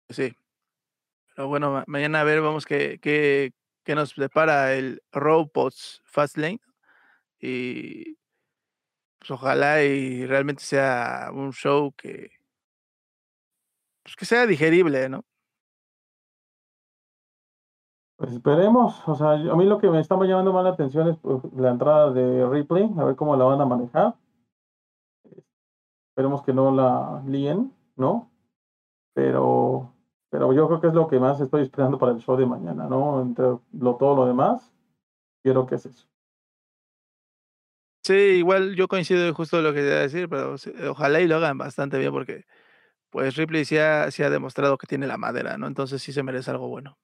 [0.09, 0.33] Sí.
[1.35, 3.51] Pero bueno, mañana a ver, vamos qué qué
[3.83, 6.59] qué nos prepara el Fast Fastlane.
[7.39, 8.17] Y
[9.19, 12.31] pues ojalá y realmente sea un show que
[14.03, 15.25] pues que sea digerible, ¿no?
[18.17, 21.17] Pues esperemos, o sea, a mí lo que me está llamando más la atención es,
[21.17, 24.15] pues, la entrada de Ripley, a ver cómo la van a manejar.
[26.11, 28.31] Esperemos que no la líen, ¿no?
[29.13, 29.94] Pero
[30.35, 32.87] pero yo creo que es lo que más estoy esperando para el show de mañana,
[32.89, 33.21] ¿no?
[33.21, 34.69] Entre lo, todo lo demás,
[35.41, 36.05] quiero que es eso.
[38.03, 40.55] Sí, igual yo coincido justo lo que te iba a decir, pero
[40.89, 42.43] ojalá y lo hagan bastante bien porque,
[43.09, 45.67] pues, Ripley sí ha ha demostrado que tiene la madera, ¿no?
[45.67, 46.97] Entonces, sí se merece algo bueno.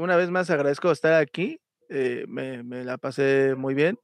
[0.00, 3.96] Una vez más agradezco estar aquí, eh, me la pasé muy bien.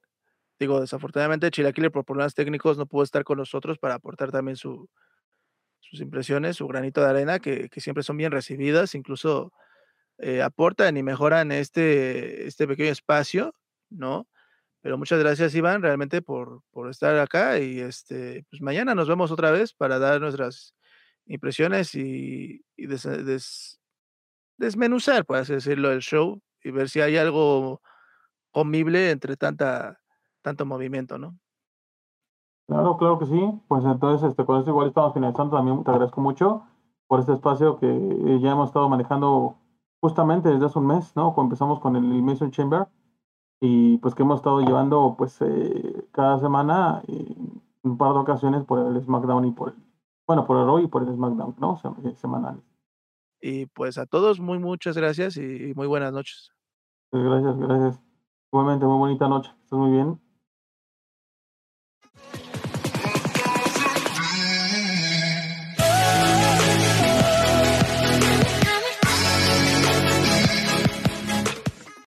[0.61, 4.89] Digo, desafortunadamente, Chilaquile, por problemas técnicos, no pudo estar con nosotros para aportar también su
[5.91, 9.53] sus impresiones, su granito de arena, que que siempre son bien recibidas, incluso,
[10.19, 13.55] eh, aportan y mejoran este este pequeño espacio,
[13.91, 14.29] ¿no?
[14.83, 19.31] Pero muchas gracias, Iván, realmente por por estar acá y, este, pues, mañana nos vemos
[19.33, 20.75] otra vez para dar nuestras
[21.27, 23.81] impresiones y des
[24.59, 27.83] desmenuzar, por así decirlo, el show y ver si hay algo
[28.53, 30.01] comible entre tanta
[30.43, 31.39] tanto movimiento, ¿no?
[32.67, 33.61] Claro, claro que sí.
[33.69, 35.57] Pues entonces, este, con eso igual estamos finalizando.
[35.57, 36.63] También te agradezco mucho
[37.07, 39.57] por este espacio que eh, ya hemos estado manejando
[40.01, 41.35] justamente desde hace un mes, ¿no?
[41.35, 42.87] Cuando empezamos con el Mason Chamber
[43.61, 47.37] y pues que hemos estado llevando pues eh, cada semana eh,
[47.83, 49.75] un par de ocasiones por el SmackDown y por el,
[50.27, 51.77] bueno, por el Raw y por el SmackDown, ¿no?
[51.79, 52.63] Sem- semanales.
[53.41, 56.51] Y, pues, a todos muy muchas gracias y y muy buenas noches.
[57.11, 58.01] Pues, gracias, gracias.
[58.51, 59.51] Igualmente, muy bonita noche.
[59.63, 60.19] Estás muy bien.